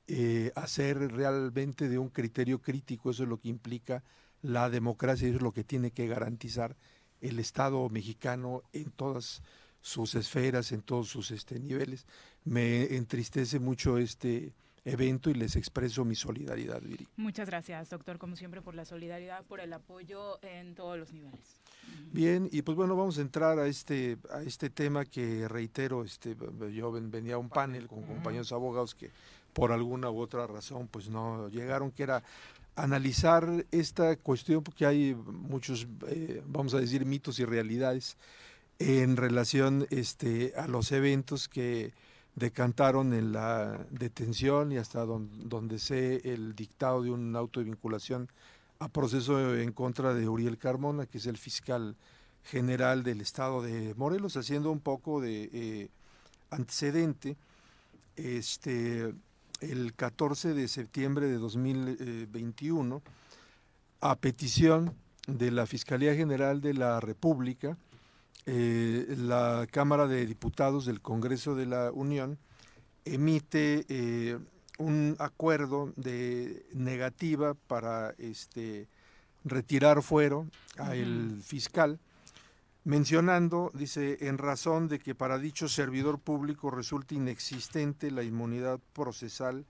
[0.09, 4.03] eh, hacer realmente de un criterio crítico, eso es lo que implica
[4.43, 6.77] la democracia, eso es lo que tiene que garantizar
[7.21, 9.43] el Estado mexicano en todas
[9.81, 12.07] sus esferas, en todos sus este, niveles.
[12.45, 14.53] Me entristece mucho este
[14.85, 17.07] evento y les expreso mi solidaridad, Viri.
[17.17, 21.61] Muchas gracias, doctor, como siempre, por la solidaridad, por el apoyo en todos los niveles.
[22.13, 26.37] Bien, y pues bueno, vamos a entrar a este, a este tema que reitero, este,
[26.73, 29.11] yo ven- venía a un panel con compañeros abogados que
[29.59, 32.23] por alguna u otra razón pues no llegaron, que era
[32.77, 38.17] analizar esta cuestión porque hay muchos, eh, vamos a decir, mitos y realidades
[38.79, 41.93] en relación este, a los eventos que
[42.37, 47.65] decantaron en la detención y hasta don- donde sé el dictado de un auto de
[47.65, 48.29] vinculación
[48.79, 51.97] a proceso en contra de Uriel Carmona, que es el fiscal
[52.45, 55.89] general del estado de Morelos, haciendo un poco de eh,
[56.51, 57.37] antecedente.
[58.15, 59.13] Este,
[59.61, 63.03] el 14 de septiembre de 2021,
[64.01, 64.95] a petición
[65.27, 67.77] de la Fiscalía General de la República,
[68.47, 72.39] eh, la Cámara de Diputados del Congreso de la Unión
[73.05, 74.39] emite eh,
[74.79, 78.89] un acuerdo de negativa para este
[79.45, 80.47] retirar fuero
[80.79, 81.99] a el fiscal
[82.99, 89.67] mencionando dice en razón de que para dicho servidor público resulta inexistente la inmunidad procesal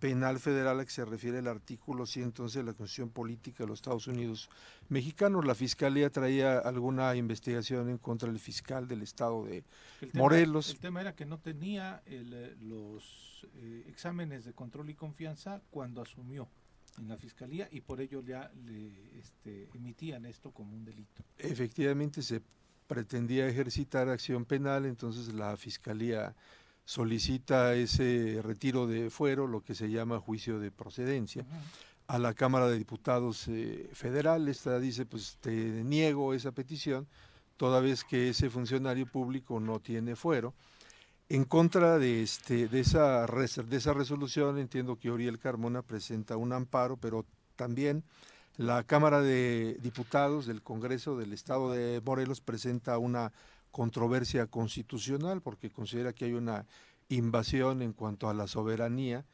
[0.00, 3.78] penal federal a que se refiere el artículo 111 de la Constitución Política de los
[3.80, 4.48] Estados Unidos
[4.88, 5.44] Mexicanos.
[5.44, 9.62] La Fiscalía traía alguna investigación en contra del fiscal del estado de
[10.00, 10.70] El tema- Morelos.
[10.70, 15.60] el tema era que no tenía el, eh, los eh, exámenes de control y confianza
[15.70, 16.48] cuando asumió
[16.98, 21.22] en la fiscalía y por ello ya le este, emitían esto como un delito.
[21.38, 22.42] efectivamente se
[22.86, 26.34] pretendía ejercitar acción penal, entonces la Fiscalía
[26.84, 31.46] solicita ese retiro de fuero, lo que se llama juicio de procedencia,
[32.06, 34.48] a la Cámara de Diputados eh, Federal.
[34.48, 37.06] Esta dice, pues te niego esa petición,
[37.56, 40.52] toda vez que ese funcionario público no tiene fuero.
[41.28, 46.52] En contra de, este, de, esa, de esa resolución, entiendo que Oriel Carmona presenta un
[46.52, 47.24] amparo, pero
[47.56, 48.04] también
[48.56, 53.32] la Cámara de Diputados del Congreso del Estado de Morelos presenta una
[53.70, 56.66] controversia constitucional porque considera que hay una
[57.08, 59.24] invasión en cuanto a la soberanía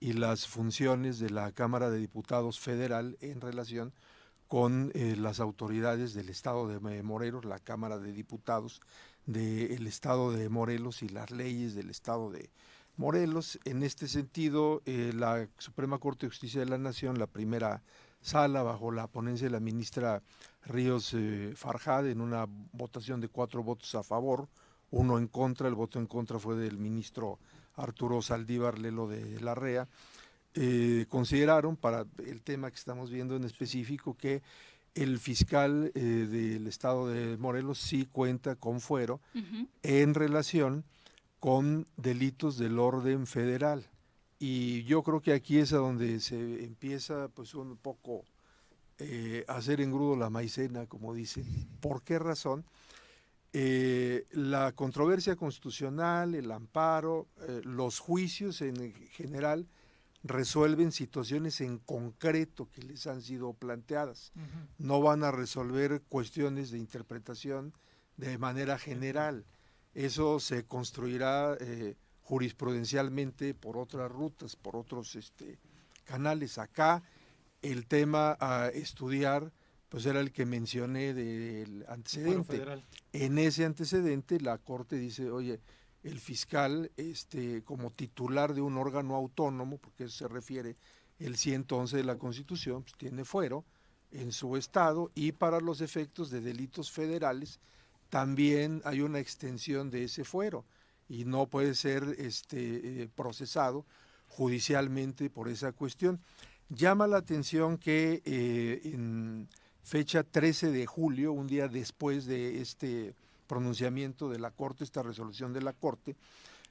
[0.00, 3.92] y las funciones de la Cámara de Diputados federal en relación
[4.46, 8.80] con eh, las autoridades del Estado de Morelos, la Cámara de Diputados
[9.28, 12.48] del Estado de Morelos y las leyes del Estado de
[12.96, 13.58] Morelos.
[13.66, 17.82] En este sentido, eh, la Suprema Corte de Justicia de la Nación, la primera
[18.22, 20.22] sala, bajo la ponencia de la ministra
[20.64, 24.48] Ríos eh, Farjad, en una votación de cuatro votos a favor,
[24.90, 27.38] uno en contra, el voto en contra fue del ministro
[27.76, 29.86] Arturo Saldívar Lelo de la REA,
[30.54, 34.40] eh, consideraron para el tema que estamos viendo en específico que
[34.94, 39.20] el fiscal eh, del estado de Morelos sí cuenta con fuero
[39.82, 40.84] en relación
[41.40, 43.86] con delitos del orden federal.
[44.38, 48.24] Y yo creo que aquí es a donde se empieza pues un poco
[48.98, 51.44] eh, a hacer engrudo la maicena, como dicen.
[51.80, 52.64] ¿Por qué razón?
[53.52, 57.28] Eh, la controversia constitucional, el amparo,
[57.62, 59.66] los juicios en general
[60.22, 64.32] resuelven situaciones en concreto que les han sido planteadas.
[64.78, 67.72] No van a resolver cuestiones de interpretación
[68.16, 69.44] de manera general.
[69.94, 75.58] Eso se construirá eh, jurisprudencialmente por otras rutas, por otros este,
[76.04, 76.58] canales.
[76.58, 77.02] Acá
[77.62, 79.52] el tema a estudiar
[79.88, 82.62] pues era el que mencioné del antecedente.
[83.12, 85.60] En ese antecedente la Corte dice, oye,
[86.08, 90.76] el fiscal este, como titular de un órgano autónomo, porque eso se refiere
[91.18, 93.64] el 111 de la Constitución, pues, tiene fuero
[94.10, 97.60] en su estado y para los efectos de delitos federales
[98.08, 100.64] también hay una extensión de ese fuero
[101.08, 103.84] y no puede ser este, eh, procesado
[104.28, 106.20] judicialmente por esa cuestión.
[106.70, 109.48] Llama la atención que eh, en
[109.82, 113.14] fecha 13 de julio, un día después de este
[113.48, 116.14] pronunciamiento de la Corte, esta resolución de la Corte,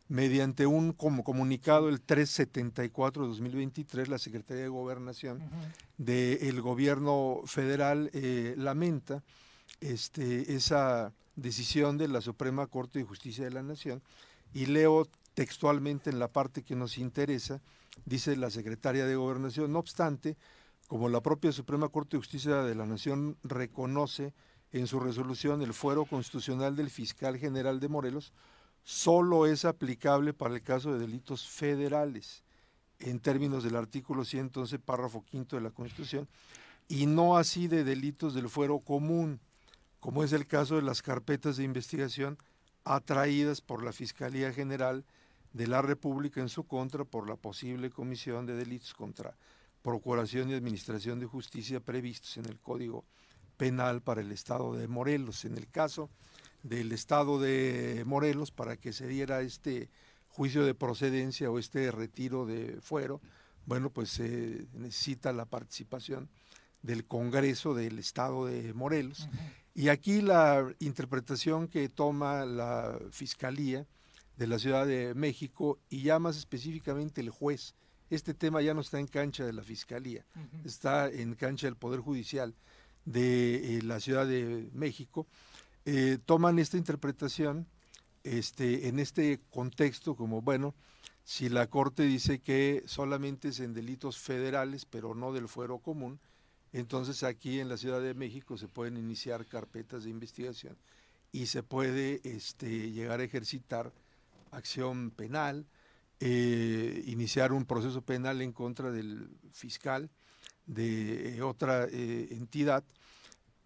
[0.08, 5.44] mediante un como comunicado el 374 de 2023, la Secretaría de Gobernación
[5.98, 9.24] del gobierno federal eh, lamenta
[9.82, 14.02] este, esa decisión de la Suprema Corte de Justicia de la Nación.
[14.54, 17.62] Y leo textualmente en la parte que nos interesa,
[18.06, 20.38] dice la Secretaria de Gobernación, no obstante,
[20.88, 24.34] como la propia Suprema Corte de Justicia de la Nación reconoce
[24.72, 28.34] en su resolución el fuero constitucional del fiscal general de Morelos,
[28.84, 32.44] solo es aplicable para el caso de delitos federales,
[33.00, 36.28] en términos del artículo 111, párrafo quinto de la Constitución,
[36.88, 39.40] y no así de delitos del fuero común,
[40.00, 42.38] como es el caso de las carpetas de investigación
[42.84, 45.06] atraídas por la Fiscalía General
[45.54, 49.36] de la República en su contra por la posible comisión de delitos contra
[49.82, 53.06] procuración y administración de justicia previstos en el Código
[53.58, 55.46] Penal para el Estado de Morelos.
[55.46, 56.10] En el caso
[56.64, 59.90] del Estado de Morelos, para que se diera este
[60.28, 63.22] juicio de procedencia o este retiro de fuero,
[63.66, 66.30] bueno, pues se necesita la participación
[66.82, 69.28] del Congreso del Estado de Morelos.
[69.74, 73.86] Y aquí la interpretación que toma la Fiscalía
[74.38, 77.76] de la Ciudad de México y ya más específicamente el juez,
[78.10, 80.26] este tema ya no está en cancha de la Fiscalía,
[80.64, 82.56] está en cancha del Poder Judicial
[83.08, 85.28] de eh, la Ciudad de México,
[85.86, 87.66] eh, toman esta interpretación
[88.24, 90.76] este, en este contexto como, bueno,
[91.24, 96.20] si la Corte dice que solamente es en delitos federales, pero no del fuero común,
[96.74, 100.78] entonces aquí en la Ciudad de México se pueden iniciar carpetas de investigación
[101.32, 103.94] y se puede este, llegar a ejercitar
[104.52, 105.66] acción penal,
[106.20, 110.10] eh, iniciar un proceso penal en contra del fiscal
[110.66, 112.84] de otra entidad,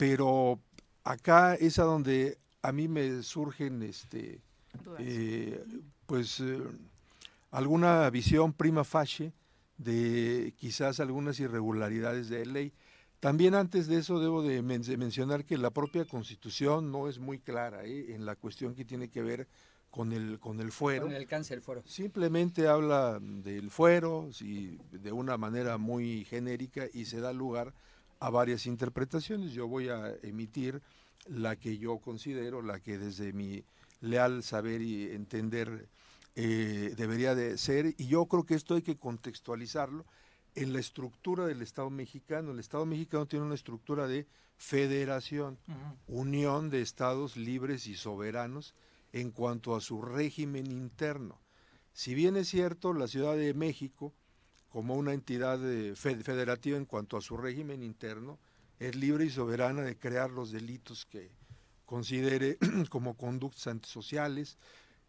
[0.02, 0.60] pero
[1.04, 4.42] acá es a donde a mí me surgen este,
[4.98, 5.64] eh,
[6.08, 6.44] pues
[7.52, 9.32] alguna visión prima facie
[9.78, 12.74] de quizás algunas irregularidades de ley.
[13.20, 17.86] También antes de eso debo de, mencionar que la propia constitución no es muy clara
[17.86, 18.16] ¿eh?
[18.16, 19.48] en la cuestión que tiene que ver
[19.92, 21.04] con el, con el fuero.
[21.04, 21.84] Con el alcance del fuero.
[21.86, 27.76] Simplemente habla del fuero sí, de una manera muy genérica y se da lugar
[28.22, 29.52] a varias interpretaciones.
[29.52, 30.82] Yo voy a emitir
[31.28, 33.66] la que yo considero, la que desde mi
[34.00, 35.90] leal saber y entender
[36.36, 40.06] eh, debería de ser, y yo creo que esto hay que contextualizarlo
[40.56, 42.52] en la estructura del Estado mexicano.
[42.52, 45.58] El Estado mexicano tiene una estructura de federación,
[46.08, 48.76] unión de estados libres y soberanos
[49.14, 51.42] en cuanto a su régimen interno.
[51.94, 54.14] Si bien es cierto, la Ciudad de México,
[54.72, 55.60] como una entidad
[55.96, 58.40] federativa en cuanto a su régimen interno,
[58.80, 61.30] es libre y soberana de crear los delitos que
[61.86, 62.58] considere
[62.90, 64.58] como conductas antisociales,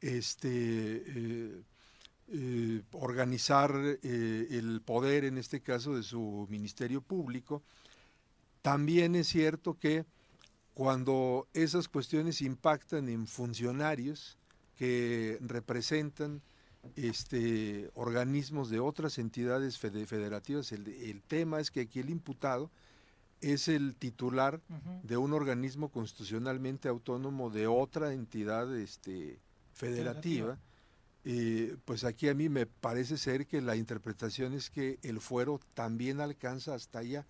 [0.00, 1.62] este, eh,
[2.32, 3.70] eh, organizar
[4.02, 7.62] eh, el poder, en este caso, de su Ministerio Público.
[8.62, 10.04] También es cierto que
[10.74, 14.36] cuando esas cuestiones impactan en funcionarios
[14.76, 16.42] que representan
[16.96, 22.70] este, organismos de otras entidades federativas, el, tema es que aquí el imputado
[23.40, 24.60] es el titular
[25.02, 29.38] de un organismo constitucionalmente autónomo de otra entidad este,
[29.72, 30.58] federativa,
[31.24, 35.60] eh, pues aquí a mí me parece ser que la interpretación es que el fuero
[35.74, 37.26] también alcanza hasta allá.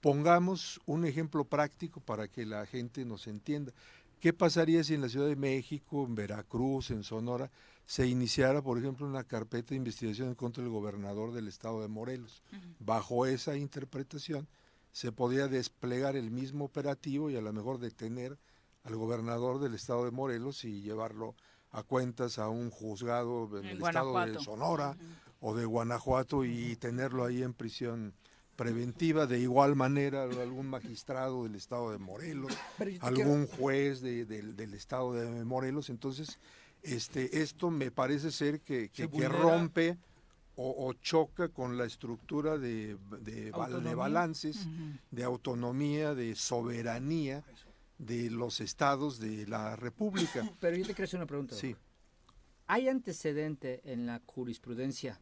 [0.00, 3.72] Pongamos un ejemplo práctico para que la gente nos entienda.
[4.20, 7.50] ¿Qué pasaría si en la Ciudad de México, en Veracruz, en Sonora,
[7.86, 12.42] se iniciara, por ejemplo, una carpeta de investigación contra el gobernador del estado de Morelos?
[12.80, 14.48] Bajo esa interpretación,
[14.90, 18.38] se podría desplegar el mismo operativo y a lo mejor detener
[18.84, 21.34] al gobernador del estado de Morelos y llevarlo
[21.70, 24.96] a cuentas a un juzgado en, el estado de Sonora
[25.40, 28.14] o de Guanajuato y tenerlo ahí en prisión
[28.56, 32.56] preventiva, de igual manera algún magistrado del estado de Morelos,
[33.00, 35.90] algún juez del estado de Morelos.
[35.90, 36.38] Entonces,
[36.82, 39.98] este, esto me parece ser que, que, rompe
[40.56, 44.66] o, choca con la estructura de, de, balances,
[45.10, 47.44] de autonomía, de soberanía
[47.98, 50.48] de los estados de la República.
[50.60, 51.54] Pero yo te quiero hacer una pregunta.
[51.54, 51.76] Sí.
[52.66, 55.20] ¿Hay antecedente en la jurisprudencia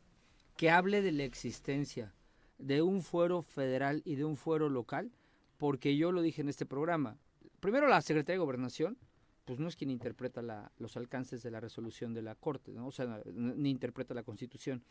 [0.56, 2.14] que hable de la existencia
[2.59, 5.12] de un fuero federal y de un fuero local?
[5.59, 7.16] Porque yo lo dije en este programa.
[7.60, 8.98] Primero, la Secretaría de Gobernación,
[9.45, 12.87] pues no es quien interpreta la, los alcances de la resolución de la Corte, ¿no?
[12.87, 14.83] o sea, ni interpreta la Constitución.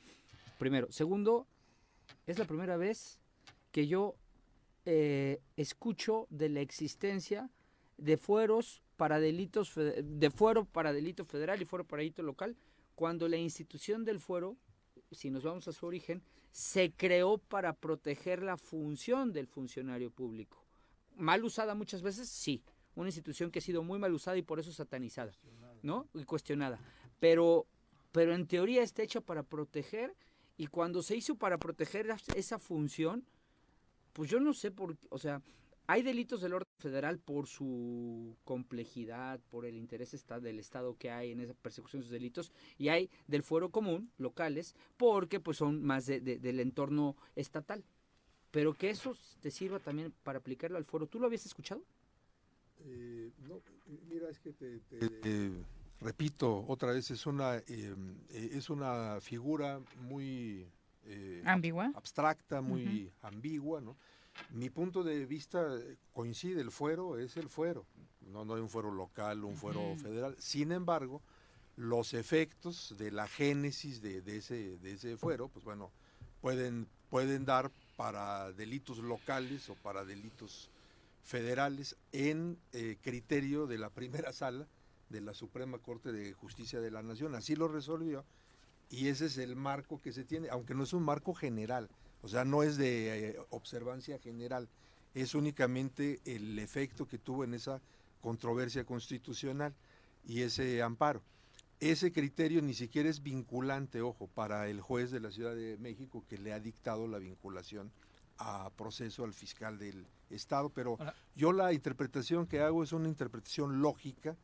[0.59, 0.91] Primero.
[0.91, 1.47] Segundo,
[2.27, 3.19] es la primera vez
[3.71, 4.15] que yo
[4.85, 7.49] eh, escucho de la existencia
[7.97, 12.55] de fueros para delitos de fuero para delito federal y fuero para delito local
[12.95, 14.57] cuando la institución del fuero
[15.11, 16.21] si nos vamos a su origen
[16.51, 20.63] se creó para proteger la función del funcionario público
[21.15, 22.61] mal usada muchas veces sí
[22.95, 25.33] una institución que ha sido muy mal usada y por eso satanizada
[25.81, 26.79] no y cuestionada
[27.19, 27.65] pero
[28.11, 30.15] pero en teoría está hecha para proteger
[30.57, 33.25] y cuando se hizo para proteger esa función
[34.13, 35.41] pues yo no sé por o sea
[35.85, 41.31] hay delitos del orden federal por su complejidad, por el interés del Estado que hay
[41.31, 45.83] en esa persecución de sus delitos, y hay del fuero común, locales, porque pues son
[45.83, 47.83] más del entorno estatal.
[48.51, 51.07] Pero que eso te sirva también para aplicarlo al foro.
[51.07, 51.83] ¿Tú lo habías escuchado?
[52.85, 53.61] Eh, no,
[54.09, 54.79] mira, es que te,
[56.01, 60.67] repito, otra vez es una, eh, eh, es una figura muy
[61.05, 61.91] eh, Ambigua.
[61.95, 63.95] abstracta, muy ambigua, ¿no?
[64.51, 67.85] Mi punto de vista eh, coincide, el fuero es el fuero,
[68.31, 70.35] no, no hay un fuero local, un fuero federal.
[70.39, 71.21] Sin embargo,
[71.77, 75.91] los efectos de la génesis de, de ese, de ese fuero, pues bueno,
[76.41, 80.69] pueden, pueden dar para delitos locales o para delitos
[81.23, 84.67] federales en eh, criterio de la primera sala
[85.09, 87.35] de la Suprema Corte de Justicia de la Nación.
[87.35, 88.25] Así lo resolvió
[88.89, 91.89] y ese es el marco que se tiene, aunque no es un marco general,
[92.21, 94.69] o sea, no es de eh, observancia general,
[95.13, 97.81] es únicamente el efecto que tuvo en esa
[98.21, 99.73] controversia constitucional
[100.25, 101.21] y ese amparo.
[101.79, 106.23] Ese criterio ni siquiera es vinculante, ojo, para el juez de la Ciudad de México
[106.29, 107.91] que le ha dictado la vinculación
[108.37, 110.97] a proceso al fiscal del Estado, pero
[111.35, 114.35] yo la interpretación que hago es una interpretación lógica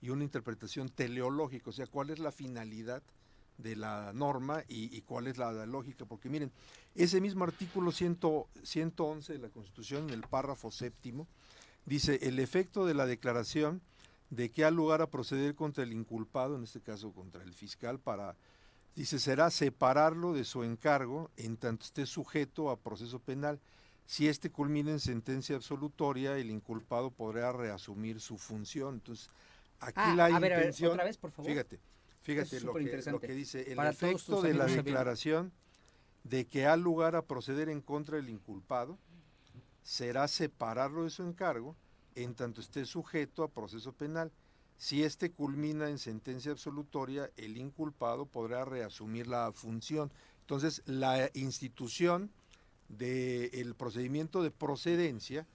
[0.00, 3.02] y una interpretación teleológica, o sea, cuál es la finalidad
[3.58, 6.52] de la norma y, y cuál es la, la lógica, porque miren,
[6.94, 8.18] ese mismo artículo 100
[8.62, 11.26] 111 de la Constitución, en el párrafo séptimo,
[11.84, 13.82] dice, el efecto de la declaración
[14.30, 17.98] de que ha lugar a proceder contra el inculpado, en este caso contra el fiscal,
[17.98, 18.36] para,
[18.94, 23.58] dice, será separarlo de su encargo en tanto esté sujeto a proceso penal.
[24.08, 28.94] Si este culmina en sentencia absolutoria, el inculpado podrá reasumir su función.
[28.94, 29.28] Entonces,
[29.80, 31.50] aquí Ah, la a ver, a ver, otra vez, por favor.
[31.50, 31.78] fíjate,
[32.22, 33.26] fíjate es lo, que, lo superinteresante.
[33.26, 35.52] que dice, el Para efecto de la declaración
[36.24, 38.96] de que ha lugar a proceder en contra del inculpado
[39.82, 41.76] será separarlo de su encargo
[42.14, 44.32] en tanto esté sujeto a proceso penal.
[44.78, 50.10] Si éste culmina en sentencia absolutoria, el inculpado podrá reasumir la función.
[50.40, 52.30] Entonces, la institución
[52.88, 55.46] del procedimiento de procedencia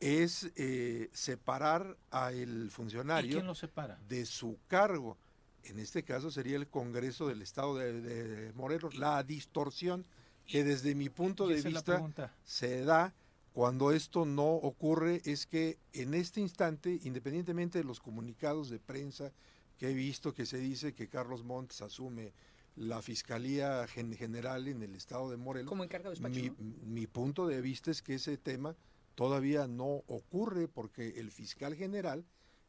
[0.00, 3.98] es eh, separar al ¿Y funcionario quién lo separa?
[4.08, 5.16] de su cargo.
[5.62, 8.96] En este caso sería el Congreso del Estado de, de Morelos.
[8.96, 10.04] La distorsión
[10.46, 12.02] que desde mi punto de vista
[12.44, 13.14] se da
[13.52, 19.32] cuando esto no ocurre es que en este instante, independientemente de los comunicados de prensa
[19.78, 22.32] que he visto que se dice que Carlos Montes asume
[22.76, 26.86] la Fiscalía Gen- General en el Estado de Morelos, Como encargado de despacho, mi, ¿no?
[26.86, 28.74] mi punto de vista es que ese tema
[29.14, 32.24] todavía no ocurre porque el fiscal general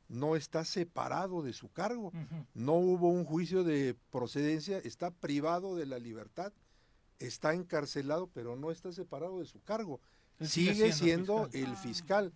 [0.07, 2.11] no está separado de su cargo.
[2.53, 6.53] No hubo un juicio de procedencia, está privado de la libertad,
[7.18, 9.99] está encarcelado, pero no está separado de su cargo.
[10.40, 12.32] Sigue Sigue siendo siendo el fiscal.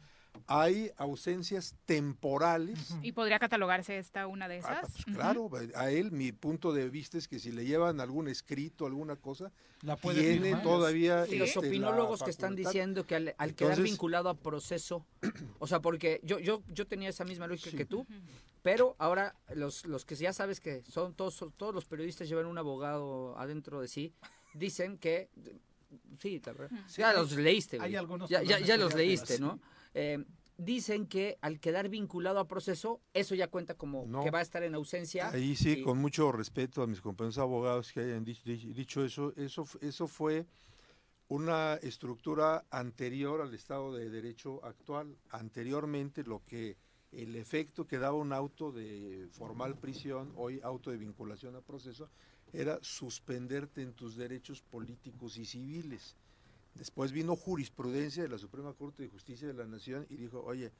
[0.52, 2.96] Hay ausencias temporales.
[3.04, 4.78] ¿Y podría catalogarse esta una de esas?
[4.84, 8.28] Ah, pues Claro, a él mi punto de vista es que si le llevan algún
[8.28, 9.52] escrito, alguna cosa,
[10.02, 10.64] puede tiene firmar.
[10.64, 11.28] todavía...
[11.28, 15.06] Y los este, la opinólogos que están diciendo que al, al quedar vinculado a proceso,
[15.60, 18.08] o sea, porque yo yo yo tenía esa misma lógica que tú,
[18.64, 22.48] pero ahora los los que ya sabes que son todos son- todos los periodistas llevan
[22.48, 24.14] un abogado adentro de sí,
[24.56, 25.30] dicen que
[26.20, 26.42] sí,
[26.88, 29.60] Sí, ya los leíste, hay algunos ya, ya, ya los leíste, te ¿no?
[29.94, 30.24] Eh,
[30.58, 34.24] dicen que al quedar vinculado a proceso, eso ya cuenta como No.
[34.24, 35.30] que va a estar en ausencia.
[35.30, 39.34] Ahí sí, y- con mucho respeto a mis compañeros abogados que hayan dicho, dicho eso,
[39.38, 40.46] eso, eso fue
[41.30, 45.16] una estructura anterior al Estado de Derecho actual.
[45.30, 46.76] Anteriormente, lo que
[47.12, 52.10] el efecto que daba un auto de formal prisión, hoy auto de vinculación a proceso,
[52.52, 56.16] era suspenderte en tus derechos políticos y civiles.
[56.80, 60.72] Después vino jurisprudencia de la Suprema Corte de Justicia de la Nación y dijo, oye,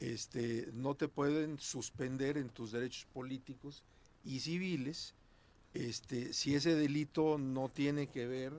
[0.00, 3.84] este, no te pueden suspender en tus derechos políticos
[4.24, 5.14] y civiles
[5.74, 8.54] este, si ese delito no tiene que ver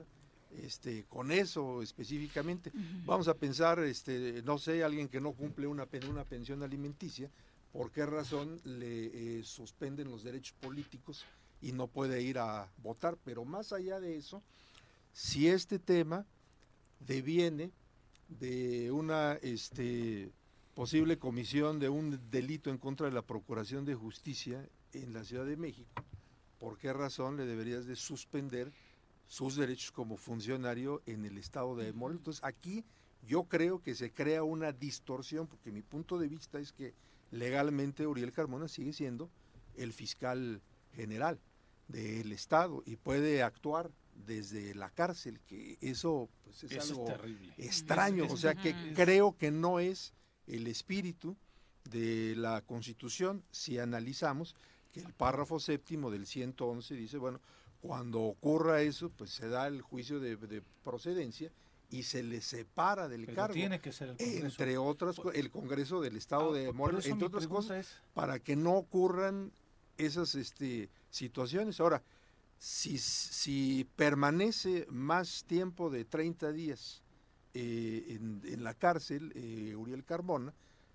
[0.62, 2.70] este, con eso específicamente.
[3.04, 7.28] Vamos a pensar, este, no sé, alguien que no cumple una, una pensión alimenticia,
[7.72, 11.24] ¿por qué razón le eh, suspenden los derechos políticos
[11.60, 13.18] y no puede ir a votar?
[13.24, 14.40] Pero más allá de eso,
[15.12, 16.24] si este tema
[17.00, 17.72] deviene
[18.28, 20.32] de una este,
[20.74, 25.46] posible comisión de un delito en contra de la Procuración de Justicia en la Ciudad
[25.46, 25.90] de México,
[26.58, 28.72] ¿por qué razón le deberías de suspender
[29.26, 32.20] sus derechos como funcionario en el estado de Morelos?
[32.20, 32.84] Entonces aquí
[33.26, 36.94] yo creo que se crea una distorsión, porque mi punto de vista es que
[37.30, 39.30] legalmente Uriel Carmona sigue siendo
[39.76, 40.62] el fiscal
[40.92, 41.40] general
[41.88, 43.90] del estado y puede actuar
[44.24, 47.52] desde la cárcel, que eso pues, es Eso es algo terrible.
[47.58, 50.12] extraño, Es- o sea que creo que no es
[50.46, 51.36] el espíritu
[51.90, 54.54] de la Constitución si analizamos
[54.92, 57.40] que el párrafo séptimo del 111 dice, bueno,
[57.80, 61.52] cuando ocurra eso, pues se da el juicio de, de procedencia
[61.90, 63.54] y se le separa del Pero cargo.
[63.54, 64.46] tiene que ser el Congreso.
[64.46, 68.56] Entre otras, el Congreso del Estado Ah, de Morelos, entre otras cosas, es- para que
[68.56, 69.52] no ocurran
[69.98, 71.78] esas este, situaciones.
[71.78, 72.02] Ahora,
[72.58, 77.02] si, si permanece más tiempo de 30 días
[77.54, 80.52] eh, en, en la cárcel, eh, Uriel Carmona,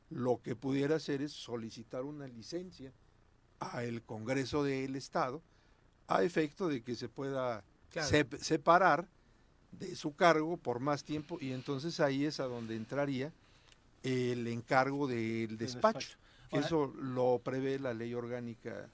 [0.10, 2.92] lo que pudiera hacer es solicitar una licencia
[3.60, 5.42] al Congreso del Estado
[6.08, 8.10] a efecto de que se pueda Claro.
[8.10, 9.08] sep- separar
[9.72, 13.32] de su cargo por más tiempo y entonces ahí es a donde entraría
[14.04, 16.18] el encargo del despacho, despacho.
[16.50, 18.90] que Ahora- eso lo prevé la ley orgánica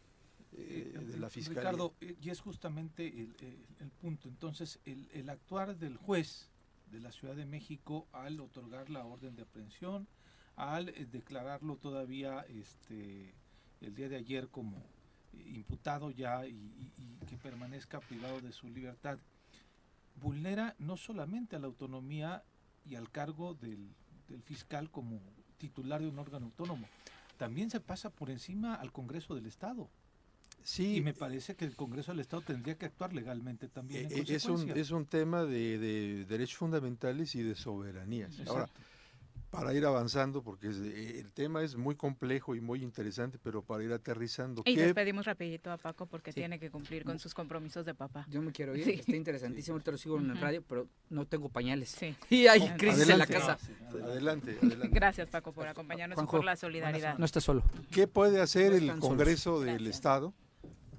[0.58, 1.62] eh, de la Fiscalía.
[1.62, 4.28] Ricardo, eh, y es justamente el, el- el punto.
[4.28, 6.50] Entonces, el, el actuar del juez
[6.92, 10.08] de la Ciudad de México al otorgar la orden de aprehensión,
[10.56, 13.34] al eh, declararlo todavía este,
[13.82, 14.78] el día de ayer como
[15.34, 19.20] eh, imputado ya y, y- y que permanezca privado de su libertad,
[20.16, 22.44] vulnera no solamente a la autonomía
[22.86, 23.90] y al cargo del,
[24.28, 25.20] del fiscal como
[25.58, 26.88] titular de un órgano autónomo,
[27.38, 29.90] también se pasa por encima al Congreso del Estado.
[30.68, 30.98] Sí.
[30.98, 34.12] Y me parece que el Congreso del Estado tendría que actuar legalmente también.
[34.12, 38.38] en Eh, es, un, es un tema de, de derechos fundamentales y de soberanías.
[38.46, 38.82] Ahora, Exacto.
[39.50, 43.62] para ir avanzando, porque es- eh, el tema es muy complejo y muy interesante, pero
[43.62, 46.42] para ir aterrizando, Y ¿qué- despedimos rapidito a Paco porque Sí.
[46.42, 48.26] tiene que cumplir con sus compromisos de papá.
[48.30, 48.92] Yo me quiero ir, Sí.
[49.00, 51.92] está interesantísimo, ahorita lo sigo en el radio, pero no tengo pañales.
[51.92, 52.14] Sí.
[52.30, 52.78] Y hay Adelante.
[52.86, 53.34] crisis en la Adelante.
[53.34, 53.58] casa.
[54.04, 54.90] Adelante, adelante.
[54.92, 57.18] Gracias, Paco, por acompañarnos y Juanjo, por la solidaridad.
[57.18, 57.64] No está solo.
[57.90, 59.08] ¿Qué puede hacer No el están solos.
[59.18, 59.96] Congreso del Gracias.
[59.96, 60.34] Estado?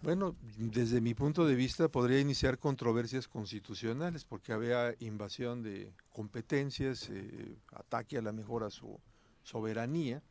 [0.03, 7.09] Bueno, desde mi punto de vista podría iniciar controversias constitucionales porque había invasión de competencias,
[7.11, 9.01] eh, ataque a la mejor a su
[9.43, 10.23] soberanía.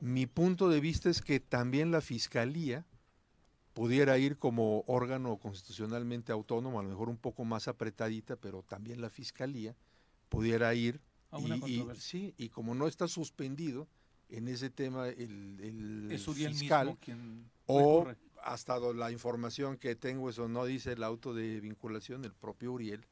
[0.00, 2.86] Mi punto de vista es que también la Fiscalía
[3.72, 9.00] pudiera ir como órgano constitucionalmente autónomo, a lo mejor un poco más apretadita, pero también
[9.00, 9.74] la Fiscalía
[10.28, 11.00] pudiera ir
[11.32, 13.88] A una y, y- sí, y como no está suspendido
[14.28, 18.06] en ese tema el, el Es fiscal mismo quien o.
[18.44, 23.06] hasta la información que tengo, eso no dice el auto de vinculación, el propio Uriel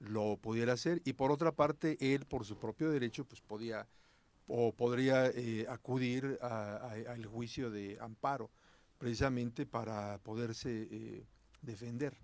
[0.00, 3.86] lo pudiera hacer y por otra parte él por su propio derecho pues podía
[4.46, 8.50] o podría eh, acudir al juicio de amparo
[8.96, 11.26] precisamente para poderse eh,
[11.60, 12.16] defender.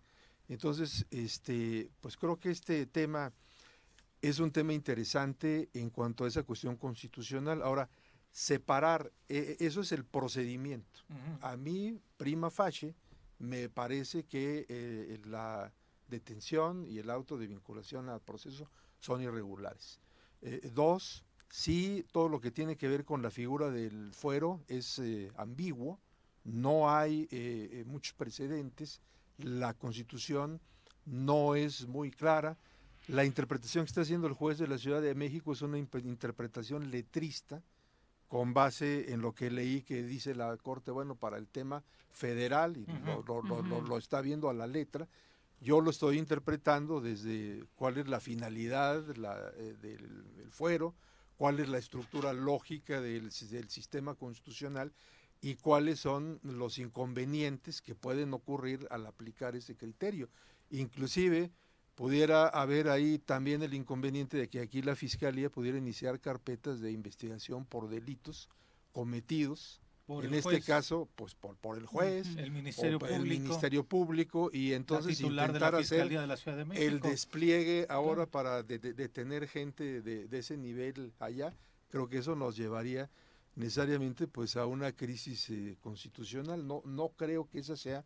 [0.48, 3.32] Entonces, este, pues creo que este tema
[4.22, 7.62] es un tema interesante en cuanto a esa cuestión constitucional.
[7.62, 7.88] Ahora,
[8.34, 11.00] separar, eh, eso es el procedimiento.
[11.40, 12.96] A mí, prima facie,
[13.38, 15.72] me parece que eh, la
[16.08, 20.00] detención y el auto de vinculación al proceso son irregulares.
[20.42, 24.98] Eh, dos, sí, todo lo que tiene que ver con la figura del fuero es
[24.98, 26.00] eh, ambiguo,
[26.42, 29.00] no hay eh, eh, muchos precedentes,
[29.38, 30.60] la constitución
[31.06, 32.58] no es muy clara,
[33.06, 36.90] la interpretación que está haciendo el juez de la Ciudad de México es una interpretación
[36.90, 37.62] letrista,
[38.34, 42.76] con base en lo que leí que dice la Corte, bueno, para el tema federal,
[42.76, 45.08] y lo, lo- está viendo a la letra,
[45.60, 50.96] yo lo estoy interpretando desde cuál es la finalidad la, eh, del, del fuero,
[51.36, 54.92] cuál es la estructura lógica del, del sistema constitucional
[55.40, 60.28] y cuáles son los inconvenientes que pueden ocurrir al aplicar ese criterio.
[60.70, 61.52] Inclusive
[61.94, 66.90] pudiera haber ahí también el inconveniente de que aquí la Fiscalía pudiera iniciar carpetas de
[66.92, 68.48] investigación por delitos
[68.92, 70.64] cometidos, Por en este juez.
[70.64, 74.72] caso, pues por, por el juez, El Ministerio o por el Público, Ministerio Público, y
[74.72, 80.38] entonces intentar hacer de de el despliegue ahora para de- de- detener gente de, de
[80.38, 81.54] ese nivel allá,
[81.88, 83.08] creo que eso nos llevaría
[83.56, 86.66] necesariamente pues a una crisis eh, constitucional.
[86.66, 88.04] No, no creo que esa sea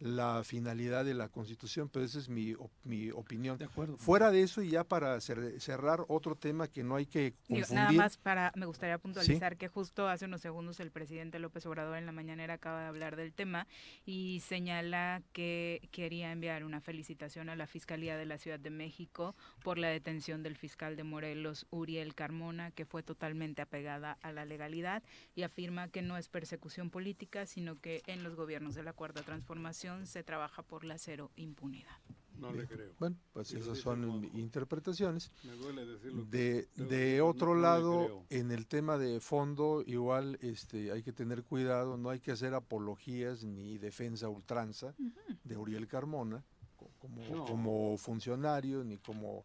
[0.00, 3.58] la finalidad de la Constitución, pero esa es mi, op- mi opinión.
[3.58, 3.96] De acuerdo.
[3.98, 7.60] Fuera de eso y ya para cer- cerrar otro tema que no hay que Digo,
[7.60, 7.74] confundir.
[7.74, 11.96] nada más para, me gustaría puntualizar que justo hace unos segundos el presidente López Obrador
[11.98, 13.66] en la mañanera acaba de hablar del tema
[14.06, 19.34] y señala que quería enviar una felicitación a la Fiscalía de la Ciudad de México
[19.64, 24.44] por la detención del fiscal de Morelos, Uriel Carmona, que fue totalmente apegada a la
[24.44, 25.02] legalidad
[25.34, 29.22] y afirma que no es persecución política, sino que en los gobiernos de la Cuarta
[29.22, 31.96] Transformación se trabaja por la cero impunidad.
[32.38, 32.92] No le creo.
[33.00, 35.32] Bueno, pues esas son interpretaciones.
[35.42, 36.24] Me duele decirlo.
[36.26, 41.42] De, de otro no lado, en el tema de fondo, igual este, hay que tener
[41.42, 44.94] cuidado, no hay que hacer apologías ni defensa a ultranza
[45.42, 46.44] de Uriel Carmona
[46.76, 47.44] co- como, No.
[47.44, 49.44] como funcionario ni como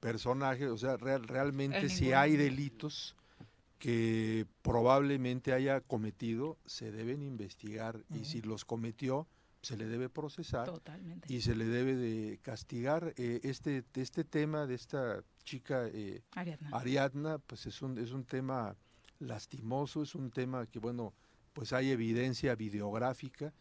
[0.00, 0.66] personaje.
[0.66, 3.14] O sea, real- realmente En si ningún- hay delitos
[3.78, 9.28] que probablemente haya cometido, se deben investigar y si los cometió,
[9.64, 11.32] se le debe procesar Totalmente.
[11.32, 13.14] y se le debe de castigar.
[13.16, 16.70] Eh, este, este tema de esta chica eh, Ariadna.
[16.72, 18.76] Ariadna, pues es un, es un tema
[19.18, 21.12] lastimoso, es un tema que, bueno,
[21.52, 23.52] pues hay evidencia videográfica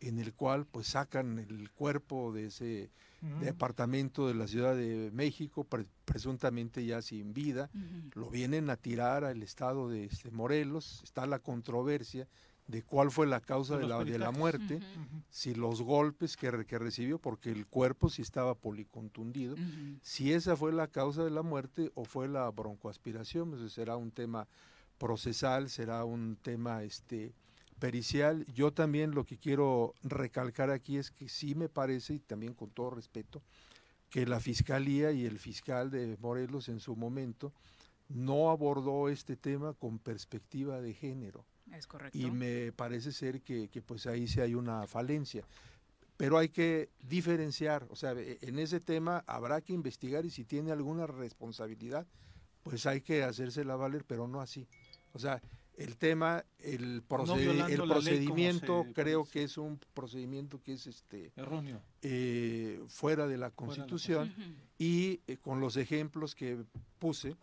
[0.00, 2.90] en el cual pues sacan el cuerpo de ese
[3.40, 7.70] departamento de la Ciudad de México, pre- presuntamente ya sin vida,
[8.14, 12.26] lo vienen a tirar al estado de este, Morelos, está la controversia
[12.72, 14.80] de cuál fue la causa De la, de la muerte,
[15.28, 19.56] si los golpes que, que recibió, porque el cuerpo sí estaba policontundido,
[20.00, 24.10] si esa fue la causa de la muerte o fue la broncoaspiración, eso será un
[24.10, 24.48] tema
[24.96, 27.34] procesal, será un tema este
[27.78, 28.46] pericial.
[28.54, 32.70] Yo también lo que quiero recalcar aquí es que sí me parece, y también con
[32.70, 33.42] todo respeto,
[34.08, 37.52] que la Fiscalía y el fiscal de Morelos en su momento
[38.08, 41.44] no abordó este tema con perspectiva de género.
[41.72, 42.18] Es correcto.
[42.18, 45.44] Y me parece ser que, que, pues ahí sí hay una falencia.
[46.16, 50.44] Pero hay que diferenciar, o sea, e- en ese tema habrá que investigar y si
[50.44, 52.06] tiene alguna responsabilidad,
[52.62, 54.68] pues hay que hacérsela valer, pero no así.
[55.14, 55.42] O sea,
[55.76, 61.80] el tema, el, procedimiento se creo que es un procedimiento que es este Erróneo.
[62.02, 64.56] eh, fuera de la Fuera de la Constitución Constitución.
[64.78, 66.62] y eh, con los ejemplos que
[66.98, 67.36] puse,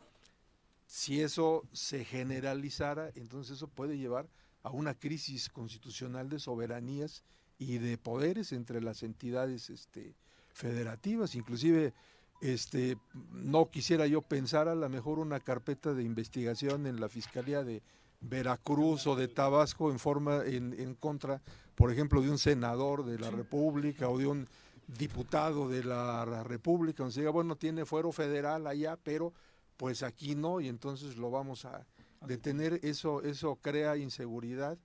[0.90, 4.28] si eso se generalizara, entonces eso puede llevar
[4.64, 7.24] a una crisis constitucional de soberanías
[7.60, 10.16] y de poderes entre las entidades este,
[10.52, 11.36] federativas.
[11.36, 11.94] Inclusive,
[12.42, 12.98] este,
[13.32, 17.84] no quisiera yo pensar a lo mejor una carpeta de investigación en la Fiscalía de
[18.20, 21.40] Veracruz o de Tabasco en forma en, en contra,
[21.76, 24.48] por ejemplo, de un senador de la República o de un
[24.88, 29.34] diputado de la República, donde se diga, bueno, tiene fuero federal allá, pero
[29.80, 31.88] pues aquí no, y entonces lo vamos a
[32.28, 32.82] detener.
[32.84, 34.78] Eso, eso crea inseguridad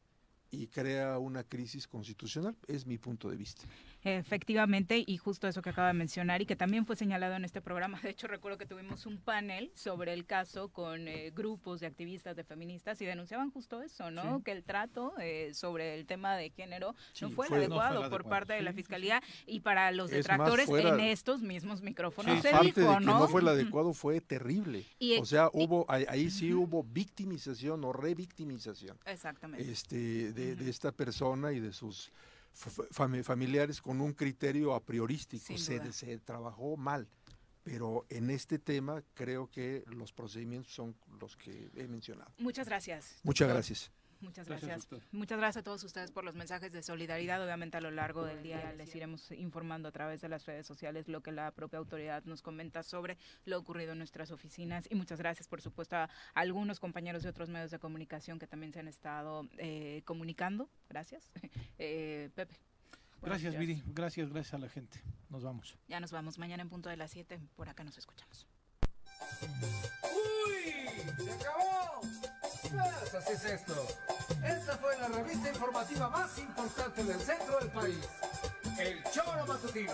[0.52, 3.64] y crea una crisis constitucional, es mi punto de vista.
[4.04, 7.60] Efectivamente, y justo eso que acaba de mencionar y que también fue señalado en este
[7.60, 7.98] programa.
[8.02, 12.36] De hecho, recuerdo que tuvimos un panel sobre el caso con eh, grupos de activistas,
[12.36, 14.38] de feministas, y denunciaban justo eso, ¿no?
[14.38, 14.44] Sí.
[14.44, 17.94] Que el trato eh, sobre el tema de género Sí, no fue, el no adecuado
[17.94, 18.28] por adecuado.
[18.28, 22.66] parte de la Fiscalía y para los Es detractores en estos mismos micrófonos se Aparte
[22.66, 23.18] dijo, de que ¿no?
[23.20, 24.84] no fue el adecuado, fue terrible.
[24.98, 29.70] Y- o sea, hubo ahí, ahí sí hubo victimización o revictimización Exactamente.
[29.70, 32.12] este, de, de esta persona y de sus
[32.54, 35.56] familiares con un criterio a priorístico.
[35.58, 37.08] Se, se trabajó mal.
[37.62, 42.30] Pero en este tema creo que los procedimientos son los que he mencionado.
[42.38, 43.16] Muchas gracias.
[43.22, 43.90] Muchas gracias.
[44.20, 44.88] Muchas Gracias.
[45.12, 47.42] Muchas gracias a todos ustedes por los mensajes de solidaridad.
[47.42, 51.08] Obviamente a lo largo del día les iremos informando a través de las redes sociales
[51.08, 54.86] lo que la propia autoridad nos comenta sobre lo ocurrido en nuestras oficinas.
[54.90, 58.72] Y muchas gracias, por supuesto, a algunos compañeros de otros medios de comunicación que también
[58.72, 60.68] se han estado eh, comunicando.
[60.88, 61.30] Gracias.
[61.76, 62.54] Eh, Pepe.
[63.20, 63.58] Gracias.
[63.58, 63.82] Viri.
[63.86, 65.00] Gracias, gracias a la gente.
[65.28, 65.76] Nos vamos.
[65.88, 66.38] Ya nos vamos.
[66.38, 67.40] Mañana en punto de las 7.
[67.56, 68.46] Por acá nos escuchamos.
[70.02, 71.24] ¡Uy!
[71.24, 72.00] ¡Se acabó!
[72.74, 73.86] Pues así es esto.
[74.44, 78.08] Esta fue la revista informativa más importante del centro del país.
[78.78, 79.92] El Choro Matutino.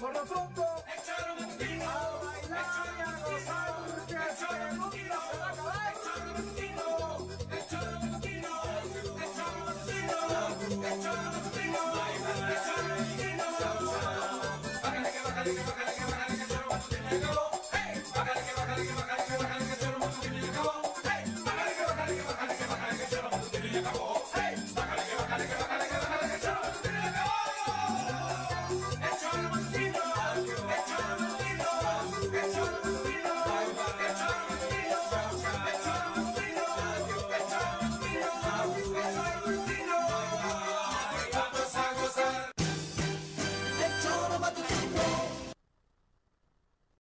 [0.00, 1.88] Por lo pronto, el Choro Matutino.
[1.88, 3.74] A bailar y gozar,
[4.08, 5.58] el Choro Matutino va a acabar.
[5.58, 5.67] El Choro